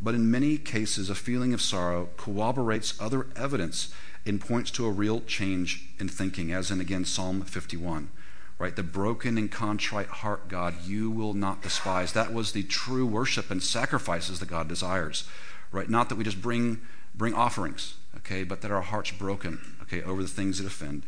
but 0.00 0.14
in 0.14 0.30
many 0.30 0.58
cases, 0.58 1.10
a 1.10 1.14
feeling 1.14 1.52
of 1.52 1.62
sorrow 1.62 2.08
corroborates 2.16 3.00
other 3.00 3.26
evidence 3.34 3.92
and 4.24 4.40
points 4.40 4.70
to 4.72 4.86
a 4.86 4.90
real 4.92 5.20
change 5.22 5.88
in 5.98 6.08
thinking, 6.08 6.52
as 6.52 6.70
in 6.70 6.80
again 6.80 7.04
Psalm 7.04 7.42
51 7.42 8.10
right? 8.58 8.74
The 8.74 8.82
broken 8.82 9.38
and 9.38 9.50
contrite 9.50 10.08
heart, 10.08 10.48
God, 10.48 10.74
you 10.84 11.10
will 11.10 11.34
not 11.34 11.62
despise. 11.62 12.12
That 12.12 12.32
was 12.32 12.52
the 12.52 12.64
true 12.64 13.06
worship 13.06 13.50
and 13.50 13.62
sacrifices 13.62 14.40
that 14.40 14.48
God 14.48 14.68
desires, 14.68 15.28
right? 15.70 15.88
Not 15.88 16.08
that 16.08 16.16
we 16.16 16.24
just 16.24 16.42
bring 16.42 16.80
bring 17.14 17.34
offerings, 17.34 17.94
okay, 18.16 18.44
but 18.44 18.60
that 18.60 18.70
our 18.70 18.82
hearts 18.82 19.10
broken, 19.10 19.76
okay, 19.82 20.02
over 20.02 20.22
the 20.22 20.28
things 20.28 20.58
that 20.58 20.66
offend 20.66 21.02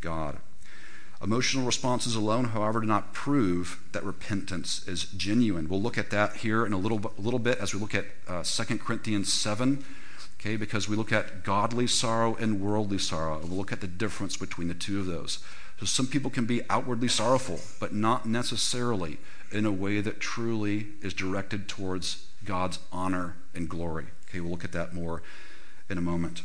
God. 0.00 0.38
Emotional 1.22 1.64
responses 1.64 2.14
alone, 2.14 2.46
however, 2.46 2.80
do 2.80 2.86
not 2.86 3.14
prove 3.14 3.80
that 3.92 4.04
repentance 4.04 4.86
is 4.86 5.04
genuine. 5.04 5.68
We'll 5.68 5.80
look 5.80 5.96
at 5.96 6.10
that 6.10 6.36
here 6.36 6.66
in 6.66 6.74
a 6.74 6.76
little, 6.76 7.00
a 7.16 7.20
little 7.20 7.38
bit 7.38 7.58
as 7.58 7.72
we 7.72 7.80
look 7.80 7.94
at 7.94 8.04
uh, 8.28 8.42
2 8.42 8.78
Corinthians 8.78 9.32
7, 9.32 9.82
okay, 10.38 10.56
because 10.56 10.86
we 10.86 10.96
look 10.96 11.12
at 11.12 11.42
godly 11.42 11.86
sorrow 11.86 12.34
and 12.34 12.60
worldly 12.60 12.98
sorrow. 12.98 13.38
and 13.38 13.48
We'll 13.48 13.56
look 13.56 13.72
at 13.72 13.80
the 13.80 13.86
difference 13.86 14.36
between 14.36 14.68
the 14.68 14.74
two 14.74 15.00
of 15.00 15.06
those. 15.06 15.38
So 15.78 15.86
some 15.86 16.06
people 16.06 16.30
can 16.30 16.46
be 16.46 16.62
outwardly 16.70 17.08
sorrowful, 17.08 17.60
but 17.80 17.92
not 17.92 18.26
necessarily 18.26 19.18
in 19.50 19.66
a 19.66 19.72
way 19.72 20.00
that 20.00 20.20
truly 20.20 20.88
is 21.02 21.14
directed 21.14 21.68
towards 21.68 22.26
God's 22.44 22.78
honor 22.92 23.36
and 23.54 23.68
glory. 23.68 24.06
Okay, 24.28 24.40
we'll 24.40 24.50
look 24.50 24.64
at 24.64 24.72
that 24.72 24.94
more 24.94 25.22
in 25.88 25.98
a 25.98 26.02
moment. 26.02 26.42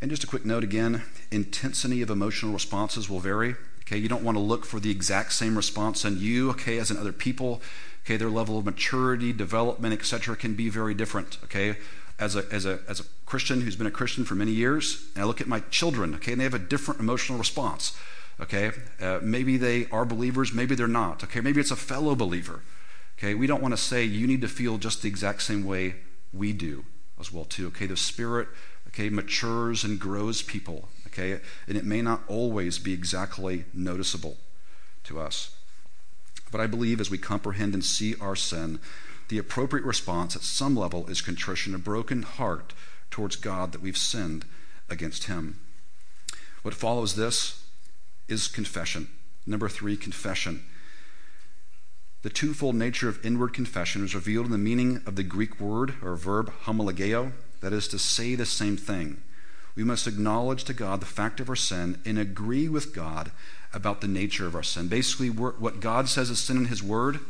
And 0.00 0.10
just 0.10 0.24
a 0.24 0.26
quick 0.26 0.44
note 0.44 0.64
again 0.64 1.02
intensity 1.30 2.02
of 2.02 2.10
emotional 2.10 2.52
responses 2.52 3.08
will 3.08 3.20
vary. 3.20 3.56
Okay, 3.82 3.98
you 3.98 4.08
don't 4.08 4.22
want 4.22 4.36
to 4.36 4.42
look 4.42 4.64
for 4.64 4.80
the 4.80 4.90
exact 4.90 5.32
same 5.32 5.56
response 5.56 6.04
in 6.04 6.18
you, 6.18 6.50
okay, 6.50 6.78
as 6.78 6.90
in 6.90 6.96
other 6.96 7.12
people. 7.12 7.60
Okay, 8.04 8.16
their 8.16 8.30
level 8.30 8.58
of 8.58 8.66
maturity, 8.66 9.32
development, 9.32 9.94
etc., 9.94 10.36
can 10.36 10.54
be 10.54 10.68
very 10.68 10.94
different. 10.94 11.38
Okay, 11.44 11.76
as 12.18 12.36
a, 12.36 12.44
as, 12.52 12.64
a, 12.64 12.80
as 12.88 13.00
a 13.00 13.04
Christian 13.26 13.60
who's 13.60 13.76
been 13.76 13.86
a 13.86 13.92
Christian 13.92 14.24
for 14.24 14.34
many 14.34 14.52
years, 14.52 15.06
and 15.14 15.22
I 15.22 15.26
look 15.26 15.40
at 15.40 15.46
my 15.46 15.60
children, 15.70 16.14
okay, 16.16 16.32
and 16.32 16.40
they 16.40 16.44
have 16.44 16.54
a 16.54 16.58
different 16.58 17.00
emotional 17.00 17.38
response. 17.38 17.96
Okay, 18.40 18.72
uh, 19.00 19.20
maybe 19.22 19.56
they 19.56 19.86
are 19.90 20.04
believers, 20.04 20.52
maybe 20.52 20.74
they're 20.74 20.88
not. 20.88 21.22
Okay, 21.22 21.40
maybe 21.40 21.60
it's 21.60 21.70
a 21.70 21.76
fellow 21.76 22.14
believer. 22.14 22.62
Okay, 23.18 23.34
we 23.34 23.46
don't 23.46 23.62
want 23.62 23.72
to 23.72 23.80
say 23.80 24.04
you 24.04 24.26
need 24.26 24.40
to 24.40 24.48
feel 24.48 24.76
just 24.78 25.02
the 25.02 25.08
exact 25.08 25.42
same 25.42 25.64
way 25.64 25.96
we 26.32 26.52
do 26.52 26.84
as 27.20 27.32
well 27.32 27.44
too. 27.44 27.68
Okay, 27.68 27.86
the 27.86 27.96
Spirit 27.96 28.48
okay, 28.88 29.08
matures 29.08 29.84
and 29.84 30.00
grows 30.00 30.42
people, 30.42 30.88
okay, 31.06 31.40
and 31.68 31.76
it 31.76 31.84
may 31.84 32.02
not 32.02 32.22
always 32.26 32.78
be 32.78 32.92
exactly 32.92 33.64
noticeable 33.72 34.36
to 35.04 35.20
us. 35.20 35.54
But 36.50 36.60
I 36.60 36.66
believe 36.66 37.00
as 37.00 37.10
we 37.10 37.18
comprehend 37.18 37.74
and 37.74 37.84
see 37.84 38.14
our 38.20 38.36
sin, 38.36 38.78
the 39.28 39.38
appropriate 39.38 39.84
response 39.84 40.36
at 40.36 40.42
some 40.42 40.76
level 40.76 41.06
is 41.08 41.20
contrition, 41.20 41.74
a 41.74 41.78
broken 41.78 42.22
heart 42.22 42.72
towards 43.10 43.36
God 43.36 43.72
that 43.72 43.80
we've 43.80 43.96
sinned 43.96 44.44
against 44.88 45.24
Him. 45.24 45.60
What 46.62 46.74
follows 46.74 47.16
this 47.16 47.64
is 48.28 48.48
confession. 48.48 49.08
Number 49.46 49.68
three, 49.68 49.96
confession. 49.96 50.64
The 52.22 52.30
twofold 52.30 52.74
nature 52.74 53.08
of 53.08 53.24
inward 53.24 53.52
confession 53.52 54.02
is 54.02 54.14
revealed 54.14 54.46
in 54.46 54.52
the 54.52 54.58
meaning 54.58 55.02
of 55.04 55.16
the 55.16 55.22
Greek 55.22 55.60
word 55.60 55.94
or 56.02 56.16
verb 56.16 56.50
homologeo, 56.64 57.32
that 57.60 57.74
is 57.74 57.86
to 57.88 57.98
say 57.98 58.34
the 58.34 58.46
same 58.46 58.76
thing. 58.78 59.22
We 59.76 59.84
must 59.84 60.06
acknowledge 60.06 60.64
to 60.64 60.72
God 60.72 61.00
the 61.00 61.06
fact 61.06 61.40
of 61.40 61.48
our 61.48 61.56
sin 61.56 62.00
and 62.06 62.18
agree 62.18 62.68
with 62.68 62.94
God 62.94 63.30
about 63.74 64.00
the 64.00 64.08
nature 64.08 64.46
of 64.46 64.54
our 64.54 64.62
sin. 64.62 64.88
Basically, 64.88 65.28
what 65.28 65.80
God 65.80 66.08
says 66.08 66.30
is 66.30 66.38
sin 66.38 66.56
in 66.56 66.64
His 66.66 66.82
Word. 66.82 67.20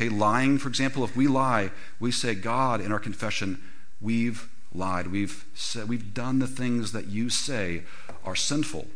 Okay, 0.00 0.08
lying, 0.08 0.56
for 0.56 0.70
example, 0.70 1.04
if 1.04 1.14
we 1.14 1.26
lie, 1.26 1.72
we 1.98 2.10
say, 2.10 2.34
God, 2.34 2.80
in 2.80 2.90
our 2.90 2.98
confession, 2.98 3.60
we've 4.00 4.48
lied. 4.72 5.08
We've, 5.08 5.44
said, 5.52 5.90
we've 5.90 6.14
done 6.14 6.38
the 6.38 6.46
things 6.46 6.92
that 6.92 7.08
you 7.08 7.28
say 7.28 7.82
are 8.24 8.34
sinful 8.34 8.86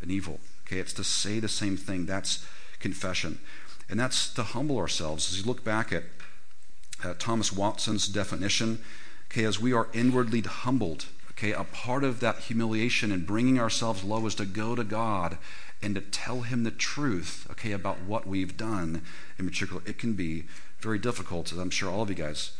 and 0.00 0.10
evil. 0.10 0.40
Okay, 0.66 0.78
it's 0.78 0.94
to 0.94 1.04
say 1.04 1.38
the 1.38 1.50
same 1.50 1.76
thing. 1.76 2.06
That's 2.06 2.46
confession. 2.80 3.40
And 3.90 4.00
that's 4.00 4.32
to 4.32 4.42
humble 4.42 4.78
ourselves. 4.78 5.30
As 5.30 5.40
you 5.40 5.44
look 5.44 5.64
back 5.64 5.92
at 5.92 6.04
uh, 7.04 7.12
Thomas 7.18 7.52
Watson's 7.52 8.08
definition, 8.08 8.78
okay, 9.30 9.44
as 9.44 9.60
we 9.60 9.74
are 9.74 9.88
inwardly 9.92 10.40
humbled, 10.40 11.04
okay, 11.44 11.52
a 11.52 11.64
part 11.64 12.04
of 12.04 12.20
that 12.20 12.38
humiliation 12.38 13.12
and 13.12 13.26
bringing 13.26 13.60
ourselves 13.60 14.02
low 14.02 14.24
is 14.26 14.34
to 14.34 14.46
go 14.46 14.74
to 14.74 14.82
God 14.82 15.36
and 15.82 15.94
to 15.94 16.00
tell 16.00 16.40
Him 16.40 16.64
the 16.64 16.70
truth, 16.70 17.46
okay, 17.50 17.72
about 17.72 18.00
what 18.00 18.26
we've 18.26 18.56
done 18.56 19.02
in 19.38 19.46
particular. 19.46 19.82
It 19.84 19.98
can 19.98 20.14
be 20.14 20.44
very 20.80 20.98
difficult, 20.98 21.52
as 21.52 21.58
I'm 21.58 21.70
sure 21.70 21.90
all 21.90 22.02
of 22.02 22.08
you 22.08 22.14
guys 22.14 22.52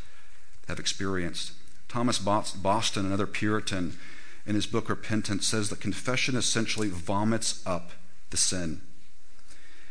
have 0.69 0.79
experienced. 0.79 1.53
Thomas 1.89 2.19
Boston, 2.19 3.07
another 3.07 3.27
Puritan, 3.27 3.97
in 4.47 4.55
his 4.55 4.67
book 4.67 4.91
Repentance, 4.91 5.47
says 5.47 5.71
that 5.71 5.81
confession 5.81 6.37
essentially 6.37 6.89
vomits 6.89 7.67
up 7.67 7.93
the 8.29 8.37
sin. 8.37 8.83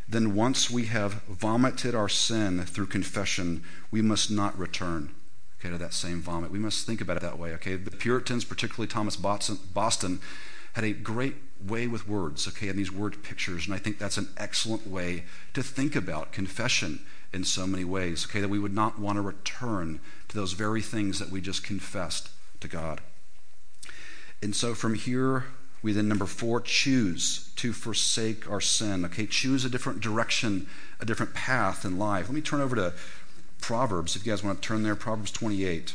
Then, 0.07 0.35
once 0.35 0.69
we 0.69 0.85
have 0.85 1.23
vomited 1.23 1.95
our 1.95 2.09
sin 2.09 2.61
through 2.65 2.87
confession, 2.87 3.63
we 3.89 4.03
must 4.03 4.29
not 4.29 4.57
return 4.59 5.15
okay, 5.63 5.71
to 5.71 5.77
that 5.77 5.93
same 5.93 6.21
vomit. 6.21 6.51
We 6.51 6.59
must 6.59 6.85
think 6.85 6.99
about 6.99 7.17
it 7.17 7.23
that 7.23 7.39
way, 7.39 7.53
okay? 7.53 7.75
The 7.75 7.91
Puritans, 7.91 8.43
particularly 8.43 8.87
Thomas 8.87 9.15
Boston, 9.15 10.19
had 10.73 10.83
a 10.83 10.91
great 10.91 11.35
way 11.65 11.87
with 11.87 12.07
words, 12.07 12.47
okay, 12.47 12.67
and 12.67 12.77
these 12.77 12.91
word 12.91 13.23
pictures, 13.23 13.65
and 13.65 13.73
I 13.73 13.77
think 13.77 13.97
that's 13.97 14.17
an 14.17 14.29
excellent 14.37 14.87
way 14.87 15.23
to 15.53 15.63
think 15.63 15.95
about 15.95 16.33
confession 16.33 16.99
in 17.31 17.43
so 17.43 17.65
many 17.65 17.85
ways, 17.85 18.25
okay, 18.27 18.41
that 18.41 18.49
we 18.49 18.59
would 18.59 18.73
not 18.73 18.99
want 18.99 19.15
to 19.15 19.21
return 19.21 19.99
to 20.27 20.35
those 20.35 20.53
very 20.53 20.81
things 20.81 21.19
that 21.19 21.29
we 21.29 21.39
just 21.39 21.63
confessed 21.63 22.29
to 22.59 22.67
God. 22.67 23.01
And 24.41 24.55
so 24.55 24.73
from 24.73 24.95
here, 24.95 25.45
we 25.81 25.91
then, 25.91 26.07
number 26.07 26.25
four, 26.25 26.61
choose 26.61 27.51
to 27.57 27.73
forsake 27.73 28.49
our 28.49 28.61
sin. 28.61 29.03
Okay, 29.05 29.25
choose 29.25 29.65
a 29.65 29.69
different 29.69 29.99
direction, 29.99 30.67
a 30.99 31.05
different 31.05 31.33
path 31.33 31.83
in 31.83 31.97
life. 31.97 32.27
Let 32.27 32.35
me 32.35 32.41
turn 32.41 32.61
over 32.61 32.75
to 32.75 32.93
Proverbs, 33.63 34.17
if 34.17 34.25
you 34.25 34.31
guys 34.33 34.43
want 34.43 34.61
to 34.61 34.67
turn 34.67 34.83
there, 34.83 34.93
Proverbs 34.93 35.31
28. 35.31 35.93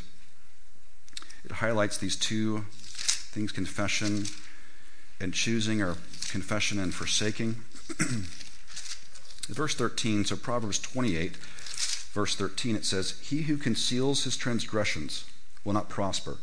It 1.45 1.51
highlights 1.51 1.99
these 1.99 2.15
two 2.15 2.65
things 2.71 3.51
confession 3.51 4.25
and 5.21 5.35
choosing, 5.35 5.79
or 5.79 5.97
confession 6.31 6.79
and 6.79 6.91
forsaking. 6.91 7.57
verse 9.49 9.75
13, 9.75 10.25
so 10.25 10.35
Proverbs 10.35 10.79
28, 10.79 11.37
verse 12.11 12.33
13, 12.33 12.75
it 12.75 12.85
says, 12.85 13.19
He 13.19 13.43
who 13.43 13.55
conceals 13.55 14.23
his 14.23 14.35
transgressions 14.35 15.25
will 15.63 15.73
not 15.73 15.89
prosper, 15.89 16.37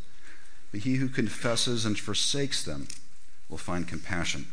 but 0.70 0.83
he 0.83 0.95
who 0.95 1.09
confesses 1.09 1.85
and 1.85 1.99
forsakes 1.99 2.62
them 2.62 2.87
will 3.49 3.59
find 3.59 3.89
compassion. 3.89 4.47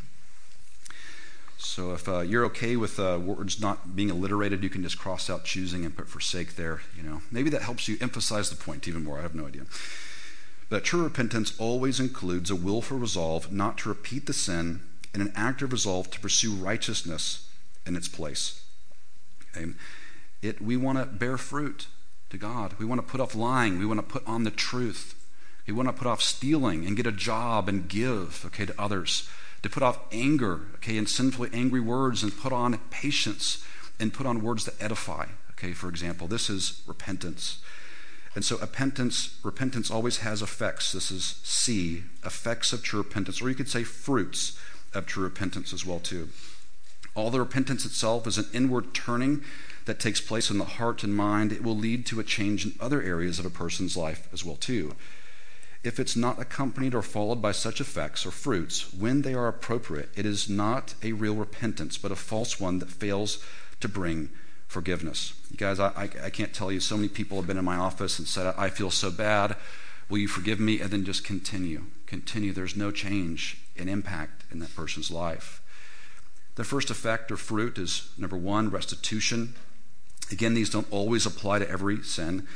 So 1.56 1.92
if 1.92 2.08
uh, 2.08 2.20
you're 2.20 2.44
okay 2.46 2.76
with 2.76 2.98
uh, 3.00 3.18
words 3.22 3.60
not 3.60 3.96
being 3.96 4.10
alliterated, 4.10 4.62
you 4.62 4.70
can 4.70 4.82
just 4.82 4.98
cross 4.98 5.30
out 5.30 5.44
choosing 5.44 5.84
and 5.84 5.96
put 5.96 6.08
forsake 6.08 6.56
there. 6.56 6.80
You 6.96 7.02
know, 7.02 7.22
maybe 7.30 7.50
that 7.50 7.62
helps 7.62 7.88
you 7.88 7.96
emphasize 8.00 8.50
the 8.50 8.56
point 8.56 8.86
even 8.86 9.04
more. 9.04 9.18
I 9.18 9.22
have 9.22 9.34
no 9.34 9.46
idea. 9.46 9.62
But 10.68 10.84
true 10.84 11.04
repentance 11.04 11.54
always 11.58 12.00
includes 12.00 12.50
a 12.50 12.56
willful 12.56 12.98
resolve 12.98 13.52
not 13.52 13.78
to 13.78 13.88
repeat 13.88 14.26
the 14.26 14.32
sin 14.32 14.80
and 15.12 15.22
an 15.22 15.32
active 15.36 15.72
resolve 15.72 16.10
to 16.10 16.20
pursue 16.20 16.52
righteousness 16.52 17.48
in 17.86 17.96
its 17.96 18.08
place. 18.08 18.64
Okay? 19.56 19.72
It, 20.42 20.60
we 20.60 20.76
want 20.76 20.98
to 20.98 21.06
bear 21.06 21.36
fruit 21.38 21.86
to 22.30 22.36
God. 22.36 22.74
We 22.78 22.84
want 22.84 23.00
to 23.00 23.06
put 23.06 23.20
off 23.20 23.34
lying. 23.34 23.78
We 23.78 23.86
want 23.86 24.00
to 24.00 24.12
put 24.12 24.26
on 24.26 24.44
the 24.44 24.50
truth. 24.50 25.14
We 25.66 25.72
want 25.72 25.88
to 25.88 25.92
put 25.92 26.06
off 26.06 26.20
stealing 26.20 26.84
and 26.84 26.96
get 26.96 27.06
a 27.06 27.12
job 27.12 27.68
and 27.68 27.88
give 27.88 28.44
okay, 28.46 28.66
to 28.66 28.74
others 28.78 29.28
to 29.64 29.70
put 29.70 29.82
off 29.82 29.98
anger, 30.12 30.60
okay, 30.74 30.98
and 30.98 31.08
sinfully 31.08 31.48
angry 31.54 31.80
words, 31.80 32.22
and 32.22 32.36
put 32.36 32.52
on 32.52 32.76
patience 32.90 33.64
and 33.98 34.12
put 34.12 34.26
on 34.26 34.42
words 34.42 34.66
that 34.66 34.74
edify, 34.78 35.24
okay, 35.52 35.72
for 35.72 35.88
example. 35.88 36.28
This 36.28 36.50
is 36.50 36.82
repentance. 36.86 37.62
And 38.34 38.44
so 38.44 38.58
repentance, 38.58 39.38
repentance 39.42 39.90
always 39.90 40.18
has 40.18 40.42
effects. 40.42 40.92
This 40.92 41.10
is 41.10 41.40
C, 41.44 42.02
effects 42.26 42.74
of 42.74 42.82
true 42.82 42.98
repentance, 42.98 43.40
or 43.40 43.48
you 43.48 43.54
could 43.54 43.70
say 43.70 43.84
fruits 43.84 44.58
of 44.92 45.06
true 45.06 45.24
repentance 45.24 45.72
as 45.72 45.86
well, 45.86 45.98
too. 45.98 46.28
All 47.14 47.30
the 47.30 47.40
repentance 47.40 47.86
itself 47.86 48.26
is 48.26 48.36
an 48.36 48.48
inward 48.52 48.92
turning 48.92 49.42
that 49.86 49.98
takes 49.98 50.20
place 50.20 50.50
in 50.50 50.58
the 50.58 50.64
heart 50.64 51.02
and 51.02 51.16
mind, 51.16 51.52
it 51.52 51.64
will 51.64 51.76
lead 51.76 52.04
to 52.06 52.20
a 52.20 52.24
change 52.24 52.66
in 52.66 52.74
other 52.80 53.00
areas 53.00 53.38
of 53.38 53.46
a 53.46 53.50
person's 53.50 53.96
life 53.96 54.28
as 54.30 54.44
well, 54.44 54.56
too 54.56 54.94
if 55.84 56.00
it's 56.00 56.16
not 56.16 56.40
accompanied 56.40 56.94
or 56.94 57.02
followed 57.02 57.42
by 57.42 57.52
such 57.52 57.80
effects 57.80 58.24
or 58.24 58.30
fruits, 58.30 58.92
when 58.94 59.22
they 59.22 59.34
are 59.34 59.46
appropriate, 59.46 60.08
it 60.16 60.24
is 60.24 60.48
not 60.48 60.94
a 61.02 61.12
real 61.12 61.34
repentance, 61.34 61.98
but 61.98 62.10
a 62.10 62.16
false 62.16 62.58
one 62.58 62.78
that 62.78 62.90
fails 62.90 63.44
to 63.80 63.88
bring 63.88 64.30
forgiveness. 64.66 65.34
You 65.50 65.58
guys, 65.58 65.78
I, 65.78 66.08
I, 66.22 66.30
can't 66.30 66.54
tell 66.54 66.72
you, 66.72 66.80
so 66.80 66.96
many 66.96 67.08
people 67.08 67.36
have 67.36 67.46
been 67.46 67.58
in 67.58 67.64
my 67.64 67.76
office 67.76 68.18
and 68.18 68.26
said, 68.26 68.54
I 68.56 68.70
feel 68.70 68.90
so 68.90 69.10
bad. 69.10 69.56
Will 70.08 70.18
you 70.18 70.26
forgive 70.26 70.58
me? 70.58 70.80
And 70.80 70.90
then 70.90 71.04
just 71.04 71.22
continue. 71.22 71.84
Continue. 72.06 72.52
There's 72.52 72.76
no 72.76 72.90
change 72.90 73.58
in 73.76 73.88
impact 73.88 74.44
in 74.50 74.60
that 74.60 74.74
person's 74.74 75.10
life. 75.10 75.60
The 76.54 76.64
first 76.64 76.90
effect 76.90 77.30
or 77.30 77.36
fruit 77.36 77.78
is 77.78 78.10
number 78.16 78.36
one, 78.36 78.70
restitution. 78.70 79.54
Again, 80.32 80.54
these 80.54 80.70
don't 80.70 80.90
always 80.90 81.26
apply 81.26 81.58
to 81.58 81.68
every 81.70 82.02
sin. 82.02 82.46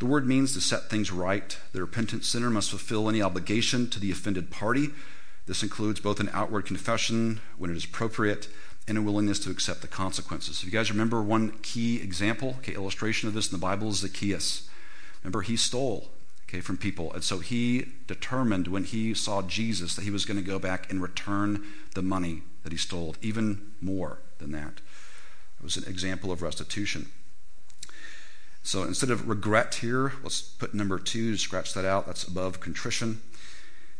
The 0.00 0.06
word 0.06 0.26
means 0.26 0.52
to 0.54 0.60
set 0.60 0.90
things 0.90 1.12
right. 1.12 1.56
The 1.72 1.80
repentant 1.80 2.24
sinner 2.24 2.50
must 2.50 2.70
fulfill 2.70 3.08
any 3.08 3.22
obligation 3.22 3.88
to 3.90 4.00
the 4.00 4.10
offended 4.10 4.50
party. 4.50 4.88
This 5.46 5.62
includes 5.62 6.00
both 6.00 6.18
an 6.18 6.30
outward 6.32 6.66
confession 6.66 7.40
when 7.58 7.70
it 7.70 7.76
is 7.76 7.84
appropriate 7.84 8.48
and 8.88 8.98
a 8.98 9.02
willingness 9.02 9.38
to 9.40 9.50
accept 9.50 9.82
the 9.82 9.88
consequences. 9.88 10.58
If 10.58 10.64
you 10.64 10.70
guys 10.70 10.90
remember 10.90 11.22
one 11.22 11.58
key 11.62 12.00
example, 12.02 12.56
okay, 12.58 12.74
illustration 12.74 13.28
of 13.28 13.34
this 13.34 13.52
in 13.52 13.52
the 13.52 13.64
Bible 13.64 13.90
is 13.90 13.98
Zacchaeus. 13.98 14.68
Remember, 15.22 15.42
he 15.42 15.56
stole 15.56 16.10
okay, 16.50 16.60
from 16.60 16.76
people. 16.76 17.12
And 17.12 17.22
so 17.22 17.38
he 17.38 17.92
determined 18.08 18.66
when 18.66 18.84
he 18.84 19.14
saw 19.14 19.40
Jesus 19.42 19.94
that 19.94 20.02
he 20.02 20.10
was 20.10 20.24
going 20.24 20.36
to 20.36 20.42
go 20.46 20.58
back 20.58 20.90
and 20.90 21.00
return 21.00 21.64
the 21.94 22.02
money 22.02 22.42
that 22.64 22.72
he 22.72 22.78
stole, 22.78 23.14
even 23.22 23.72
more 23.80 24.18
than 24.38 24.50
that. 24.52 24.80
It 25.60 25.62
was 25.62 25.76
an 25.76 25.84
example 25.84 26.32
of 26.32 26.42
restitution. 26.42 27.12
So 28.62 28.84
instead 28.84 29.10
of 29.10 29.28
regret 29.28 29.76
here, 29.76 30.12
let's 30.22 30.40
put 30.40 30.74
number 30.74 30.98
two, 30.98 31.36
scratch 31.36 31.72
that 31.74 31.84
out. 31.84 32.06
That's 32.06 32.24
above 32.24 32.60
contrition. 32.60 33.22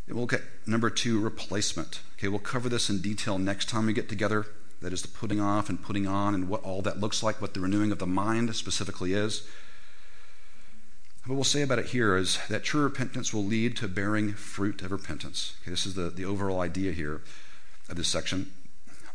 And 0.07 0.17
we'll 0.17 0.25
look 0.25 0.33
at 0.33 0.43
number 0.67 0.91
two, 0.91 1.21
replacement. 1.21 2.01
Okay, 2.19 2.29
we'll 2.29 2.41
cover 2.41 2.69
this 2.69 2.91
in 2.91 3.01
detail 3.01 3.39
next 3.39 3.69
time 3.69 3.87
we 3.87 3.93
get 3.93 4.09
together. 4.09 4.47
That 4.83 4.93
is 4.93 5.03
the 5.03 5.09
putting 5.09 5.41
off 5.41 5.69
and 5.69 5.83
putting 5.83 6.07
on 6.07 6.35
and 6.35 6.49
what 6.49 6.63
all 6.63 6.83
that 6.83 7.01
looks 7.01 7.23
like, 7.23 7.41
what 7.41 7.55
the 7.55 7.61
renewing 7.61 7.93
of 7.93 7.99
the 7.99 8.07
mind 8.07 8.55
specifically 8.55 9.13
is. 9.13 9.47
What 11.27 11.35
we'll 11.35 11.45
say 11.45 11.63
about 11.63 11.79
it 11.79 11.87
here 11.87 12.17
is 12.17 12.39
that 12.49 12.65
true 12.65 12.83
repentance 12.83 13.35
will 13.35 13.45
lead 13.45 13.77
to 13.77 13.89
bearing 13.89 14.33
fruit 14.33 14.81
of 14.83 14.91
repentance. 14.91 15.55
Okay, 15.63 15.71
this 15.71 15.85
is 15.85 15.95
the, 15.95 16.09
the 16.09 16.25
overall 16.25 16.61
idea 16.61 16.93
here 16.93 17.21
of 17.89 17.97
this 17.97 18.09
section. 18.09 18.51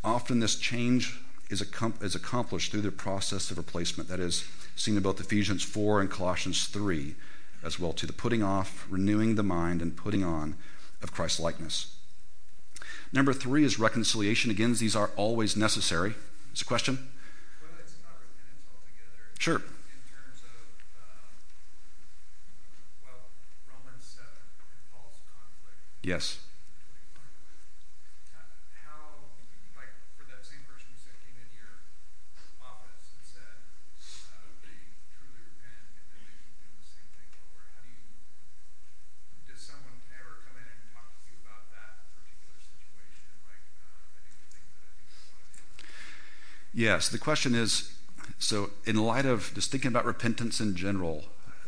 Often 0.03 0.39
this 0.39 0.55
change 0.55 1.19
is, 1.49 1.61
is 2.01 2.15
accomplished 2.15 2.71
through 2.71 2.81
the 2.81 2.91
process 2.91 3.49
of 3.49 3.57
replacement. 3.57 4.07
That 4.07 4.19
is 4.19 4.47
seen 4.75 4.97
in 4.97 5.03
both 5.03 5.19
Ephesians 5.19 5.63
4 5.63 6.01
and 6.01 6.09
Colossians 6.09 6.67
3 6.67 7.15
as 7.63 7.79
well, 7.79 7.93
to 7.93 8.05
the 8.05 8.13
putting 8.13 8.43
off, 8.43 8.85
renewing 8.89 9.35
the 9.35 9.43
mind, 9.43 9.81
and 9.81 9.95
putting 9.97 10.23
on 10.23 10.55
of 11.01 11.11
Christ's 11.11 11.39
likeness. 11.39 11.95
Number 13.11 13.33
three 13.33 13.63
is 13.63 13.79
reconciliation. 13.79 14.51
Again, 14.51 14.73
these 14.75 14.95
are 14.95 15.09
always 15.15 15.55
necessary. 15.55 16.13
Is 16.53 16.61
a 16.61 16.65
question? 16.65 17.09
Well, 17.61 17.71
it's 17.79 17.95
not 18.03 18.19
repentance 18.21 18.65
altogether. 18.69 19.31
Sure. 19.39 19.55
In 19.55 20.01
terms 20.05 20.41
of, 20.43 20.57
um, 20.99 21.31
well, 23.01 23.21
Romans 23.71 24.03
7 24.03 24.27
and 24.29 24.83
Paul's 24.93 25.17
conflict. 25.25 25.79
Yes. 26.03 26.37
How- 28.35 28.45
How, 28.85 29.31
like, 29.79 29.93
for 30.19 30.25
that 30.29 30.43
same 30.45 30.61
person 30.67 30.91
who 30.91 30.99
said 30.99 31.15
came 31.23 31.39
into 31.39 31.55
your 31.55 31.81
office 32.61 33.15
and 33.15 33.23
said 33.25 33.57
uh, 33.63 34.59
they 34.65 34.75
truly 35.15 35.39
repent 35.55 35.87
and 35.95 36.05
then 36.11 36.19
they 36.27 36.35
keep 36.43 36.55
doing 36.59 36.75
the 36.77 36.87
same 36.89 37.07
thing 37.15 37.29
over, 37.39 37.63
how 37.63 37.79
do 37.85 37.89
you, 37.95 38.03
does 39.47 39.61
someone 39.63 39.99
ever 40.15 40.43
come 40.47 40.57
in 40.59 40.67
and 40.67 40.83
talk 40.91 41.07
to 41.15 41.23
you 41.31 41.37
about 41.43 41.69
that 41.71 42.03
particular 42.17 42.57
situation? 42.59 43.29
Like, 43.47 43.63
uh, 43.83 44.15
I 44.15 44.23
do 44.23 44.31
the 44.35 44.49
things 44.51 44.69
that 44.75 44.83
I 44.85 44.93
do 44.99 45.03
not 45.05 45.31
want 45.31 45.43
to 45.47 45.63
do. 45.65 45.87
Yes. 46.75 47.07
The 47.07 47.17
question 47.17 47.55
is 47.55 47.95
so, 48.37 48.71
in 48.85 48.97
light 48.97 49.25
of 49.25 49.51
just 49.55 49.71
thinking 49.71 49.87
about 49.87 50.05
repentance 50.05 50.59
in 50.59 50.75
general, 50.75 51.23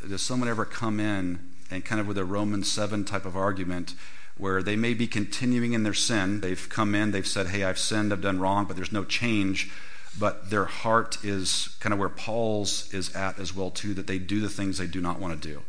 does 0.07 0.21
someone 0.21 0.49
ever 0.49 0.65
come 0.65 0.99
in 0.99 1.39
and 1.71 1.85
kind 1.85 2.01
of 2.01 2.07
with 2.07 2.17
a 2.17 2.25
Romans 2.25 2.69
7 2.69 3.05
type 3.05 3.25
of 3.25 3.37
argument 3.37 3.95
where 4.37 4.61
they 4.61 4.75
may 4.75 4.93
be 4.93 5.07
continuing 5.07 5.71
in 5.71 5.83
their 5.83 5.93
sin? 5.93 6.41
They've 6.41 6.67
come 6.69 6.93
in, 6.93 7.11
they've 7.11 7.25
said, 7.25 7.47
hey, 7.47 7.63
I've 7.63 7.79
sinned, 7.79 8.11
I've 8.11 8.21
done 8.21 8.41
wrong, 8.41 8.65
but 8.65 8.75
there's 8.75 8.91
no 8.91 9.05
change. 9.05 9.71
But 10.19 10.49
their 10.49 10.65
heart 10.65 11.23
is 11.23 11.75
kind 11.79 11.93
of 11.93 11.99
where 11.99 12.09
Paul's 12.09 12.93
is 12.93 13.15
at 13.15 13.39
as 13.39 13.55
well, 13.55 13.71
too, 13.71 13.93
that 13.93 14.07
they 14.07 14.19
do 14.19 14.41
the 14.41 14.49
things 14.49 14.77
they 14.77 14.87
do 14.87 14.99
not 14.99 15.19
want 15.19 15.41
to 15.41 15.47
do. 15.47 15.61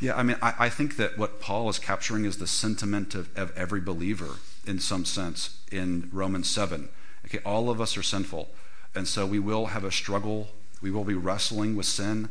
Yeah, 0.00 0.16
I 0.16 0.22
mean, 0.22 0.36
I, 0.40 0.54
I 0.58 0.68
think 0.68 0.96
that 0.96 1.18
what 1.18 1.40
Paul 1.40 1.68
is 1.68 1.78
capturing 1.78 2.24
is 2.24 2.38
the 2.38 2.46
sentiment 2.46 3.14
of, 3.14 3.36
of 3.36 3.56
every 3.56 3.80
believer 3.80 4.36
in 4.64 4.78
some 4.78 5.04
sense 5.04 5.58
in 5.72 6.08
Romans 6.12 6.48
7. 6.48 6.88
Okay, 7.24 7.38
all 7.44 7.70
of 7.70 7.80
us 7.80 7.96
are 7.96 8.02
sinful. 8.02 8.48
And 8.94 9.08
so 9.08 9.26
we 9.26 9.38
will 9.38 9.66
have 9.66 9.84
a 9.84 9.90
struggle. 9.90 10.48
We 10.80 10.90
will 10.90 11.04
be 11.04 11.14
wrestling 11.14 11.76
with 11.76 11.86
sin. 11.86 12.28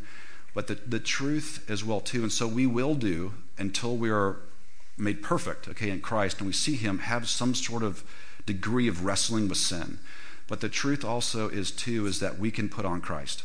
But 0.53 0.67
the, 0.67 0.75
the 0.75 0.99
truth 0.99 1.65
as 1.69 1.83
well, 1.83 1.99
too. 1.99 2.21
And 2.21 2.31
so 2.31 2.47
we 2.47 2.67
will 2.67 2.95
do 2.95 3.33
until 3.57 3.97
we 3.97 4.09
are 4.09 4.37
made 4.97 5.23
perfect, 5.23 5.67
okay, 5.67 5.89
in 5.89 6.01
Christ, 6.01 6.37
and 6.37 6.47
we 6.47 6.53
see 6.53 6.75
Him 6.75 6.99
have 6.99 7.27
some 7.27 7.55
sort 7.55 7.83
of 7.83 8.03
degree 8.45 8.87
of 8.87 9.05
wrestling 9.05 9.47
with 9.47 9.57
sin. 9.57 9.99
But 10.47 10.61
the 10.61 10.69
truth 10.69 11.03
also 11.03 11.49
is, 11.49 11.71
too, 11.71 12.05
is 12.05 12.19
that 12.19 12.37
we 12.37 12.51
can 12.51 12.69
put 12.69 12.85
on 12.85 13.01
Christ. 13.01 13.43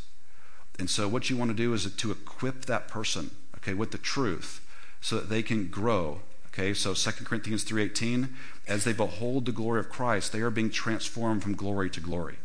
And 0.79 0.91
so 0.91 1.09
what 1.09 1.31
you 1.31 1.37
want 1.37 1.51
to 1.51 1.57
do 1.57 1.73
is 1.73 1.91
to 1.91 2.11
equip 2.11 2.67
that 2.67 2.89
person, 2.89 3.31
okay, 3.57 3.75
with 3.75 3.91
the 3.91 3.99
truth 3.99 4.61
so 5.01 5.17
that 5.17 5.29
they 5.29 5.43
can 5.43 5.69
grow. 5.69 6.21
Okay, 6.59 6.75
so 6.75 6.93
2 6.93 7.25
Corinthians 7.25 7.63
3:18, 7.63 8.31
as 8.67 8.83
they 8.83 8.93
behold 8.93 9.47
the 9.47 9.53
glory 9.53 9.79
of 9.79 9.89
Christ, 9.89 10.33
they 10.33 10.41
are 10.41 10.51
being 10.51 10.71
transformed 10.71 11.41
from 11.41 11.55
glory 11.55 11.89
to 11.91 12.01
glory. 12.01 12.39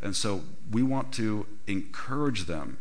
And 0.00 0.16
so 0.16 0.42
we 0.68 0.82
want 0.82 1.12
to 1.12 1.46
encourage 1.68 2.46
them 2.46 2.78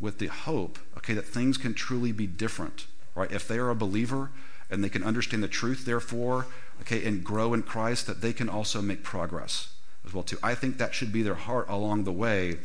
with 0.00 0.18
the 0.18 0.26
hope, 0.26 0.80
okay, 0.96 1.14
that 1.14 1.28
things 1.28 1.56
can 1.56 1.72
truly 1.72 2.10
be 2.10 2.26
different, 2.26 2.88
right? 3.14 3.30
If 3.30 3.46
they 3.46 3.58
are 3.58 3.70
a 3.70 3.76
believer 3.76 4.32
and 4.68 4.82
they 4.82 4.88
can 4.88 5.04
understand 5.04 5.44
the 5.44 5.48
truth, 5.48 5.84
therefore, 5.84 6.46
okay, 6.80 7.04
and 7.04 7.22
grow 7.22 7.54
in 7.54 7.62
Christ, 7.62 8.08
that 8.08 8.20
they 8.20 8.32
can 8.32 8.48
also 8.48 8.82
make 8.82 9.04
progress 9.04 9.68
as 10.04 10.12
well 10.12 10.24
too. 10.24 10.38
I 10.42 10.56
think 10.56 10.78
that 10.78 10.96
should 10.96 11.12
be 11.12 11.22
their 11.22 11.36
heart 11.36 11.66
along 11.68 12.02
the 12.02 12.12
way. 12.12 12.58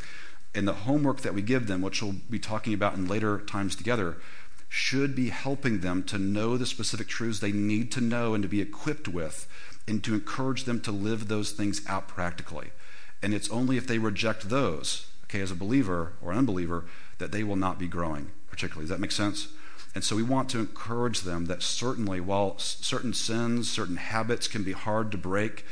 And 0.55 0.67
the 0.67 0.73
homework 0.73 1.21
that 1.21 1.35
we 1.35 1.43
give 1.43 1.67
them, 1.67 1.83
which 1.83 2.01
we'll 2.01 2.15
be 2.31 2.39
talking 2.39 2.73
about 2.73 2.95
in 2.95 3.07
later 3.07 3.39
times 3.39 3.75
together, 3.75 4.17
should 4.75 5.13
be 5.13 5.29
helping 5.29 5.81
them 5.81 6.01
to 6.01 6.17
know 6.17 6.57
the 6.57 6.65
specific 6.65 7.07
truths 7.07 7.39
they 7.39 7.51
need 7.51 7.91
to 7.91 8.01
know 8.01 8.33
and 8.33 8.41
to 8.41 8.49
be 8.49 8.59
equipped 8.59 9.07
with, 9.07 9.47
and 9.87 10.03
to 10.03 10.15
encourage 10.15 10.63
them 10.63 10.81
to 10.81 10.91
live 10.91 11.27
those 11.27 11.51
things 11.51 11.85
out 11.87 12.07
practically. 12.07 12.71
And 13.21 13.35
it's 13.35 13.51
only 13.51 13.77
if 13.77 13.85
they 13.85 13.99
reject 13.99 14.49
those, 14.49 15.05
okay, 15.25 15.41
as 15.41 15.51
a 15.51 15.55
believer 15.55 16.13
or 16.23 16.31
an 16.31 16.39
unbeliever, 16.39 16.85
that 17.19 17.31
they 17.31 17.43
will 17.43 17.55
not 17.55 17.77
be 17.77 17.87
growing, 17.87 18.31
particularly. 18.47 18.85
Does 18.85 18.89
that 18.89 18.99
make 18.99 19.11
sense? 19.11 19.49
And 19.93 20.03
so 20.03 20.15
we 20.15 20.23
want 20.23 20.49
to 20.49 20.59
encourage 20.59 21.21
them 21.21 21.45
that 21.45 21.61
certainly, 21.61 22.19
while 22.19 22.57
certain 22.57 23.13
sins, 23.13 23.69
certain 23.69 23.97
habits 23.97 24.47
can 24.47 24.63
be 24.63 24.71
hard 24.71 25.11
to 25.11 25.19
break, 25.19 25.65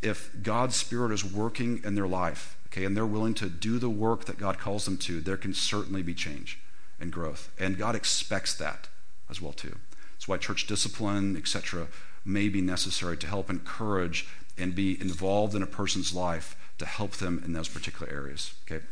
if 0.00 0.30
God's 0.44 0.76
Spirit 0.76 1.10
is 1.10 1.24
working 1.24 1.80
in 1.82 1.96
their 1.96 2.06
life, 2.06 2.56
okay, 2.68 2.84
and 2.84 2.96
they're 2.96 3.04
willing 3.04 3.34
to 3.34 3.48
do 3.48 3.80
the 3.80 3.90
work 3.90 4.26
that 4.26 4.38
God 4.38 4.60
calls 4.60 4.84
them 4.84 4.96
to, 4.98 5.20
there 5.20 5.36
can 5.36 5.54
certainly 5.54 6.04
be 6.04 6.14
change 6.14 6.60
and 7.00 7.12
growth. 7.12 7.50
And 7.58 7.78
God 7.78 7.94
expects 7.94 8.54
that 8.54 8.88
as 9.30 9.40
well 9.40 9.52
too. 9.52 9.76
That's 10.14 10.28
why 10.28 10.36
church 10.36 10.66
discipline, 10.66 11.36
etc., 11.36 11.88
may 12.24 12.48
be 12.48 12.60
necessary 12.60 13.16
to 13.16 13.26
help 13.26 13.48
encourage 13.48 14.26
and 14.56 14.74
be 14.74 15.00
involved 15.00 15.54
in 15.54 15.62
a 15.62 15.66
person's 15.66 16.14
life 16.14 16.56
to 16.78 16.86
help 16.86 17.12
them 17.12 17.42
in 17.44 17.52
those 17.52 17.68
particular 17.68 18.10
areas. 18.12 18.54
Okay. 18.64 18.84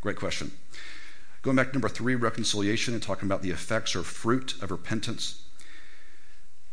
Great 0.00 0.16
question. 0.16 0.52
Going 1.42 1.56
back 1.56 1.68
to 1.68 1.72
number 1.72 1.88
three, 1.88 2.14
reconciliation, 2.14 2.94
and 2.94 3.02
talking 3.02 3.26
about 3.26 3.42
the 3.42 3.50
effects 3.50 3.96
or 3.96 4.02
fruit 4.02 4.60
of 4.62 4.70
repentance. 4.70 5.42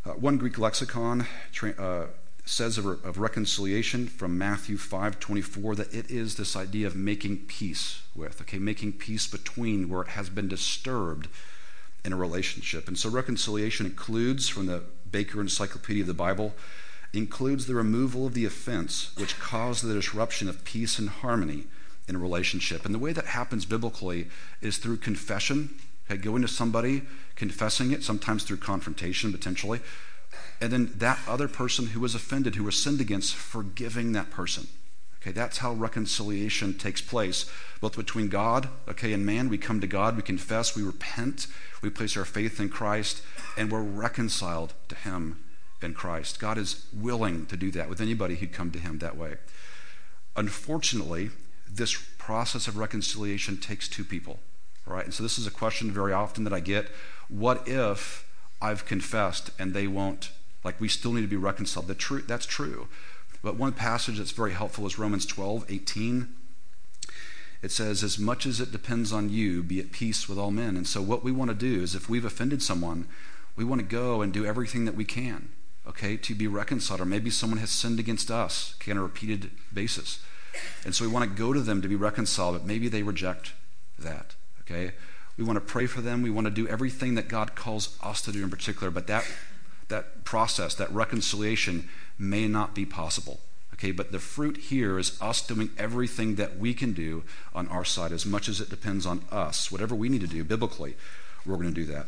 Uh, 0.04 0.10
one 0.10 0.36
Greek 0.36 0.58
lexicon 0.58 1.26
tra- 1.52 1.70
uh, 1.70 2.06
says 2.48 2.78
of, 2.78 2.86
of 2.86 3.18
reconciliation 3.18 4.06
from 4.06 4.38
Matthew 4.38 4.78
5:24 4.78 5.76
that 5.76 5.92
it 5.92 6.10
is 6.10 6.36
this 6.36 6.56
idea 6.56 6.86
of 6.86 6.96
making 6.96 7.44
peace 7.46 8.00
with, 8.14 8.40
okay, 8.40 8.58
making 8.58 8.92
peace 8.92 9.26
between 9.26 9.88
where 9.88 10.02
it 10.02 10.08
has 10.08 10.30
been 10.30 10.48
disturbed 10.48 11.28
in 12.04 12.12
a 12.12 12.16
relationship. 12.16 12.88
And 12.88 12.98
so 12.98 13.10
reconciliation 13.10 13.84
includes, 13.84 14.48
from 14.48 14.66
the 14.66 14.82
Baker 15.10 15.40
Encyclopedia 15.40 16.02
of 16.02 16.06
the 16.06 16.14
Bible, 16.14 16.54
includes 17.12 17.66
the 17.66 17.74
removal 17.74 18.26
of 18.26 18.34
the 18.34 18.46
offense 18.46 19.10
which 19.16 19.38
caused 19.38 19.84
the 19.84 19.94
disruption 19.94 20.48
of 20.48 20.64
peace 20.64 20.98
and 20.98 21.08
harmony 21.08 21.64
in 22.06 22.16
a 22.16 22.18
relationship. 22.18 22.86
And 22.86 22.94
the 22.94 22.98
way 22.98 23.12
that 23.12 23.26
happens 23.26 23.66
biblically 23.66 24.28
is 24.62 24.78
through 24.78 24.98
confession. 24.98 25.70
Okay, 26.10 26.20
going 26.20 26.40
to 26.40 26.48
somebody, 26.48 27.02
confessing 27.36 27.90
it, 27.90 28.02
sometimes 28.02 28.44
through 28.44 28.56
confrontation 28.56 29.32
potentially, 29.32 29.80
and 30.60 30.72
then 30.72 30.92
that 30.96 31.18
other 31.26 31.48
person 31.48 31.88
who 31.88 32.00
was 32.00 32.14
offended, 32.14 32.56
who 32.56 32.64
was 32.64 32.82
sinned 32.82 33.00
against, 33.00 33.34
forgiving 33.34 34.12
that 34.12 34.30
person. 34.30 34.68
Okay, 35.20 35.32
that's 35.32 35.58
how 35.58 35.72
reconciliation 35.72 36.74
takes 36.78 37.00
place, 37.00 37.50
both 37.80 37.96
between 37.96 38.28
God, 38.28 38.68
okay, 38.88 39.12
and 39.12 39.26
man. 39.26 39.48
We 39.48 39.58
come 39.58 39.80
to 39.80 39.86
God, 39.86 40.16
we 40.16 40.22
confess, 40.22 40.76
we 40.76 40.82
repent, 40.82 41.48
we 41.82 41.90
place 41.90 42.16
our 42.16 42.24
faith 42.24 42.60
in 42.60 42.68
Christ, 42.68 43.22
and 43.56 43.70
we're 43.70 43.82
reconciled 43.82 44.74
to 44.88 44.94
Him 44.94 45.40
in 45.82 45.94
Christ. 45.94 46.38
God 46.38 46.56
is 46.56 46.86
willing 46.92 47.46
to 47.46 47.56
do 47.56 47.70
that 47.72 47.88
with 47.88 48.00
anybody 48.00 48.36
who'd 48.36 48.52
come 48.52 48.70
to 48.70 48.78
Him 48.78 48.98
that 49.00 49.16
way. 49.16 49.36
Unfortunately, 50.36 51.30
this 51.68 52.00
process 52.18 52.68
of 52.68 52.76
reconciliation 52.76 53.56
takes 53.56 53.88
two 53.88 54.04
people, 54.04 54.38
right? 54.86 55.04
And 55.04 55.12
so 55.12 55.24
this 55.24 55.38
is 55.38 55.46
a 55.46 55.50
question 55.50 55.90
very 55.90 56.12
often 56.12 56.44
that 56.44 56.52
I 56.52 56.60
get 56.60 56.90
what 57.28 57.66
if 57.66 58.27
I've 58.60 58.86
confessed 58.86 59.50
and 59.58 59.74
they 59.74 59.86
won't? 59.86 60.30
Like, 60.64 60.80
we 60.80 60.88
still 60.88 61.12
need 61.12 61.22
to 61.22 61.28
be 61.28 61.36
reconciled. 61.36 61.86
The 61.86 61.94
true, 61.94 62.22
that's 62.22 62.46
true. 62.46 62.88
But 63.42 63.56
one 63.56 63.72
passage 63.72 64.18
that's 64.18 64.32
very 64.32 64.52
helpful 64.52 64.86
is 64.86 64.98
Romans 64.98 65.24
12, 65.24 65.66
18. 65.68 66.28
It 67.62 67.70
says, 67.70 68.02
As 68.02 68.18
much 68.18 68.46
as 68.46 68.60
it 68.60 68.72
depends 68.72 69.12
on 69.12 69.30
you, 69.30 69.62
be 69.62 69.80
at 69.80 69.92
peace 69.92 70.28
with 70.28 70.38
all 70.38 70.50
men. 70.50 70.76
And 70.76 70.86
so, 70.86 71.00
what 71.00 71.24
we 71.24 71.32
want 71.32 71.50
to 71.50 71.54
do 71.54 71.82
is, 71.82 71.94
if 71.94 72.08
we've 72.08 72.24
offended 72.24 72.62
someone, 72.62 73.06
we 73.56 73.64
want 73.64 73.80
to 73.80 73.86
go 73.86 74.22
and 74.22 74.32
do 74.32 74.44
everything 74.44 74.84
that 74.84 74.94
we 74.94 75.04
can, 75.04 75.50
okay, 75.86 76.16
to 76.16 76.34
be 76.34 76.46
reconciled. 76.46 77.00
Or 77.00 77.04
maybe 77.04 77.30
someone 77.30 77.58
has 77.58 77.70
sinned 77.70 77.98
against 77.98 78.30
us, 78.30 78.74
okay, 78.78 78.92
on 78.92 78.98
a 78.98 79.02
repeated 79.02 79.50
basis. 79.72 80.20
And 80.84 80.94
so, 80.94 81.04
we 81.04 81.10
want 81.10 81.28
to 81.28 81.36
go 81.36 81.52
to 81.52 81.60
them 81.60 81.82
to 81.82 81.88
be 81.88 81.96
reconciled, 81.96 82.54
but 82.54 82.66
maybe 82.66 82.88
they 82.88 83.02
reject 83.02 83.52
that, 83.98 84.34
okay? 84.62 84.92
We 85.38 85.44
want 85.44 85.56
to 85.56 85.60
pray 85.60 85.86
for 85.86 86.00
them. 86.00 86.20
We 86.20 86.30
want 86.30 86.46
to 86.46 86.50
do 86.50 86.66
everything 86.68 87.14
that 87.14 87.28
God 87.28 87.54
calls 87.54 87.96
us 88.02 88.20
to 88.22 88.32
do 88.32 88.42
in 88.42 88.50
particular, 88.50 88.90
but 88.90 89.06
that 89.06 89.24
that 89.88 90.24
process, 90.24 90.74
that 90.74 90.92
reconciliation, 90.92 91.88
may 92.18 92.46
not 92.46 92.74
be 92.74 92.84
possible. 92.84 93.40
Okay, 93.74 93.92
but 93.92 94.10
the 94.10 94.18
fruit 94.18 94.56
here 94.56 94.98
is 94.98 95.20
us 95.22 95.40
doing 95.40 95.70
everything 95.78 96.34
that 96.34 96.58
we 96.58 96.74
can 96.74 96.92
do 96.92 97.22
on 97.54 97.68
our 97.68 97.84
side 97.84 98.10
as 98.10 98.26
much 98.26 98.48
as 98.48 98.60
it 98.60 98.68
depends 98.68 99.06
on 99.06 99.24
us. 99.30 99.70
Whatever 99.70 99.94
we 99.94 100.08
need 100.08 100.20
to 100.20 100.26
do 100.26 100.42
biblically, 100.42 100.96
we're 101.46 101.56
going 101.56 101.72
to 101.72 101.86
do 101.86 101.86
that. 101.92 102.06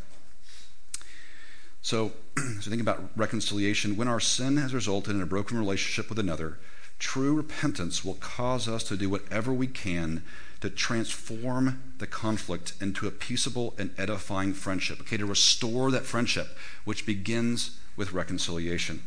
So, 1.81 2.13
so 2.61 2.71
think 2.71 2.83
about 2.83 3.11
reconciliation. 3.17 3.97
When 3.97 4.09
our 4.09 4.21
sin 4.21 4.57
has 4.57 4.75
resulted 4.75 5.15
in 5.15 5.23
a 5.23 5.27
broken 5.27 5.59
relationship 5.59 6.11
with 6.11 6.19
another, 6.19 6.59
true 7.01 7.35
repentance 7.35 8.05
will 8.05 8.15
cause 8.15 8.69
us 8.69 8.85
to 8.85 8.97
do 8.97 9.11
whatever 9.11 9.53
we 9.53 9.67
can 9.67 10.23
to 10.61 10.71
transform 10.71 11.83
the 11.99 12.07
conflict 12.07 12.75
into 12.81 13.09
a 13.09 13.11
peaceable 13.11 13.75
and 13.79 13.91
edifying 13.99 14.53
friendship. 14.53 15.01
Okay, 15.01 15.17
to 15.17 15.27
restore 15.27 15.91
that 15.91 16.05
friendship, 16.05 16.49
which 16.85 17.07
begins 17.07 17.79
with 17.97 18.13
reconciliation. 18.13 19.03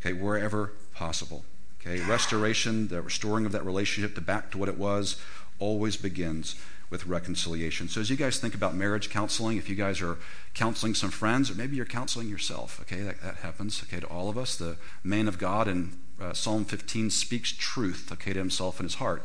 Okay, 0.00 0.12
wherever 0.12 0.72
possible. 0.94 1.44
Okay, 1.80 2.00
restoration, 2.02 2.88
the 2.88 3.00
restoring 3.00 3.46
of 3.46 3.52
that 3.52 3.64
relationship 3.64 4.14
to 4.14 4.20
back 4.20 4.50
to 4.50 4.58
what 4.58 4.68
it 4.68 4.76
was, 4.76 5.16
always 5.58 5.96
begins 5.96 6.54
with 6.90 7.06
reconciliation. 7.06 7.88
So 7.88 8.00
as 8.00 8.10
you 8.10 8.16
guys 8.16 8.38
think 8.38 8.54
about 8.54 8.74
marriage 8.74 9.08
counseling, 9.08 9.56
if 9.56 9.68
you 9.68 9.76
guys 9.76 10.02
are 10.02 10.18
counseling 10.52 10.94
some 10.94 11.10
friends, 11.10 11.50
or 11.50 11.54
maybe 11.54 11.76
you're 11.76 11.86
counseling 11.86 12.28
yourself, 12.28 12.80
okay, 12.82 13.00
that, 13.00 13.22
that 13.22 13.36
happens, 13.36 13.82
okay, 13.82 14.00
to 14.00 14.06
all 14.06 14.28
of 14.28 14.36
us. 14.36 14.56
The 14.56 14.76
man 15.02 15.28
of 15.28 15.38
God 15.38 15.68
in 15.68 15.92
uh, 16.20 16.32
Psalm 16.32 16.64
15 16.64 17.10
speaks 17.10 17.52
truth, 17.52 18.10
okay, 18.12 18.32
to 18.32 18.38
himself 18.38 18.78
and 18.78 18.86
his 18.86 18.96
heart. 18.96 19.24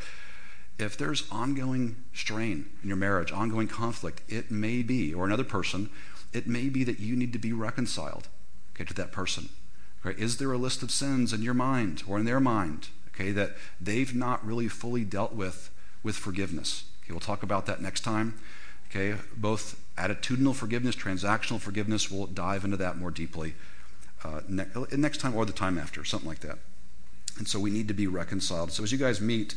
If 0.78 0.98
there's 0.98 1.30
ongoing 1.32 1.98
strain 2.14 2.68
in 2.82 2.90
your 2.90 2.98
marriage, 2.98 3.32
ongoing 3.32 3.68
conflict, 3.68 4.22
it 4.28 4.52
may 4.52 4.82
be, 4.82 5.14
or 5.14 5.26
another 5.26 5.44
person, 5.44 5.90
it 6.34 6.48
may 6.48 6.70
be 6.70 6.84
that 6.84 7.00
you 7.00 7.16
need 7.16 7.34
to 7.34 7.40
be 7.40 7.54
reconciled, 7.54 8.28
okay, 8.76 8.84
to 8.86 8.94
that 8.94 9.12
person. 9.12 9.50
Right? 10.04 10.18
Is 10.20 10.38
there 10.38 10.52
a 10.52 10.58
list 10.58 10.84
of 10.84 10.92
sins 10.92 11.34
in 11.34 11.42
your 11.42 11.54
mind 11.54 12.04
or 12.08 12.20
in 12.20 12.26
their 12.26 12.40
mind, 12.40 12.90
okay, 13.10 13.32
that 13.32 13.56
they've 13.82 14.14
not 14.14 14.46
really 14.46 14.68
fully 14.68 15.04
dealt 15.04 15.34
with 15.34 15.72
with 16.04 16.16
forgiveness? 16.16 16.84
Okay, 17.04 17.14
we'll 17.14 17.20
talk 17.20 17.42
about 17.42 17.66
that 17.66 17.82
next 17.82 18.02
time. 18.02 18.36
Okay, 18.90 19.20
both 19.36 19.82
attitudinal 19.98 20.54
forgiveness, 20.54 20.96
transactional 20.96 21.60
forgiveness, 21.60 22.12
we'll 22.12 22.28
dive 22.28 22.64
into 22.64 22.78
that 22.78 22.98
more 22.98 23.12
deeply 23.12 23.56
uh, 24.24 24.42
ne- 24.48 24.68
next 24.92 25.20
time 25.20 25.36
or 25.36 25.46
the 25.46 25.54
time 25.54 25.78
after, 25.78 26.04
something 26.04 26.30
like 26.30 26.40
that. 26.40 26.60
And 27.38 27.48
so 27.48 27.60
we 27.60 27.70
need 27.70 27.88
to 27.88 27.94
be 27.94 28.08
reconciled. 28.08 28.72
So 28.72 28.84
as 28.84 28.92
you 28.92 28.98
guys 28.98 29.20
meet, 29.20 29.56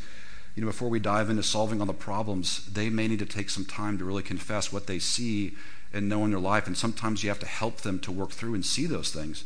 you 0.55 0.63
know, 0.63 0.69
before 0.69 0.89
we 0.89 0.99
dive 0.99 1.31
into 1.31 1.43
solving 1.43 1.81
all 1.81 1.87
the 1.87 1.93
problems, 1.93 2.67
they 2.67 2.91
may 2.91 3.07
need 3.07 3.21
to 3.21 3.27
take 3.27 3.51
some 3.51 3.65
time 3.65 3.99
to 3.99 4.05
really 4.05 4.23
confess 4.23 4.73
what 4.73 4.87
they 4.87 4.99
see 4.99 5.55
and 5.93 6.09
know 6.09 6.25
in 6.25 6.31
their 6.31 6.41
life. 6.41 6.67
And 6.67 6.77
sometimes 6.77 7.23
you 7.23 7.29
have 7.29 7.39
to 7.41 7.47
help 7.47 7.83
them 7.83 8.01
to 8.01 8.13
work 8.13 8.31
through 8.31 8.55
and 8.55 8.67
see 8.67 8.87
those 8.87 9.13
things 9.13 9.45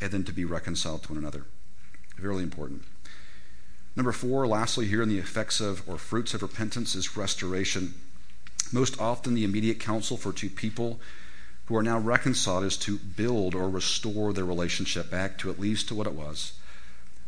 and 0.00 0.10
then 0.10 0.24
to 0.24 0.32
be 0.32 0.44
reconciled 0.44 1.04
to 1.04 1.12
one 1.12 1.18
another. 1.18 1.44
Very 2.18 2.42
important. 2.42 2.82
Number 3.94 4.12
four, 4.12 4.46
lastly, 4.46 4.86
here 4.86 5.02
in 5.02 5.08
the 5.08 5.18
effects 5.18 5.60
of 5.60 5.88
or 5.88 5.98
fruits 5.98 6.34
of 6.34 6.42
repentance 6.42 6.94
is 6.94 7.16
restoration. 7.16 7.94
Most 8.72 9.00
often, 9.00 9.34
the 9.34 9.44
immediate 9.44 9.78
counsel 9.78 10.16
for 10.16 10.32
two 10.32 10.48
people 10.48 10.98
who 11.66 11.76
are 11.76 11.82
now 11.82 11.98
reconciled 11.98 12.64
is 12.64 12.76
to 12.78 12.98
build 12.98 13.54
or 13.54 13.68
restore 13.68 14.32
their 14.32 14.44
relationship 14.44 15.10
back 15.10 15.38
to 15.38 15.50
at 15.50 15.60
least 15.60 15.88
to 15.88 15.94
what 15.94 16.06
it 16.06 16.14
was. 16.14 16.54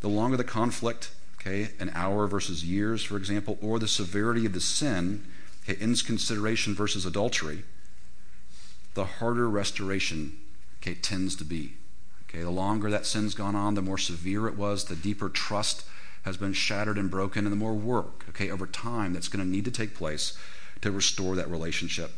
The 0.04 0.10
longer 0.10 0.36
the 0.36 0.44
conflict, 0.44 1.12
okay, 1.40 1.70
an 1.80 1.90
hour 1.94 2.26
versus 2.26 2.62
years, 2.62 3.02
for 3.02 3.16
example, 3.16 3.56
or 3.62 3.78
the 3.78 3.88
severity 3.88 4.44
of 4.44 4.52
the 4.52 4.60
sin, 4.60 5.24
okay, 5.62 5.82
inconsideration 5.82 6.74
versus 6.74 7.06
adultery, 7.06 7.62
the 8.92 9.06
harder 9.06 9.48
restoration, 9.48 10.36
okay, 10.82 10.92
tends 10.92 11.34
to 11.36 11.44
be. 11.44 11.76
Okay, 12.28 12.42
the 12.42 12.50
longer 12.50 12.90
that 12.90 13.06
sin's 13.06 13.32
gone 13.32 13.56
on, 13.56 13.76
the 13.76 13.80
more 13.80 13.96
severe 13.96 14.46
it 14.46 14.58
was, 14.58 14.84
the 14.84 14.94
deeper 14.94 15.30
trust 15.30 15.86
has 16.26 16.36
been 16.36 16.52
shattered 16.52 16.98
and 16.98 17.10
broken, 17.10 17.46
and 17.46 17.52
the 17.52 17.56
more 17.56 17.72
work, 17.72 18.26
okay, 18.28 18.50
over 18.50 18.66
time 18.66 19.14
that's 19.14 19.28
going 19.28 19.42
to 19.42 19.50
need 19.50 19.64
to 19.64 19.70
take 19.70 19.94
place 19.94 20.36
to 20.82 20.90
restore 20.90 21.34
that 21.34 21.48
relationship. 21.48 22.12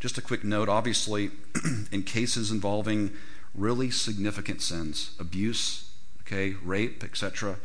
Just 0.00 0.18
a 0.18 0.22
quick 0.22 0.42
note 0.42 0.68
obviously, 0.68 1.30
in 1.92 2.02
cases 2.02 2.50
involving 2.50 3.12
really 3.54 3.92
significant 3.92 4.60
sins, 4.60 5.12
abuse, 5.20 5.89
okay, 6.30 6.56
rape, 6.62 7.02
etc., 7.02 7.56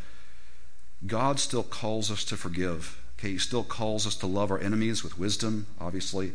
God 1.05 1.39
still 1.39 1.63
calls 1.63 2.09
us 2.09 2.23
to 2.25 2.37
forgive. 2.37 3.01
Okay, 3.19 3.31
He 3.31 3.37
still 3.37 3.63
calls 3.63 4.07
us 4.07 4.15
to 4.17 4.27
love 4.27 4.49
our 4.49 4.59
enemies 4.59 5.03
with 5.03 5.19
wisdom, 5.19 5.67
obviously, 5.79 6.33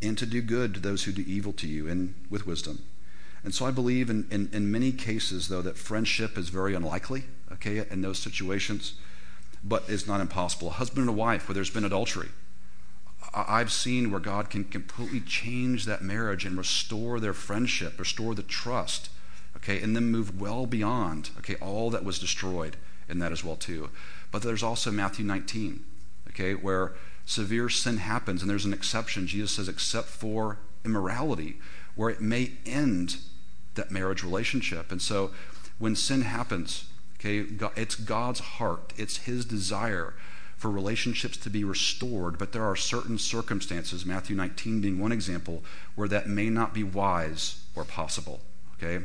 and 0.00 0.16
to 0.16 0.26
do 0.26 0.40
good 0.40 0.74
to 0.74 0.80
those 0.80 1.04
who 1.04 1.12
do 1.12 1.24
evil 1.26 1.52
to 1.54 1.66
you 1.66 1.88
and 1.88 2.14
with 2.30 2.46
wisdom. 2.46 2.82
And 3.44 3.54
so 3.54 3.66
I 3.66 3.70
believe 3.70 4.10
in, 4.10 4.26
in, 4.30 4.48
in 4.52 4.70
many 4.70 4.90
cases, 4.90 5.48
though, 5.48 5.62
that 5.62 5.76
friendship 5.76 6.36
is 6.38 6.48
very 6.48 6.74
unlikely, 6.74 7.24
okay, 7.52 7.84
in 7.90 8.00
those 8.00 8.18
situations, 8.18 8.94
but 9.62 9.84
it's 9.88 10.06
not 10.06 10.20
impossible. 10.20 10.68
A 10.68 10.72
husband 10.72 11.08
and 11.08 11.10
a 11.10 11.20
wife 11.20 11.48
where 11.48 11.54
there's 11.54 11.70
been 11.70 11.84
adultery. 11.84 12.30
I've 13.34 13.72
seen 13.72 14.10
where 14.10 14.20
God 14.20 14.50
can 14.50 14.64
completely 14.64 15.20
change 15.20 15.84
that 15.84 16.00
marriage 16.00 16.44
and 16.46 16.56
restore 16.56 17.20
their 17.20 17.34
friendship, 17.34 17.98
restore 17.98 18.34
the 18.34 18.42
trust, 18.42 19.10
okay, 19.56 19.80
and 19.80 19.96
then 19.96 20.10
move 20.10 20.40
well 20.40 20.66
beyond, 20.66 21.30
okay, 21.38 21.56
all 21.56 21.90
that 21.90 22.04
was 22.04 22.18
destroyed 22.18 22.76
in 23.08 23.18
that 23.18 23.32
as 23.32 23.44
well, 23.44 23.56
too. 23.56 23.90
But 24.30 24.42
there's 24.42 24.62
also 24.62 24.90
Matthew 24.90 25.24
19, 25.24 25.84
okay, 26.30 26.54
where 26.54 26.94
severe 27.24 27.68
sin 27.68 27.98
happens, 27.98 28.42
and 28.42 28.50
there's 28.50 28.64
an 28.64 28.72
exception. 28.72 29.26
Jesus 29.26 29.52
says, 29.52 29.68
except 29.68 30.08
for 30.08 30.58
immorality, 30.84 31.58
where 31.94 32.10
it 32.10 32.20
may 32.20 32.52
end 32.64 33.16
that 33.74 33.90
marriage 33.90 34.22
relationship. 34.22 34.92
And 34.92 35.02
so 35.02 35.32
when 35.78 35.96
sin 35.96 36.22
happens, 36.22 36.86
okay, 37.18 37.46
it's 37.76 37.94
God's 37.94 38.40
heart, 38.40 38.92
it's 38.96 39.18
His 39.18 39.44
desire 39.44 40.14
for 40.56 40.70
relationships 40.70 41.36
to 41.36 41.50
be 41.50 41.64
restored, 41.64 42.38
but 42.38 42.52
there 42.52 42.64
are 42.64 42.76
certain 42.76 43.18
circumstances, 43.18 44.06
Matthew 44.06 44.34
19 44.34 44.80
being 44.80 44.98
one 44.98 45.12
example, 45.12 45.62
where 45.94 46.08
that 46.08 46.28
may 46.28 46.48
not 46.48 46.72
be 46.72 46.82
wise 46.82 47.62
or 47.74 47.84
possible. 47.84 48.40
Okay? 48.74 49.04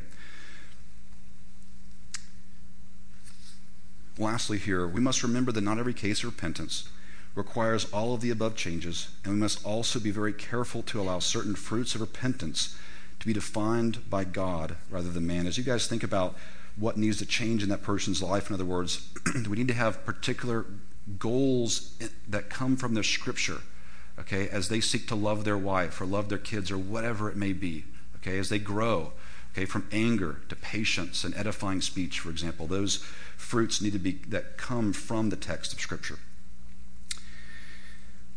Lastly, 4.22 4.60
here, 4.60 4.86
we 4.88 5.02
must 5.02 5.24
remember 5.24 5.52
that 5.52 5.64
not 5.64 5.80
every 5.80 5.96
case 5.96 6.20
of 6.20 6.26
repentance 6.26 6.88
requires 7.34 7.92
all 7.92 8.14
of 8.14 8.22
the 8.22 8.30
above 8.30 8.56
changes, 8.56 9.10
and 9.24 9.34
we 9.34 9.40
must 9.40 9.66
also 9.66 10.00
be 10.00 10.12
very 10.12 10.32
careful 10.32 10.84
to 10.84 11.02
allow 11.02 11.18
certain 11.18 11.56
fruits 11.56 11.96
of 11.96 12.02
repentance 12.02 12.78
to 13.20 13.26
be 13.26 13.34
defined 13.34 14.08
by 14.12 14.24
God 14.24 14.76
rather 14.92 15.10
than 15.10 15.26
man. 15.26 15.48
As 15.48 15.58
you 15.58 15.64
guys 15.64 15.88
think 15.88 16.04
about 16.04 16.36
what 16.76 16.98
needs 16.98 17.18
to 17.18 17.26
change 17.26 17.64
in 17.64 17.70
that 17.70 17.82
person's 17.82 18.22
life, 18.22 18.48
in 18.48 18.54
other 18.54 18.64
words, 18.64 19.10
we 19.50 19.58
need 19.58 19.70
to 19.70 19.74
have 19.74 20.06
particular 20.06 20.68
goals 21.18 21.98
that 22.28 22.52
come 22.52 22.78
from 22.78 22.94
the 22.94 23.04
scripture, 23.04 23.62
okay, 24.20 24.48
as 24.50 24.70
they 24.70 24.82
seek 24.82 25.08
to 25.08 25.16
love 25.16 25.46
their 25.46 25.58
wife 25.58 26.00
or 26.00 26.06
love 26.06 26.30
their 26.30 26.38
kids 26.38 26.70
or 26.70 26.78
whatever 26.78 27.28
it 27.28 27.36
may 27.36 27.54
be, 27.54 27.86
okay, 28.18 28.38
as 28.38 28.50
they 28.50 28.60
grow, 28.60 29.14
okay, 29.52 29.66
from 29.66 29.88
anger 29.92 30.42
to 30.48 30.56
patience 30.56 31.24
and 31.24 31.36
edifying 31.36 31.82
speech, 31.82 32.20
for 32.20 32.30
example. 32.30 32.68
Those 32.68 33.04
fruits 33.42 33.82
need 33.82 33.94
to 33.94 34.00
be 34.00 34.20
that 34.28 34.58
come 34.58 34.94
from 34.94 35.30
the 35.30 35.36
text 35.36 35.74
of 35.74 35.80
scripture. 35.80 36.20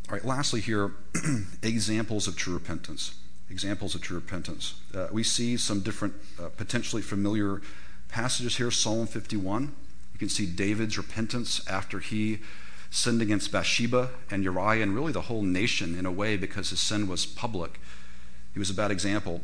All 0.08 0.16
right, 0.16 0.24
lastly, 0.24 0.60
here, 0.60 0.92
examples 1.62 2.26
of 2.26 2.36
true 2.36 2.54
repentance 2.54 3.14
examples 3.50 3.94
of 3.94 4.00
true 4.00 4.16
repentance. 4.16 4.74
Uh, 4.94 5.06
we 5.12 5.22
see 5.22 5.56
some 5.56 5.80
different, 5.80 6.14
uh, 6.40 6.48
potentially 6.56 7.02
familiar 7.02 7.60
passages 8.08 8.56
here. 8.56 8.70
Psalm 8.70 9.06
51. 9.06 9.74
You 10.12 10.18
can 10.18 10.28
see 10.28 10.46
David's 10.46 10.96
repentance 10.96 11.60
after 11.68 11.98
he 11.98 12.40
sinned 12.90 13.20
against 13.20 13.50
Bathsheba 13.50 14.10
and 14.30 14.44
Uriah 14.44 14.82
and 14.82 14.94
really 14.94 15.12
the 15.12 15.22
whole 15.22 15.42
nation 15.42 15.98
in 15.98 16.06
a 16.06 16.12
way 16.12 16.36
because 16.36 16.70
his 16.70 16.80
sin 16.80 17.08
was 17.08 17.26
public. 17.26 17.80
He 18.52 18.58
was 18.58 18.70
a 18.70 18.74
bad 18.74 18.90
example. 18.90 19.40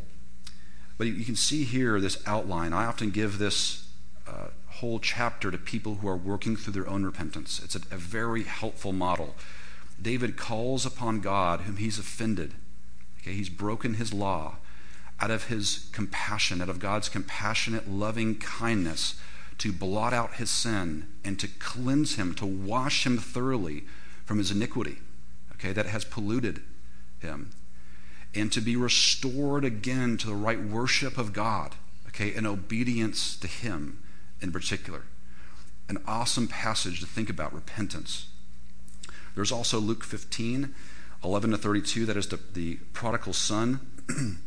But 0.99 1.09
you 1.09 1.25
can 1.25 1.37
see 1.37 1.65
here 1.65 2.01
this 2.01 2.23
outline. 2.27 2.73
I 2.73 2.85
often 2.85 3.11
give 3.11 3.39
this 3.39 3.89
uh, 4.29 4.49
whole 4.81 4.99
chapter 4.99 5.51
to 5.51 5.59
people 5.59 5.97
who 5.97 6.09
are 6.09 6.17
working 6.17 6.57
through 6.57 6.73
their 6.73 6.89
own 6.89 7.05
repentance. 7.05 7.61
It's 7.63 7.77
a, 7.77 7.81
a 7.91 7.99
very 7.99 8.45
helpful 8.45 8.93
model. 8.93 9.35
David 10.01 10.37
calls 10.37 10.85
upon 10.85 11.21
God 11.21 11.63
whom 11.63 11.77
he's 11.77 11.99
offended 11.99 12.55
Okay, 13.21 13.35
he's 13.35 13.49
broken 13.51 13.95
his 13.95 14.13
law 14.13 14.57
out 15.21 15.31
of 15.31 15.45
his 15.45 15.89
compassion, 15.93 16.63
out 16.63 16.71
of 16.71 16.79
God's 16.79 17.09
compassionate, 17.09 17.89
loving 17.91 18.37
kindness 18.37 19.21
to 19.59 19.73
blot 19.73 20.15
out 20.15 20.35
his 20.35 20.49
sin 20.49 21.07
and 21.23 21.39
to 21.39 21.47
cleanse 21.47 22.17
him, 22.17 22.35
to 22.37 22.47
wash 22.47 23.05
him 23.05 23.19
thoroughly 23.19 23.85
from 24.25 24.39
his 24.39 24.51
iniquity, 24.51 24.99
okay, 25.53 25.73
that 25.73 25.87
has 25.87 26.05
polluted 26.07 26.63
him, 27.19 27.51
and 28.35 28.51
to 28.53 28.63
be 28.63 28.77
restored 28.77 29.65
again 29.65 30.17
to 30.17 30.27
the 30.27 30.35
right 30.35 30.63
worship 30.63 31.19
of 31.19 31.35
God, 31.35 31.75
okay, 32.09 32.33
and 32.33 32.47
obedience 32.47 33.37
to 33.37 33.47
him 33.47 33.99
in 34.41 34.53
particular. 34.53 35.03
An 35.89 35.99
awesome 36.07 36.49
passage 36.49 37.01
to 37.01 37.07
think 37.07 37.29
about 37.29 37.53
repentance. 37.53 38.29
There's 39.35 39.53
also 39.53 39.79
Luke 39.79 40.05
15 40.05 40.75
11 41.23 41.51
to 41.51 41.59
32, 41.59 42.07
that 42.07 42.17
is 42.17 42.29
the, 42.29 42.41
the 42.55 42.77
prodigal 42.93 43.33
son. 43.33 43.81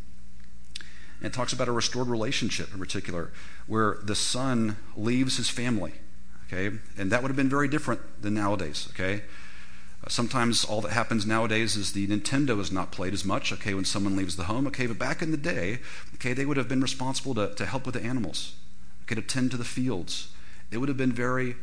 And 1.23 1.31
it 1.31 1.35
talks 1.35 1.53
about 1.53 1.69
a 1.69 1.71
restored 1.71 2.09
relationship 2.09 2.73
in 2.73 2.79
particular, 2.79 3.31
where 3.65 3.97
the 4.03 4.13
son 4.13 4.75
leaves 4.97 5.37
his 5.37 5.49
family. 5.49 5.93
Okay? 6.47 6.77
And 6.97 7.09
that 7.13 7.21
would 7.21 7.29
have 7.29 7.37
been 7.37 7.47
very 7.47 7.69
different 7.69 8.21
than 8.21 8.33
nowadays. 8.33 8.89
Okay? 8.91 9.21
Uh, 10.03 10.09
sometimes 10.09 10.65
all 10.65 10.81
that 10.81 10.91
happens 10.91 11.25
nowadays 11.25 11.77
is 11.77 11.93
the 11.93 12.07
Nintendo 12.07 12.59
is 12.59 12.73
not 12.73 12.91
played 12.91 13.13
as 13.13 13.23
much, 13.23 13.53
okay, 13.53 13.73
when 13.73 13.85
someone 13.85 14.17
leaves 14.17 14.35
the 14.35 14.45
home. 14.45 14.67
Okay, 14.67 14.85
but 14.85 14.99
back 14.99 15.21
in 15.21 15.31
the 15.31 15.37
day, 15.37 15.79
okay, 16.15 16.33
they 16.33 16.45
would 16.45 16.57
have 16.57 16.67
been 16.67 16.81
responsible 16.81 17.33
to, 17.35 17.55
to 17.55 17.65
help 17.65 17.85
with 17.85 17.95
the 17.95 18.03
animals, 18.03 18.55
okay, 19.03 19.19
attend 19.19 19.51
to 19.51 19.57
the 19.57 19.63
fields. 19.63 20.29
It 20.71 20.77
would 20.77 20.89
have 20.89 20.97
been 20.97 21.13
very 21.13 21.55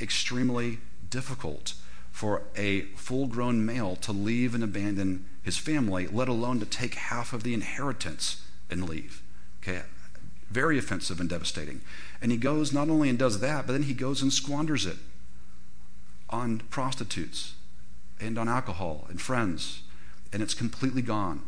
extremely 0.00 0.78
difficult 1.10 1.74
for 2.10 2.42
a 2.56 2.82
full 2.96 3.26
grown 3.26 3.64
male 3.66 3.96
to 3.96 4.12
leave 4.12 4.54
and 4.54 4.62
abandon 4.62 5.26
his 5.42 5.58
family, 5.58 6.06
let 6.06 6.28
alone 6.28 6.60
to 6.60 6.66
take 6.66 6.94
half 6.94 7.32
of 7.32 7.42
the 7.42 7.54
inheritance 7.54 8.42
and 8.70 8.88
leave. 8.88 9.22
Okay? 9.62 9.82
Very 10.50 10.78
offensive 10.78 11.20
and 11.20 11.28
devastating. 11.28 11.80
And 12.22 12.30
he 12.30 12.38
goes 12.38 12.72
not 12.72 12.88
only 12.88 13.08
and 13.08 13.18
does 13.18 13.40
that, 13.40 13.66
but 13.66 13.72
then 13.72 13.82
he 13.82 13.94
goes 13.94 14.22
and 14.22 14.32
squanders 14.32 14.86
it 14.86 14.96
on 16.30 16.58
prostitutes 16.70 17.54
and 18.20 18.38
on 18.38 18.48
alcohol 18.48 19.06
and 19.08 19.20
friends, 19.20 19.82
and 20.32 20.42
it's 20.42 20.54
completely 20.54 21.02
gone. 21.02 21.42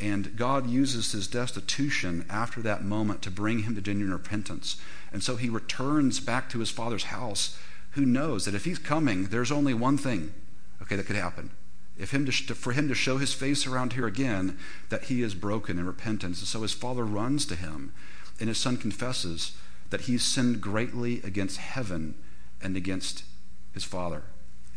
And 0.00 0.36
God 0.36 0.68
uses 0.68 1.12
his 1.12 1.28
destitution 1.28 2.24
after 2.28 2.60
that 2.62 2.84
moment 2.84 3.22
to 3.22 3.30
bring 3.30 3.60
him 3.60 3.74
to 3.74 3.80
genuine 3.80 4.12
repentance. 4.12 4.76
And 5.12 5.22
so 5.22 5.36
he 5.36 5.48
returns 5.48 6.18
back 6.18 6.48
to 6.50 6.58
his 6.58 6.70
father's 6.70 7.04
house 7.04 7.56
who 7.92 8.04
knows 8.04 8.44
that 8.44 8.54
if 8.54 8.64
he's 8.64 8.78
coming, 8.78 9.26
there's 9.26 9.52
only 9.52 9.74
one 9.74 9.98
thing, 9.98 10.32
okay, 10.80 10.96
that 10.96 11.06
could 11.06 11.16
happen. 11.16 11.50
If 11.98 12.12
him 12.12 12.24
to, 12.26 12.32
for 12.32 12.72
him 12.72 12.88
to 12.88 12.94
show 12.94 13.18
his 13.18 13.34
face 13.34 13.66
around 13.66 13.92
here 13.92 14.06
again, 14.06 14.58
that 14.88 15.04
he 15.04 15.22
is 15.22 15.34
broken 15.34 15.78
in 15.78 15.86
repentance. 15.86 16.38
And 16.40 16.48
so 16.48 16.62
his 16.62 16.72
father 16.72 17.04
runs 17.04 17.44
to 17.46 17.54
him, 17.54 17.92
and 18.40 18.48
his 18.48 18.58
son 18.58 18.78
confesses 18.78 19.56
that 19.90 20.02
he's 20.02 20.24
sinned 20.24 20.60
greatly 20.60 21.20
against 21.22 21.58
heaven 21.58 22.14
and 22.62 22.76
against 22.76 23.24
his 23.72 23.84
father. 23.84 24.22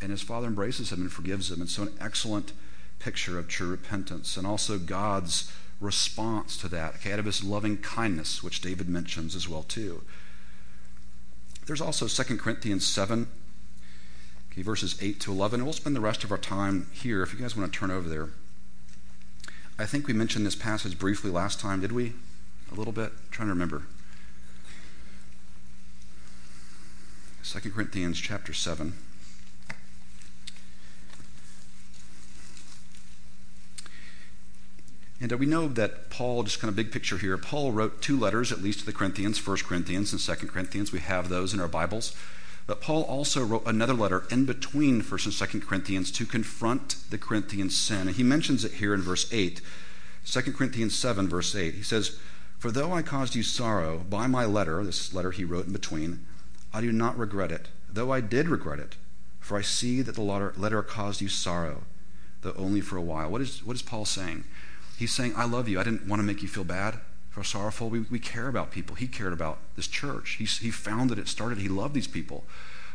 And 0.02 0.12
his 0.12 0.22
father 0.22 0.48
embraces 0.48 0.92
him 0.92 1.02
and 1.02 1.12
forgives 1.12 1.50
him. 1.50 1.62
And 1.62 1.70
so, 1.70 1.84
an 1.84 1.94
excellent 2.02 2.52
picture 3.06 3.38
of 3.38 3.48
true 3.48 3.70
repentance, 3.70 4.36
and 4.36 4.48
also 4.48 4.80
God's 4.80 5.52
response 5.80 6.58
to 6.58 6.68
that, 6.70 6.96
okay, 6.96 7.14
out 7.14 7.20
of 7.20 7.26
his 7.26 7.44
loving 7.44 7.78
kindness, 7.78 8.42
which 8.42 8.62
David 8.62 8.90
mentions 8.90 9.36
as 9.36 9.48
well, 9.48 9.62
too. 9.62 10.02
There's 11.68 11.82
also 11.82 12.08
2 12.08 12.38
Corinthians 12.38 12.84
7, 12.84 13.28
okay, 14.52 14.64
verses 14.64 14.98
8 15.00 15.20
to 15.20 15.32
11. 15.32 15.64
We'll 15.64 15.74
spend 15.74 15.96
the 15.96 16.02
rest 16.02 16.24
of 16.24 16.32
our 16.32 16.40
time 16.40 16.88
here 16.94 17.22
if 17.22 17.32
you 17.32 17.38
guys 17.38 17.56
want 17.56 17.72
to 17.72 17.80
turn 17.80 17.92
over 17.92 18.10
there. 18.10 18.30
I 19.78 19.86
think 19.86 20.08
we 20.08 20.14
mentioned 20.14 20.44
this 20.44 20.56
passage 20.56 20.98
briefly 20.98 21.30
last 21.30 21.60
time, 21.60 21.82
did 21.82 21.92
we? 21.92 22.14
A 22.72 22.76
little 22.76 22.94
bit? 22.94 23.12
I'm 23.12 23.30
trying 23.30 23.50
to 23.50 23.54
remember. 23.54 23.84
2 27.44 27.70
Corinthians 27.70 28.20
chapter 28.20 28.52
7. 28.52 28.94
And 35.32 35.40
we 35.40 35.48
know 35.48 35.68
that 35.70 36.12
Paul, 36.12 36.44
just 36.44 36.60
kind 36.60 36.70
of 36.70 36.76
big 36.76 36.92
picture 36.92 37.18
here, 37.18 37.36
Paul 37.36 37.72
wrote 37.72 38.00
two 38.00 38.16
letters, 38.16 38.52
at 38.52 38.62
least 38.62 38.82
to 38.82 38.86
the 38.86 38.94
Corinthians, 38.94 39.44
1 39.46 39.58
Corinthians 39.66 40.12
and 40.12 40.22
2 40.22 40.46
Corinthians. 40.46 40.92
We 40.92 41.00
have 41.00 41.30
those 41.30 41.52
in 41.52 41.60
our 41.60 41.68
Bibles. 41.68 42.16
But 42.68 42.80
Paul 42.80 43.02
also 43.02 43.44
wrote 43.44 43.66
another 43.66 43.96
letter 43.96 44.26
in 44.30 44.46
between 44.46 45.02
1st 45.02 45.26
and 45.26 45.64
2nd 45.64 45.68
Corinthians 45.68 46.12
to 46.12 46.28
confront 46.28 46.98
the 47.10 47.18
Corinthians' 47.18 47.76
sin. 47.76 48.08
And 48.08 48.16
he 48.16 48.22
mentions 48.22 48.64
it 48.64 48.74
here 48.74 48.94
in 48.94 49.02
verse 49.02 49.28
8. 49.34 49.62
2 50.28 50.42
Corinthians 50.54 50.94
7, 50.94 51.28
verse 51.28 51.56
8. 51.56 51.74
He 51.74 51.82
says, 51.82 52.20
For 52.60 52.70
though 52.70 52.94
I 52.94 53.02
caused 53.02 53.34
you 53.34 53.42
sorrow 53.42 54.06
by 54.08 54.28
my 54.28 54.46
letter, 54.46 54.84
this 54.84 55.12
letter 55.12 55.32
he 55.32 55.44
wrote 55.44 55.66
in 55.66 55.74
between, 55.74 56.24
I 56.72 56.82
do 56.82 56.92
not 56.92 57.18
regret 57.18 57.52
it, 57.52 57.70
though 57.92 58.12
I 58.12 58.22
did 58.22 58.48
regret 58.48 58.78
it, 58.78 58.96
for 59.40 59.58
I 59.58 59.64
see 59.64 60.04
that 60.04 60.14
the 60.14 60.22
letter 60.22 60.84
caused 60.84 61.20
you 61.20 61.30
sorrow, 61.30 61.82
though 62.42 62.54
only 62.56 62.82
for 62.82 62.98
a 62.98 63.02
while. 63.02 63.32
What 63.32 63.42
is, 63.42 63.66
what 63.66 63.76
is 63.76 63.82
Paul 63.82 64.06
saying? 64.06 64.44
He's 64.98 65.14
saying, 65.14 65.34
I 65.36 65.46
love 65.46 65.68
you. 65.68 65.80
I 65.80 65.84
didn't 65.84 66.08
want 66.08 66.22
to 66.22 66.26
make 66.26 66.42
you 66.42 66.48
feel 66.48 66.64
bad 66.64 67.00
or 67.36 67.44
sorrowful. 67.44 67.90
We, 67.90 68.02
we 68.02 68.20
care 68.20 68.48
about 68.48 68.72
people. 68.72 68.96
He 68.96 69.08
cared 69.08 69.34
about 69.34 69.60
this 69.76 69.88
church. 69.88 70.36
He, 70.40 70.46
he 70.46 70.72
found 70.72 71.10
that 71.10 71.20
it 71.20 71.28
started. 71.28 71.58
He 71.58 71.68
loved 71.68 71.94
these 71.94 72.08
people. 72.08 72.46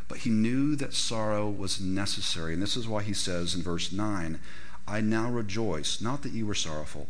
But 0.07 0.19
he 0.19 0.29
knew 0.29 0.75
that 0.75 0.93
sorrow 0.93 1.49
was 1.49 1.79
necessary. 1.79 2.53
And 2.53 2.61
this 2.61 2.75
is 2.75 2.87
why 2.87 3.03
he 3.03 3.13
says 3.13 3.55
in 3.55 3.61
verse 3.61 3.91
9, 3.91 4.39
I 4.87 4.99
now 4.99 5.29
rejoice, 5.29 6.01
not 6.01 6.23
that 6.23 6.33
you 6.33 6.45
were 6.45 6.55
sorrowful, 6.55 7.07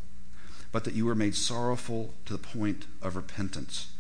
but 0.72 0.84
that 0.84 0.94
you 0.94 1.06
were 1.06 1.16
made 1.16 1.36
sorrowful 1.36 2.14
to 2.26 2.34
the 2.34 2.40
point 2.40 2.86
of 3.02 3.16
repentance. 3.16 3.92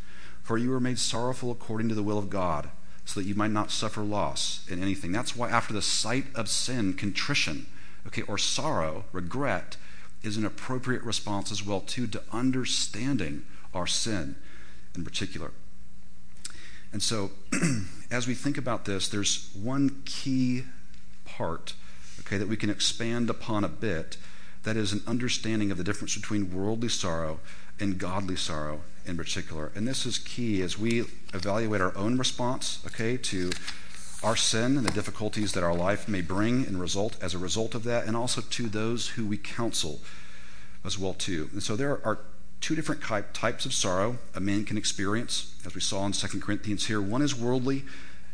For 0.43 0.57
you 0.57 0.69
were 0.69 0.79
made 0.79 0.99
sorrowful 0.99 1.51
according 1.51 1.89
to 1.89 1.95
the 1.95 2.03
will 2.03 2.17
of 2.17 2.29
God, 2.29 2.69
so 3.05 3.19
that 3.19 3.27
you 3.27 3.35
might 3.35 3.51
not 3.51 3.71
suffer 3.71 4.01
loss 4.01 4.65
in 4.69 4.81
anything. 4.81 5.11
That's 5.11 5.35
why, 5.35 5.49
after 5.49 5.73
the 5.73 5.81
sight 5.81 6.25
of 6.35 6.49
sin, 6.49 6.93
contrition, 6.93 7.67
okay, 8.05 8.21
or 8.23 8.37
sorrow, 8.37 9.05
regret, 9.11 9.77
is 10.23 10.37
an 10.37 10.45
appropriate 10.45 11.03
response 11.03 11.51
as 11.51 11.65
well 11.65 11.81
too 11.81 12.07
to 12.07 12.21
understanding 12.31 13.43
our 13.73 13.87
sin 13.87 14.35
in 14.95 15.03
particular. 15.03 15.51
And 16.93 17.01
so 17.01 17.31
as 18.11 18.27
we 18.27 18.33
think 18.33 18.57
about 18.57 18.85
this, 18.85 19.07
there's 19.07 19.49
one 19.53 20.01
key 20.05 20.63
part, 21.25 21.73
okay, 22.19 22.37
that 22.37 22.47
we 22.47 22.57
can 22.57 22.69
expand 22.69 23.29
upon 23.29 23.63
a 23.63 23.69
bit. 23.69 24.17
That 24.63 24.77
is 24.77 24.93
an 24.93 25.01
understanding 25.07 25.71
of 25.71 25.77
the 25.77 25.83
difference 25.83 26.15
between 26.15 26.53
worldly 26.53 26.89
sorrow 26.89 27.39
and 27.79 27.97
godly 27.97 28.35
sorrow 28.35 28.81
in 29.05 29.17
particular. 29.17 29.71
And 29.73 29.87
this 29.87 30.05
is 30.05 30.19
key 30.19 30.61
as 30.61 30.77
we 30.77 31.05
evaluate 31.33 31.81
our 31.81 31.97
own 31.97 32.17
response, 32.17 32.79
okay, 32.85 33.17
to 33.17 33.51
our 34.23 34.35
sin 34.35 34.77
and 34.77 34.85
the 34.85 34.91
difficulties 34.91 35.53
that 35.53 35.63
our 35.63 35.73
life 35.73 36.07
may 36.07 36.21
bring 36.21 36.65
and 36.65 36.79
result 36.79 37.17
as 37.21 37.33
a 37.33 37.39
result 37.39 37.73
of 37.73 37.83
that, 37.83 38.05
and 38.05 38.15
also 38.15 38.41
to 38.41 38.67
those 38.67 39.09
who 39.09 39.25
we 39.25 39.37
counsel 39.37 39.99
as 40.85 40.97
well 40.97 41.13
too. 41.13 41.49
And 41.53 41.63
so 41.63 41.75
there 41.75 42.05
are 42.05 42.19
two 42.59 42.75
different 42.75 43.01
types 43.33 43.65
of 43.65 43.73
sorrow 43.73 44.17
a 44.35 44.39
man 44.39 44.65
can 44.65 44.77
experience, 44.77 45.55
as 45.65 45.73
we 45.73 45.81
saw 45.81 46.05
in 46.05 46.11
2 46.11 46.39
Corinthians 46.39 46.85
here. 46.85 47.01
One 47.01 47.21
is 47.21 47.35
worldly, 47.35 47.83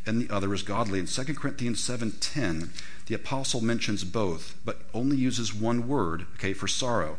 and 0.06 0.22
the 0.22 0.34
other 0.34 0.54
is 0.54 0.64
godly. 0.64 1.00
In 1.00 1.08
2 1.08 1.36
Corinthians 1.36 1.82
7:10, 1.82 2.72
the 3.06 3.16
apostle 3.16 3.62
mentions 3.62 4.04
both, 4.04 4.56
but 4.66 4.82
only 4.94 5.18
uses 5.18 5.54
one 5.54 5.88
word, 5.88 6.26
okay, 6.36 6.54
for 6.54 6.68
sorrow. 6.68 7.18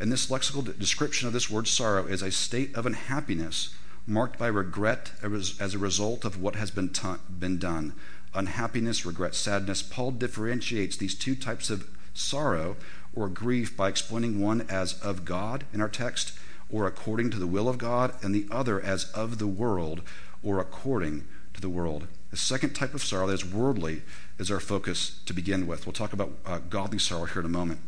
And 0.00 0.10
this 0.10 0.26
lexical 0.26 0.76
description 0.76 1.28
of 1.28 1.32
this 1.32 1.48
word 1.48 1.68
sorrow 1.68 2.06
is 2.06 2.22
a 2.22 2.32
state 2.32 2.74
of 2.74 2.86
unhappiness 2.86 3.74
marked 4.06 4.38
by 4.38 4.46
regret 4.46 5.12
as 5.22 5.74
a 5.74 5.78
result 5.78 6.24
of 6.24 6.40
what 6.40 6.56
has 6.56 6.70
been, 6.70 6.92
been 7.28 7.58
done. 7.58 7.94
Unhappiness, 8.34 9.04
regret, 9.04 9.34
sadness. 9.34 9.82
Paul 9.82 10.12
differentiates 10.12 10.96
these 10.96 11.14
two 11.14 11.34
types 11.34 11.70
of 11.70 11.88
sorrow 12.14 12.76
or 13.14 13.28
grief 13.28 13.76
by 13.76 13.88
explaining 13.88 14.40
one 14.40 14.62
as 14.68 14.98
of 15.00 15.24
God 15.24 15.64
in 15.72 15.80
our 15.80 15.88
text 15.88 16.32
or 16.72 16.86
according 16.86 17.30
to 17.30 17.38
the 17.38 17.46
will 17.46 17.68
of 17.68 17.76
God, 17.76 18.14
and 18.22 18.34
the 18.34 18.46
other 18.50 18.80
as 18.80 19.04
of 19.12 19.38
the 19.38 19.46
world 19.46 20.00
or 20.42 20.58
according 20.58 21.24
to 21.52 21.60
the 21.60 21.68
world. 21.68 22.06
The 22.30 22.38
second 22.38 22.74
type 22.74 22.94
of 22.94 23.04
sorrow 23.04 23.26
that 23.26 23.34
is 23.34 23.44
worldly 23.44 24.02
is 24.38 24.50
our 24.50 24.58
focus 24.58 25.20
to 25.26 25.34
begin 25.34 25.66
with. 25.66 25.86
We'll 25.86 25.92
talk 25.92 26.14
about 26.14 26.32
uh, 26.46 26.60
godly 26.70 26.98
sorrow 26.98 27.26
here 27.26 27.40
in 27.40 27.46
a 27.46 27.50
moment. 27.50 27.80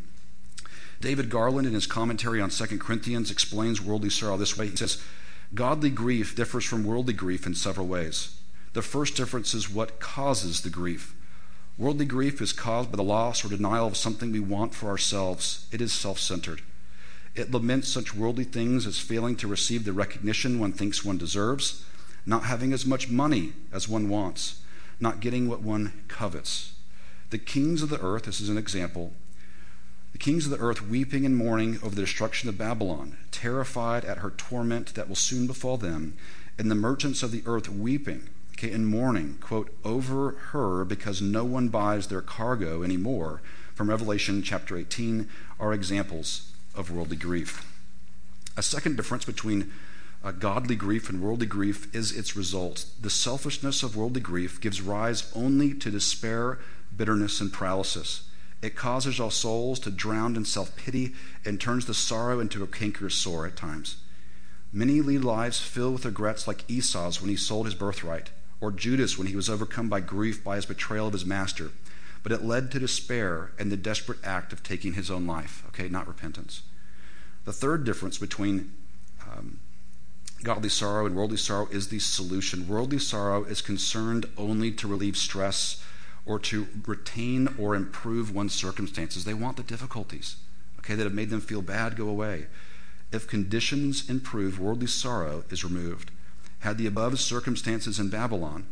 David 1.00 1.30
Garland, 1.30 1.66
in 1.66 1.72
his 1.72 1.86
commentary 1.86 2.40
on 2.40 2.50
2 2.50 2.78
Corinthians, 2.78 3.30
explains 3.30 3.80
worldly 3.80 4.10
sorrow 4.10 4.36
this 4.36 4.56
way. 4.56 4.68
He 4.68 4.76
says, 4.76 5.02
Godly 5.54 5.90
grief 5.90 6.34
differs 6.34 6.64
from 6.64 6.84
worldly 6.84 7.12
grief 7.12 7.46
in 7.46 7.54
several 7.54 7.86
ways. 7.86 8.36
The 8.72 8.82
first 8.82 9.16
difference 9.16 9.54
is 9.54 9.70
what 9.70 10.00
causes 10.00 10.62
the 10.62 10.70
grief. 10.70 11.14
Worldly 11.78 12.06
grief 12.06 12.40
is 12.40 12.52
caused 12.52 12.90
by 12.90 12.96
the 12.96 13.02
loss 13.02 13.44
or 13.44 13.48
denial 13.48 13.86
of 13.86 13.96
something 13.96 14.32
we 14.32 14.40
want 14.40 14.74
for 14.74 14.88
ourselves. 14.88 15.66
It 15.70 15.80
is 15.80 15.92
self 15.92 16.18
centered. 16.18 16.62
It 17.34 17.52
laments 17.52 17.88
such 17.88 18.14
worldly 18.14 18.44
things 18.44 18.86
as 18.86 18.98
failing 18.98 19.36
to 19.36 19.48
receive 19.48 19.84
the 19.84 19.92
recognition 19.92 20.58
one 20.58 20.72
thinks 20.72 21.04
one 21.04 21.18
deserves, 21.18 21.84
not 22.26 22.44
having 22.44 22.72
as 22.72 22.86
much 22.86 23.10
money 23.10 23.52
as 23.72 23.88
one 23.88 24.08
wants, 24.08 24.60
not 24.98 25.20
getting 25.20 25.48
what 25.48 25.60
one 25.60 25.92
covets. 26.08 26.72
The 27.30 27.38
kings 27.38 27.82
of 27.82 27.90
the 27.90 28.00
earth, 28.00 28.24
this 28.24 28.40
is 28.40 28.48
an 28.48 28.58
example, 28.58 29.12
the 30.14 30.18
kings 30.18 30.46
of 30.46 30.50
the 30.50 30.64
earth 30.64 30.80
weeping 30.80 31.26
and 31.26 31.36
mourning 31.36 31.80
over 31.82 31.94
the 31.94 32.00
destruction 32.00 32.48
of 32.48 32.56
Babylon, 32.56 33.18
terrified 33.30 34.06
at 34.06 34.18
her 34.18 34.30
torment 34.30 34.94
that 34.94 35.08
will 35.08 35.16
soon 35.16 35.46
befall 35.46 35.76
them, 35.76 36.16
and 36.56 36.70
the 36.70 36.76
merchants 36.76 37.22
of 37.22 37.32
the 37.32 37.42
earth 37.44 37.68
weeping 37.68 38.30
okay, 38.54 38.72
and 38.72 38.86
mourning, 38.86 39.36
quote, 39.40 39.76
over 39.84 40.32
her 40.52 40.84
because 40.84 41.20
no 41.20 41.44
one 41.44 41.68
buys 41.68 42.06
their 42.06 42.20
cargo 42.20 42.82
anymore, 42.82 43.42
from 43.74 43.90
Revelation 43.90 44.42
chapter 44.42 44.76
18, 44.76 45.28
are 45.58 45.72
examples 45.72 46.52
of 46.74 46.90
worldly 46.90 47.16
grief. 47.16 47.68
A 48.56 48.62
second 48.62 48.96
difference 48.96 49.24
between 49.24 49.72
uh, 50.22 50.30
godly 50.30 50.76
grief 50.76 51.10
and 51.10 51.20
worldly 51.20 51.46
grief 51.46 51.92
is 51.94 52.16
its 52.16 52.36
result. 52.36 52.86
The 53.00 53.10
selfishness 53.10 53.82
of 53.82 53.96
worldly 53.96 54.20
grief 54.20 54.60
gives 54.60 54.80
rise 54.80 55.30
only 55.34 55.74
to 55.74 55.90
despair, 55.90 56.60
bitterness, 56.96 57.40
and 57.40 57.52
paralysis. 57.52 58.22
It 58.64 58.76
causes 58.76 59.20
our 59.20 59.30
souls 59.30 59.78
to 59.80 59.90
drown 59.90 60.36
in 60.36 60.46
self 60.46 60.74
pity 60.74 61.12
and 61.44 61.60
turns 61.60 61.84
the 61.84 61.92
sorrow 61.92 62.40
into 62.40 62.62
a 62.62 62.66
cankerous 62.66 63.14
sore 63.14 63.46
at 63.46 63.56
times. 63.56 63.96
Many 64.72 65.02
lead 65.02 65.22
lives 65.22 65.60
filled 65.60 65.92
with 65.92 66.06
regrets 66.06 66.48
like 66.48 66.64
Esau's 66.66 67.20
when 67.20 67.28
he 67.28 67.36
sold 67.36 67.66
his 67.66 67.74
birthright, 67.74 68.30
or 68.62 68.72
Judas 68.72 69.18
when 69.18 69.26
he 69.26 69.36
was 69.36 69.50
overcome 69.50 69.90
by 69.90 70.00
grief 70.00 70.42
by 70.42 70.56
his 70.56 70.64
betrayal 70.64 71.08
of 71.08 71.12
his 71.12 71.26
master. 71.26 71.72
But 72.22 72.32
it 72.32 72.42
led 72.42 72.70
to 72.70 72.78
despair 72.78 73.52
and 73.58 73.70
the 73.70 73.76
desperate 73.76 74.24
act 74.24 74.50
of 74.54 74.62
taking 74.62 74.94
his 74.94 75.10
own 75.10 75.26
life, 75.26 75.62
okay, 75.68 75.90
not 75.90 76.08
repentance. 76.08 76.62
The 77.44 77.52
third 77.52 77.84
difference 77.84 78.16
between 78.16 78.72
um, 79.30 79.60
godly 80.42 80.70
sorrow 80.70 81.04
and 81.04 81.14
worldly 81.14 81.36
sorrow 81.36 81.68
is 81.70 81.88
the 81.88 81.98
solution. 81.98 82.66
Worldly 82.66 82.98
sorrow 82.98 83.44
is 83.44 83.60
concerned 83.60 84.24
only 84.38 84.72
to 84.72 84.88
relieve 84.88 85.18
stress 85.18 85.84
or 86.26 86.38
to 86.38 86.66
retain 86.86 87.48
or 87.58 87.74
improve 87.74 88.34
one's 88.34 88.54
circumstances. 88.54 89.24
They 89.24 89.34
want 89.34 89.56
the 89.56 89.62
difficulties, 89.62 90.36
okay, 90.78 90.94
that 90.94 91.04
have 91.04 91.14
made 91.14 91.30
them 91.30 91.40
feel 91.40 91.62
bad 91.62 91.96
go 91.96 92.08
away. 92.08 92.46
If 93.12 93.28
conditions 93.28 94.08
improve, 94.08 94.58
worldly 94.58 94.86
sorrow 94.86 95.44
is 95.50 95.64
removed. 95.64 96.10
Had 96.60 96.78
the 96.78 96.86
above 96.86 97.20
circumstances 97.20 98.00
in 98.00 98.08
Babylon 98.08 98.66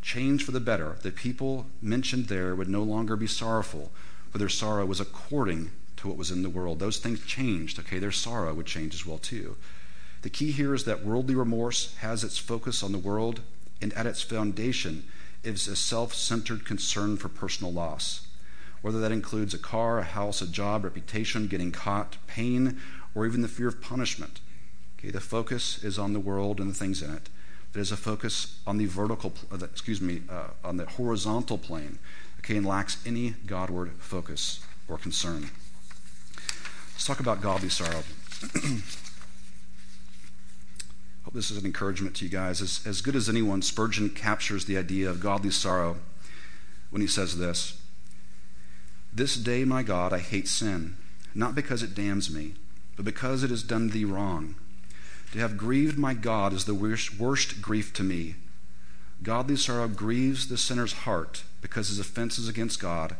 changed 0.00 0.44
for 0.44 0.52
the 0.52 0.60
better, 0.60 0.96
the 1.02 1.10
people 1.10 1.66
mentioned 1.80 2.26
there 2.26 2.54
would 2.54 2.68
no 2.68 2.82
longer 2.82 3.16
be 3.16 3.26
sorrowful, 3.26 3.90
for 4.30 4.38
their 4.38 4.48
sorrow 4.48 4.86
was 4.86 5.00
according 5.00 5.70
to 5.96 6.08
what 6.08 6.16
was 6.16 6.30
in 6.30 6.42
the 6.42 6.50
world. 6.50 6.78
Those 6.78 6.98
things 6.98 7.24
changed, 7.24 7.78
okay? 7.78 7.98
Their 7.98 8.12
sorrow 8.12 8.54
would 8.54 8.66
change 8.66 8.94
as 8.94 9.04
well, 9.04 9.18
too. 9.18 9.56
The 10.22 10.30
key 10.30 10.52
here 10.52 10.74
is 10.74 10.84
that 10.84 11.04
worldly 11.04 11.34
remorse 11.34 11.94
has 11.96 12.24
its 12.24 12.38
focus 12.38 12.82
on 12.82 12.92
the 12.92 12.98
world, 12.98 13.40
and 13.80 13.92
at 13.94 14.06
its 14.06 14.22
foundation 14.22 15.04
is 15.42 15.68
a 15.68 15.76
self 15.76 16.14
centered 16.14 16.64
concern 16.64 17.16
for 17.16 17.28
personal 17.28 17.72
loss. 17.72 18.26
Whether 18.80 19.00
that 19.00 19.12
includes 19.12 19.54
a 19.54 19.58
car, 19.58 19.98
a 19.98 20.04
house, 20.04 20.42
a 20.42 20.46
job, 20.46 20.84
reputation, 20.84 21.46
getting 21.46 21.70
caught, 21.70 22.16
pain, 22.26 22.80
or 23.14 23.26
even 23.26 23.42
the 23.42 23.48
fear 23.48 23.68
of 23.68 23.80
punishment. 23.80 24.40
Okay, 24.98 25.10
the 25.10 25.20
focus 25.20 25.82
is 25.84 25.98
on 25.98 26.12
the 26.12 26.20
world 26.20 26.60
and 26.60 26.70
the 26.70 26.74
things 26.74 27.02
in 27.02 27.12
it. 27.14 27.28
There's 27.72 27.92
a 27.92 27.96
focus 27.96 28.58
on 28.66 28.78
the 28.78 28.86
vertical, 28.86 29.32
uh, 29.50 29.64
excuse 29.64 30.00
me, 30.00 30.22
uh, 30.28 30.48
on 30.64 30.76
the 30.76 30.86
horizontal 30.86 31.58
plane, 31.58 31.98
okay, 32.40 32.56
and 32.56 32.66
lacks 32.66 32.98
any 33.06 33.34
Godward 33.46 33.92
focus 33.98 34.60
or 34.88 34.98
concern. 34.98 35.50
Let's 36.92 37.06
talk 37.06 37.20
about 37.20 37.40
godly 37.40 37.68
sorrow. 37.68 38.02
Hope 41.24 41.34
this 41.34 41.50
is 41.50 41.58
an 41.58 41.66
encouragement 41.66 42.16
to 42.16 42.24
you 42.24 42.30
guys. 42.30 42.60
As, 42.60 42.80
as 42.84 43.00
good 43.00 43.14
as 43.14 43.28
anyone, 43.28 43.62
Spurgeon 43.62 44.10
captures 44.10 44.64
the 44.64 44.76
idea 44.76 45.08
of 45.08 45.20
godly 45.20 45.50
sorrow 45.50 45.98
when 46.90 47.00
he 47.00 47.08
says 47.08 47.38
this 47.38 47.80
This 49.12 49.36
day, 49.36 49.64
my 49.64 49.82
God, 49.82 50.12
I 50.12 50.18
hate 50.18 50.48
sin, 50.48 50.96
not 51.34 51.54
because 51.54 51.82
it 51.82 51.94
damns 51.94 52.32
me, 52.32 52.54
but 52.96 53.04
because 53.04 53.44
it 53.44 53.50
has 53.50 53.62
done 53.62 53.90
thee 53.90 54.04
wrong. 54.04 54.56
To 55.32 55.38
have 55.38 55.56
grieved 55.56 55.96
my 55.96 56.12
God 56.12 56.52
is 56.52 56.64
the 56.64 56.74
worst, 56.74 57.18
worst 57.18 57.62
grief 57.62 57.92
to 57.94 58.02
me. 58.02 58.36
Godly 59.22 59.56
sorrow 59.56 59.88
grieves 59.88 60.48
the 60.48 60.58
sinner's 60.58 60.92
heart 60.92 61.44
because 61.60 61.88
his 61.88 62.00
offense 62.00 62.38
is 62.38 62.48
against 62.48 62.80
God, 62.80 63.16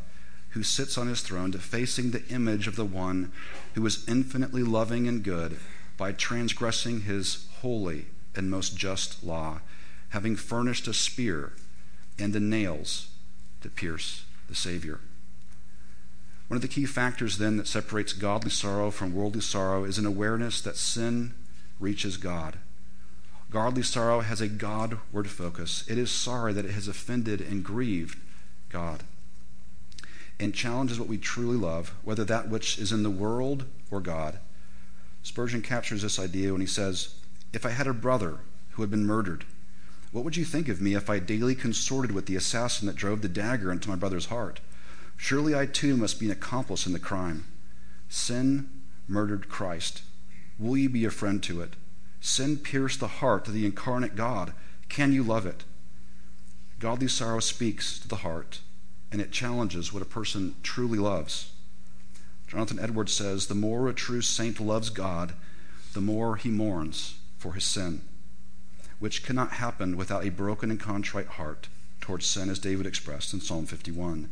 who 0.51 0.63
sits 0.63 0.99
on 0.99 1.07
his 1.07 1.23
throne, 1.23 1.53
defacing 1.53 2.11
the 2.11 2.27
image 2.27 2.67
of 2.67 2.77
the 2.77 2.85
one 2.85 3.33
who 3.75 3.87
is 3.87 4.07
infinitely 4.09 4.63
loving 4.63 5.07
and 5.07 5.23
good 5.23 5.59
by 5.97 6.13
transgressing 6.13 7.03
his 7.03 7.47
holy 7.63 8.07
and 8.35 8.51
most 8.51 8.77
just 8.77 9.25
law, 9.25 9.61
having 10.11 10.37
furnished 10.37 10.87
a 10.87 10.95
spear 10.95 11.53
and 12.19 12.33
the 12.33 12.41
nails 12.41 13.09
to 13.61 13.69
pierce 13.69 14.25
the 14.49 14.55
Savior. 14.55 15.01
One 16.49 16.57
of 16.57 16.63
the 16.63 16.69
key 16.69 16.85
factors 16.85 17.39
then 17.39 17.57
that 17.57 17.67
separates 17.67 18.13
godly 18.13 18.51
sorrow 18.51 18.91
from 18.91 19.15
worldly 19.15 19.41
sorrow 19.41 19.85
is 19.85 19.97
an 19.97 20.05
awareness 20.05 20.61
that 20.61 20.77
sin 20.77 21.33
reaches 21.81 22.17
God. 22.17 22.59
Godly 23.51 23.83
sorrow 23.83 24.21
has 24.21 24.41
a 24.41 24.49
Godward 24.49 25.31
focus. 25.31 25.85
It 25.89 25.99
is 25.99 26.11
sorry 26.11 26.53
that 26.53 26.65
it 26.65 26.73
has 26.73 26.89
offended 26.89 27.41
and 27.41 27.65
grieved 27.65 28.19
God 28.69 29.05
and 30.43 30.55
challenges 30.55 30.99
what 30.99 31.09
we 31.09 31.19
truly 31.19 31.57
love, 31.57 31.95
whether 32.03 32.25
that 32.25 32.49
which 32.49 32.79
is 32.79 32.91
in 32.91 33.03
the 33.03 33.11
world 33.11 33.65
or 33.91 34.01
God. 34.01 34.39
Spurgeon 35.23 35.63
captures 35.63 36.03
this 36.03 36.19
idea 36.19 36.51
when 36.51 36.61
he 36.61 36.67
says, 36.67 37.15
If 37.53 37.67
I 37.67 37.71
had 37.71 37.87
a 37.87 37.93
brother 37.93 38.39
who 38.71 38.83
had 38.83 38.91
been 38.91 39.05
murdered, 39.05 39.45
what 40.11 40.25
would 40.25 40.37
you 40.37 40.45
think 40.45 40.69
of 40.69 40.81
me 40.81 40.95
if 40.95 41.11
I 41.11 41.19
daily 41.19 41.55
consorted 41.55 42.13
with 42.13 42.27
the 42.27 42.37
assassin 42.37 42.87
that 42.87 42.97
drove 42.97 43.21
the 43.21 43.29
dagger 43.29 43.71
into 43.71 43.91
my 43.91 43.97
brother's 43.97 44.27
heart? 44.27 44.61
Surely 45.17 45.55
I 45.55 45.67
too 45.67 45.97
must 45.97 46.19
be 46.19 46.27
an 46.27 46.33
accomplice 46.33 46.87
in 46.87 46.93
the 46.93 46.99
crime. 46.99 47.47
Sin 48.09 48.69
murdered 49.07 49.49
Christ. 49.49 50.03
Will 50.59 50.77
you 50.77 50.89
be 50.89 51.05
a 51.05 51.11
friend 51.11 51.43
to 51.45 51.61
it? 51.61 51.75
Sin 52.21 52.57
pierced 52.57 53.01
the 53.01 53.09
heart 53.09 53.49
of 53.49 53.55
the 53.55 53.67
incarnate 53.67 54.17
God. 54.17 54.55
Can 54.89 55.13
you 55.13 55.23
love 55.23 55.45
it? 55.45 55.65
Godly 56.79 57.09
sorrow 57.09 57.41
speaks 57.41 57.99
to 57.99 58.09
the 58.09 58.17
heart, 58.17 58.61
and 59.11 59.21
it 59.21 59.31
challenges 59.31 59.93
what 59.93 60.03
a 60.03 60.07
person 60.07 60.57
truly 60.63 60.99
loves. 60.99 61.53
Jonathan 62.47 62.79
Edwards 62.79 63.13
says 63.13 63.47
the 63.47 63.55
more 63.55 63.89
a 63.89 63.95
true 63.95 64.21
saint 64.21 64.61
loves 64.61 64.91
God, 64.91 65.35
the 65.95 66.01
more 66.01 66.37
he 66.37 66.51
mourns 66.51 67.15
for 67.43 67.55
his 67.55 67.65
sin, 67.65 68.01
which 69.01 69.25
cannot 69.25 69.55
happen 69.55 69.97
without 69.97 70.25
a 70.25 70.31
broken 70.31 70.71
and 70.71 70.79
contrite 70.79 71.27
heart 71.27 71.69
towards 72.01 72.25
sin, 72.25 72.49
as 72.49 72.61
David 72.61 72.87
expressed 72.87 73.35
in 73.35 73.41
Psalm 73.41 73.67
51. 73.67 74.31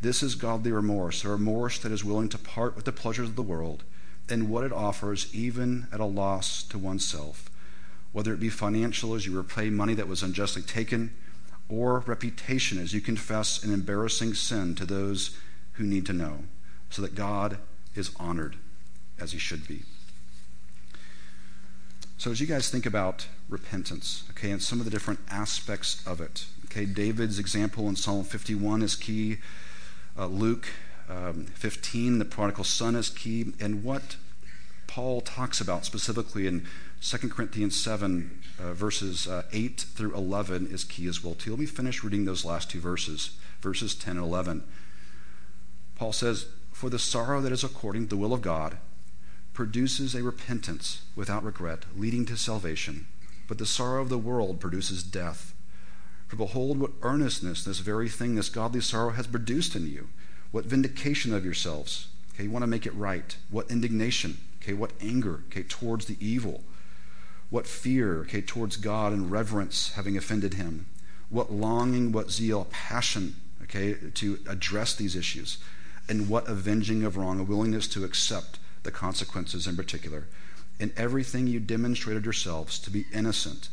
This 0.00 0.24
is 0.24 0.34
godly 0.34 0.72
remorse, 0.72 1.24
a 1.24 1.28
remorse 1.28 1.78
that 1.78 1.92
is 1.92 2.04
willing 2.04 2.28
to 2.30 2.38
part 2.38 2.74
with 2.74 2.84
the 2.84 2.90
pleasures 2.90 3.28
of 3.28 3.36
the 3.36 3.42
world 3.42 3.84
and 4.28 4.48
what 4.48 4.64
it 4.64 4.72
offers, 4.72 5.32
even 5.32 5.86
at 5.92 6.00
a 6.00 6.04
loss 6.04 6.64
to 6.64 6.78
oneself, 6.78 7.48
whether 8.10 8.34
it 8.34 8.40
be 8.40 8.48
financial 8.48 9.14
as 9.14 9.24
you 9.24 9.36
repay 9.36 9.70
money 9.70 9.94
that 9.94 10.08
was 10.08 10.24
unjustly 10.24 10.62
taken, 10.62 11.14
or 11.68 12.00
reputation 12.00 12.76
as 12.76 12.92
you 12.92 13.00
confess 13.00 13.62
an 13.62 13.72
embarrassing 13.72 14.34
sin 14.34 14.74
to 14.74 14.84
those 14.84 15.36
who 15.74 15.84
need 15.84 16.04
to 16.06 16.12
know 16.12 16.38
so 16.90 17.02
that 17.02 17.14
God 17.14 17.58
is 17.94 18.10
honored 18.18 18.56
as 19.20 19.30
he 19.30 19.38
should 19.38 19.68
be. 19.68 19.84
So, 22.22 22.30
as 22.30 22.40
you 22.40 22.46
guys 22.46 22.70
think 22.70 22.86
about 22.86 23.26
repentance, 23.48 24.22
okay, 24.30 24.52
and 24.52 24.62
some 24.62 24.78
of 24.78 24.84
the 24.84 24.92
different 24.92 25.18
aspects 25.28 26.00
of 26.06 26.20
it, 26.20 26.46
okay, 26.66 26.84
David's 26.84 27.36
example 27.36 27.88
in 27.88 27.96
Psalm 27.96 28.22
51 28.22 28.80
is 28.82 28.94
key. 28.94 29.38
Uh, 30.16 30.26
Luke 30.26 30.68
um, 31.08 31.46
15, 31.46 32.20
the 32.20 32.24
prodigal 32.24 32.62
son 32.62 32.94
is 32.94 33.10
key. 33.10 33.52
And 33.58 33.82
what 33.82 34.14
Paul 34.86 35.20
talks 35.20 35.60
about 35.60 35.84
specifically 35.84 36.46
in 36.46 36.64
2 37.00 37.28
Corinthians 37.28 37.74
7, 37.74 38.38
uh, 38.60 38.72
verses 38.72 39.26
uh, 39.26 39.42
8 39.50 39.80
through 39.80 40.14
11, 40.14 40.68
is 40.68 40.84
key 40.84 41.08
as 41.08 41.24
well, 41.24 41.34
too. 41.34 41.50
Let 41.50 41.58
me 41.58 41.66
finish 41.66 42.04
reading 42.04 42.24
those 42.24 42.44
last 42.44 42.70
two 42.70 42.78
verses, 42.78 43.30
verses 43.60 43.96
10 43.96 44.16
and 44.16 44.24
11. 44.24 44.62
Paul 45.96 46.12
says, 46.12 46.46
for 46.70 46.88
the 46.88 47.00
sorrow 47.00 47.40
that 47.40 47.50
is 47.50 47.64
according 47.64 48.04
to 48.04 48.10
the 48.10 48.16
will 48.16 48.32
of 48.32 48.42
God 48.42 48.78
produces 49.52 50.14
a 50.14 50.22
repentance 50.22 51.02
without 51.14 51.44
regret, 51.44 51.84
leading 51.96 52.24
to 52.26 52.36
salvation. 52.36 53.06
But 53.48 53.58
the 53.58 53.66
sorrow 53.66 54.00
of 54.00 54.08
the 54.08 54.18
world 54.18 54.60
produces 54.60 55.02
death. 55.02 55.54
For 56.26 56.36
behold, 56.36 56.78
what 56.78 56.92
earnestness 57.02 57.64
this 57.64 57.80
very 57.80 58.08
thing, 58.08 58.34
this 58.34 58.48
godly 58.48 58.80
sorrow, 58.80 59.10
has 59.10 59.26
produced 59.26 59.76
in 59.76 59.86
you. 59.86 60.08
What 60.50 60.64
vindication 60.64 61.34
of 61.34 61.44
yourselves. 61.44 62.08
Okay, 62.34 62.44
you 62.44 62.50
want 62.50 62.62
to 62.62 62.68
make 62.68 62.86
it 62.86 62.94
right. 62.94 63.36
What 63.50 63.70
indignation. 63.70 64.38
Okay, 64.62 64.72
what 64.72 64.92
anger. 65.00 65.42
Okay, 65.48 65.64
towards 65.64 66.06
the 66.06 66.16
evil. 66.18 66.62
What 67.50 67.66
fear. 67.66 68.20
Okay, 68.20 68.40
towards 68.40 68.78
God 68.78 69.12
and 69.12 69.30
reverence, 69.30 69.92
having 69.92 70.16
offended 70.16 70.54
Him. 70.54 70.86
What 71.28 71.52
longing, 71.52 72.12
what 72.12 72.30
zeal, 72.30 72.66
passion. 72.70 73.36
Okay, 73.62 73.94
to 74.14 74.38
address 74.46 74.94
these 74.94 75.14
issues 75.14 75.58
and 76.08 76.28
what 76.28 76.48
avenging 76.48 77.04
of 77.04 77.16
wrong, 77.16 77.38
a 77.38 77.44
willingness 77.44 77.86
to 77.88 78.04
accept 78.04 78.58
the 78.82 78.90
consequences 78.90 79.66
in 79.66 79.76
particular. 79.76 80.26
In 80.78 80.92
everything 80.96 81.46
you 81.46 81.60
demonstrated 81.60 82.24
yourselves 82.24 82.78
to 82.80 82.90
be 82.90 83.06
innocent 83.12 83.68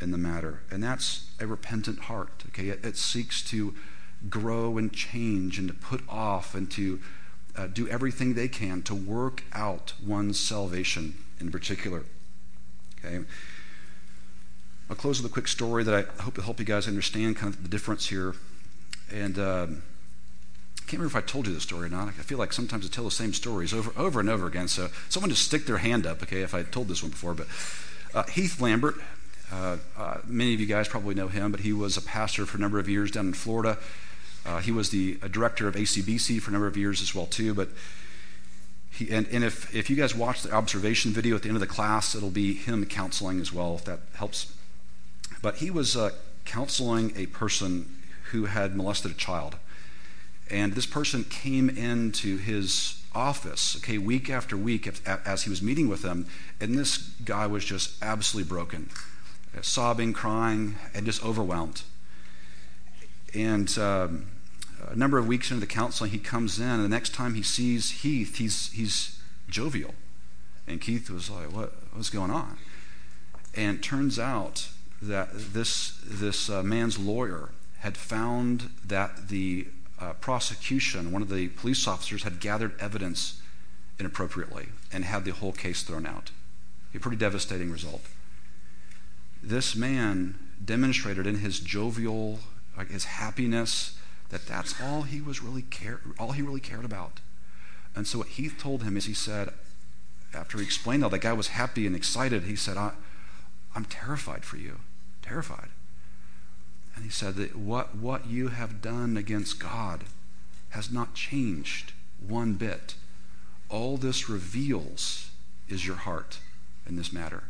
in 0.00 0.10
the 0.10 0.18
matter. 0.18 0.60
And 0.70 0.82
that's 0.82 1.30
a 1.40 1.46
repentant 1.46 2.00
heart. 2.00 2.44
Okay, 2.48 2.68
it, 2.68 2.84
it 2.84 2.96
seeks 2.96 3.42
to 3.50 3.74
grow 4.28 4.78
and 4.78 4.92
change 4.92 5.58
and 5.58 5.68
to 5.68 5.74
put 5.74 6.02
off 6.08 6.54
and 6.54 6.70
to 6.72 7.00
uh, 7.56 7.66
do 7.66 7.88
everything 7.88 8.34
they 8.34 8.48
can 8.48 8.82
to 8.82 8.94
work 8.94 9.44
out 9.52 9.94
one's 10.04 10.38
salvation 10.38 11.14
in 11.40 11.50
particular. 11.50 12.04
Okay. 13.04 13.24
I'll 14.88 14.96
close 14.96 15.20
with 15.20 15.30
a 15.30 15.32
quick 15.32 15.48
story 15.48 15.82
that 15.84 15.94
I 15.94 16.22
hope 16.22 16.36
will 16.36 16.44
help 16.44 16.58
you 16.58 16.64
guys 16.64 16.86
understand 16.86 17.36
kind 17.36 17.54
of 17.54 17.62
the 17.62 17.68
difference 17.68 18.06
here. 18.06 18.34
And 19.10 19.38
um, 19.38 19.82
can't 20.86 21.00
remember 21.00 21.18
if 21.18 21.24
I 21.24 21.26
told 21.26 21.46
you 21.46 21.54
this 21.54 21.62
story 21.62 21.86
or 21.86 21.90
not. 21.90 22.08
I 22.08 22.10
feel 22.10 22.38
like 22.38 22.52
sometimes 22.52 22.84
I 22.84 22.88
tell 22.88 23.04
the 23.04 23.10
same 23.10 23.32
stories 23.32 23.72
over, 23.72 23.92
over 23.96 24.20
and 24.20 24.28
over 24.28 24.46
again. 24.46 24.68
So 24.68 24.88
someone 25.08 25.30
just 25.30 25.42
stick 25.42 25.64
their 25.64 25.78
hand 25.78 26.06
up, 26.06 26.22
okay, 26.22 26.42
if 26.42 26.54
I 26.54 26.62
told 26.62 26.88
this 26.88 27.02
one 27.02 27.10
before. 27.10 27.34
But 27.34 27.46
uh, 28.14 28.24
Heath 28.24 28.60
Lambert, 28.60 28.96
uh, 29.50 29.78
uh, 29.96 30.18
many 30.26 30.52
of 30.52 30.60
you 30.60 30.66
guys 30.66 30.86
probably 30.86 31.14
know 31.14 31.28
him, 31.28 31.50
but 31.50 31.60
he 31.60 31.72
was 31.72 31.96
a 31.96 32.02
pastor 32.02 32.44
for 32.44 32.58
a 32.58 32.60
number 32.60 32.78
of 32.78 32.88
years 32.88 33.10
down 33.10 33.26
in 33.26 33.32
Florida. 33.32 33.78
Uh, 34.44 34.58
he 34.58 34.70
was 34.70 34.90
the 34.90 35.18
uh, 35.22 35.28
director 35.28 35.66
of 35.68 35.74
ACBC 35.74 36.40
for 36.40 36.50
a 36.50 36.52
number 36.52 36.66
of 36.66 36.76
years 36.76 37.00
as 37.00 37.14
well 37.14 37.26
too. 37.26 37.54
But 37.54 37.70
he, 38.90 39.10
and, 39.10 39.26
and 39.28 39.42
if, 39.42 39.74
if 39.74 39.88
you 39.88 39.96
guys 39.96 40.14
watch 40.14 40.42
the 40.42 40.52
observation 40.52 41.12
video 41.12 41.34
at 41.34 41.42
the 41.42 41.48
end 41.48 41.56
of 41.56 41.60
the 41.60 41.66
class, 41.66 42.14
it'll 42.14 42.30
be 42.30 42.54
him 42.54 42.84
counseling 42.84 43.40
as 43.40 43.52
well, 43.52 43.74
if 43.76 43.84
that 43.86 44.00
helps. 44.14 44.52
But 45.40 45.56
he 45.56 45.70
was 45.70 45.96
uh, 45.96 46.10
counseling 46.44 47.12
a 47.16 47.26
person 47.26 48.00
who 48.32 48.46
had 48.46 48.76
molested 48.76 49.10
a 49.10 49.14
child. 49.14 49.56
And 50.50 50.74
this 50.74 50.86
person 50.86 51.24
came 51.24 51.68
into 51.68 52.36
his 52.36 53.02
office, 53.14 53.76
okay, 53.76 53.98
week 53.98 54.28
after 54.28 54.56
week 54.56 54.88
as 55.06 55.44
he 55.44 55.50
was 55.50 55.62
meeting 55.62 55.88
with 55.88 56.02
them, 56.02 56.26
and 56.60 56.76
this 56.76 56.98
guy 57.24 57.46
was 57.46 57.64
just 57.64 58.02
absolutely 58.02 58.48
broken, 58.48 58.90
sobbing, 59.62 60.12
crying, 60.12 60.76
and 60.94 61.06
just 61.06 61.24
overwhelmed. 61.24 61.82
And 63.32 63.76
um, 63.78 64.26
a 64.88 64.96
number 64.96 65.18
of 65.18 65.26
weeks 65.26 65.50
into 65.50 65.60
the 65.60 65.66
counseling, 65.66 66.10
he 66.10 66.18
comes 66.18 66.58
in, 66.58 66.68
and 66.68 66.84
the 66.84 66.88
next 66.88 67.14
time 67.14 67.34
he 67.34 67.42
sees 67.42 68.02
Heath, 68.02 68.36
he's, 68.36 68.70
he's 68.72 69.18
jovial. 69.48 69.94
And 70.66 70.82
Heath 70.82 71.08
was 71.10 71.30
like, 71.30 71.52
what, 71.52 71.72
What's 71.94 72.10
going 72.10 72.32
on? 72.32 72.58
And 73.54 73.80
turns 73.80 74.18
out 74.18 74.68
that 75.00 75.28
this, 75.32 76.00
this 76.04 76.50
uh, 76.50 76.60
man's 76.64 76.98
lawyer 76.98 77.50
had 77.78 77.96
found 77.96 78.70
that 78.84 79.28
the 79.28 79.68
uh, 80.00 80.12
prosecution, 80.14 81.12
one 81.12 81.22
of 81.22 81.28
the 81.28 81.48
police 81.48 81.86
officers, 81.86 82.22
had 82.22 82.40
gathered 82.40 82.78
evidence 82.80 83.40
inappropriately 83.98 84.68
and 84.92 85.04
had 85.04 85.24
the 85.24 85.32
whole 85.32 85.52
case 85.52 85.82
thrown 85.82 86.06
out. 86.06 86.30
A 86.94 86.98
pretty 86.98 87.16
devastating 87.16 87.70
result. 87.70 88.02
This 89.42 89.74
man 89.76 90.38
demonstrated 90.64 91.26
in 91.26 91.36
his 91.38 91.60
jovial, 91.60 92.38
like 92.76 92.90
his 92.90 93.04
happiness, 93.04 93.98
that 94.30 94.46
that's 94.46 94.80
all 94.80 95.02
he 95.02 95.20
was 95.20 95.42
really 95.42 95.62
care, 95.62 96.00
all 96.18 96.32
he 96.32 96.42
really 96.42 96.60
cared 96.60 96.84
about. 96.84 97.20
And 97.94 98.06
so 98.06 98.18
what 98.18 98.28
Heath 98.28 98.56
told 98.58 98.82
him 98.82 98.96
is 98.96 99.04
he 99.04 99.14
said, 99.14 99.50
after 100.32 100.58
he 100.58 100.64
explained 100.64 101.04
all, 101.04 101.10
that 101.10 101.20
guy 101.20 101.32
was 101.32 101.48
happy 101.48 101.86
and 101.86 101.94
excited. 101.94 102.44
He 102.44 102.56
said, 102.56 102.76
I, 102.76 102.92
I'm 103.74 103.84
terrified 103.84 104.44
for 104.44 104.56
you, 104.56 104.80
terrified. 105.22 105.68
And 106.94 107.04
he 107.04 107.10
said 107.10 107.34
that 107.36 107.56
what, 107.56 107.96
what 107.96 108.26
you 108.26 108.48
have 108.48 108.80
done 108.80 109.16
against 109.16 109.58
God 109.58 110.04
has 110.70 110.90
not 110.90 111.14
changed 111.14 111.92
one 112.26 112.54
bit. 112.54 112.94
All 113.68 113.96
this 113.96 114.28
reveals 114.28 115.30
is 115.68 115.86
your 115.86 115.96
heart 115.96 116.38
in 116.86 116.96
this 116.96 117.12
matter. 117.12 117.44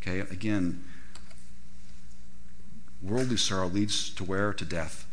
Okay, 0.00 0.20
again, 0.20 0.84
worldly 3.02 3.36
sorrow 3.36 3.68
leads 3.68 4.10
to 4.10 4.24
where? 4.24 4.52
To 4.52 4.64
death. 4.64 5.06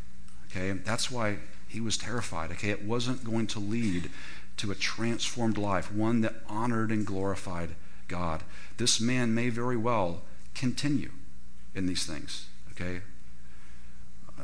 Okay, 0.48 0.72
that's 0.72 1.10
why 1.10 1.38
he 1.68 1.80
was 1.80 1.98
terrified. 1.98 2.52
Okay, 2.52 2.70
it 2.70 2.84
wasn't 2.84 3.24
going 3.24 3.48
to 3.48 3.60
lead 3.60 4.12
to 4.58 4.72
a 4.72 4.76
transformed 4.76 5.58
life, 5.58 5.92
one 5.92 6.22
that 6.22 6.36
honored 6.48 6.92
and 6.92 7.06
glorified 7.06 7.70
God. 8.08 8.44
This 8.78 9.02
man 9.02 9.34
may 9.34 9.50
very 9.50 9.78
well 9.78 10.22
continue 10.54 11.12
in 11.74 11.88
these 11.88 12.06
things. 12.06 12.48
Okay, 12.72 13.02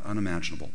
unimaginable. 0.05 0.71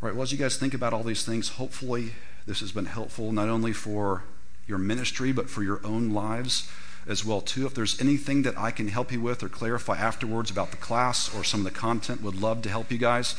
All 0.00 0.08
right, 0.08 0.14
well, 0.14 0.22
as 0.22 0.32
you 0.32 0.38
guys 0.38 0.56
think 0.56 0.74
about 0.74 0.92
all 0.92 1.02
these 1.02 1.24
things, 1.24 1.50
hopefully 1.50 2.12
this 2.46 2.60
has 2.60 2.72
been 2.72 2.86
helpful 2.86 3.32
not 3.32 3.48
only 3.48 3.72
for 3.72 4.24
your 4.66 4.78
ministry, 4.78 5.32
but 5.32 5.50
for 5.50 5.62
your 5.62 5.80
own 5.84 6.10
lives 6.10 6.70
as 7.06 7.24
well 7.24 7.40
too. 7.40 7.66
If 7.66 7.74
there's 7.74 8.00
anything 8.00 8.42
that 8.42 8.56
I 8.56 8.70
can 8.70 8.88
help 8.88 9.10
you 9.10 9.20
with 9.20 9.42
or 9.42 9.48
clarify 9.48 9.96
afterwards 9.96 10.50
about 10.50 10.70
the 10.70 10.76
class 10.76 11.34
or 11.34 11.42
some 11.42 11.60
of 11.60 11.64
the 11.64 11.78
content, 11.78 12.22
would 12.22 12.40
love 12.40 12.62
to 12.62 12.68
help 12.68 12.92
you 12.92 12.98
guys. 12.98 13.34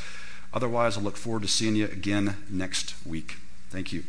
Otherwise, 0.54 0.98
I 0.98 1.02
look 1.02 1.18
forward 1.18 1.44
to 1.44 1.48
seeing 1.48 1.76
you 1.76 1.86
again 1.86 2.36
next 2.50 2.96
week. 3.06 3.38
Thank 3.70 3.94
you. 3.94 4.04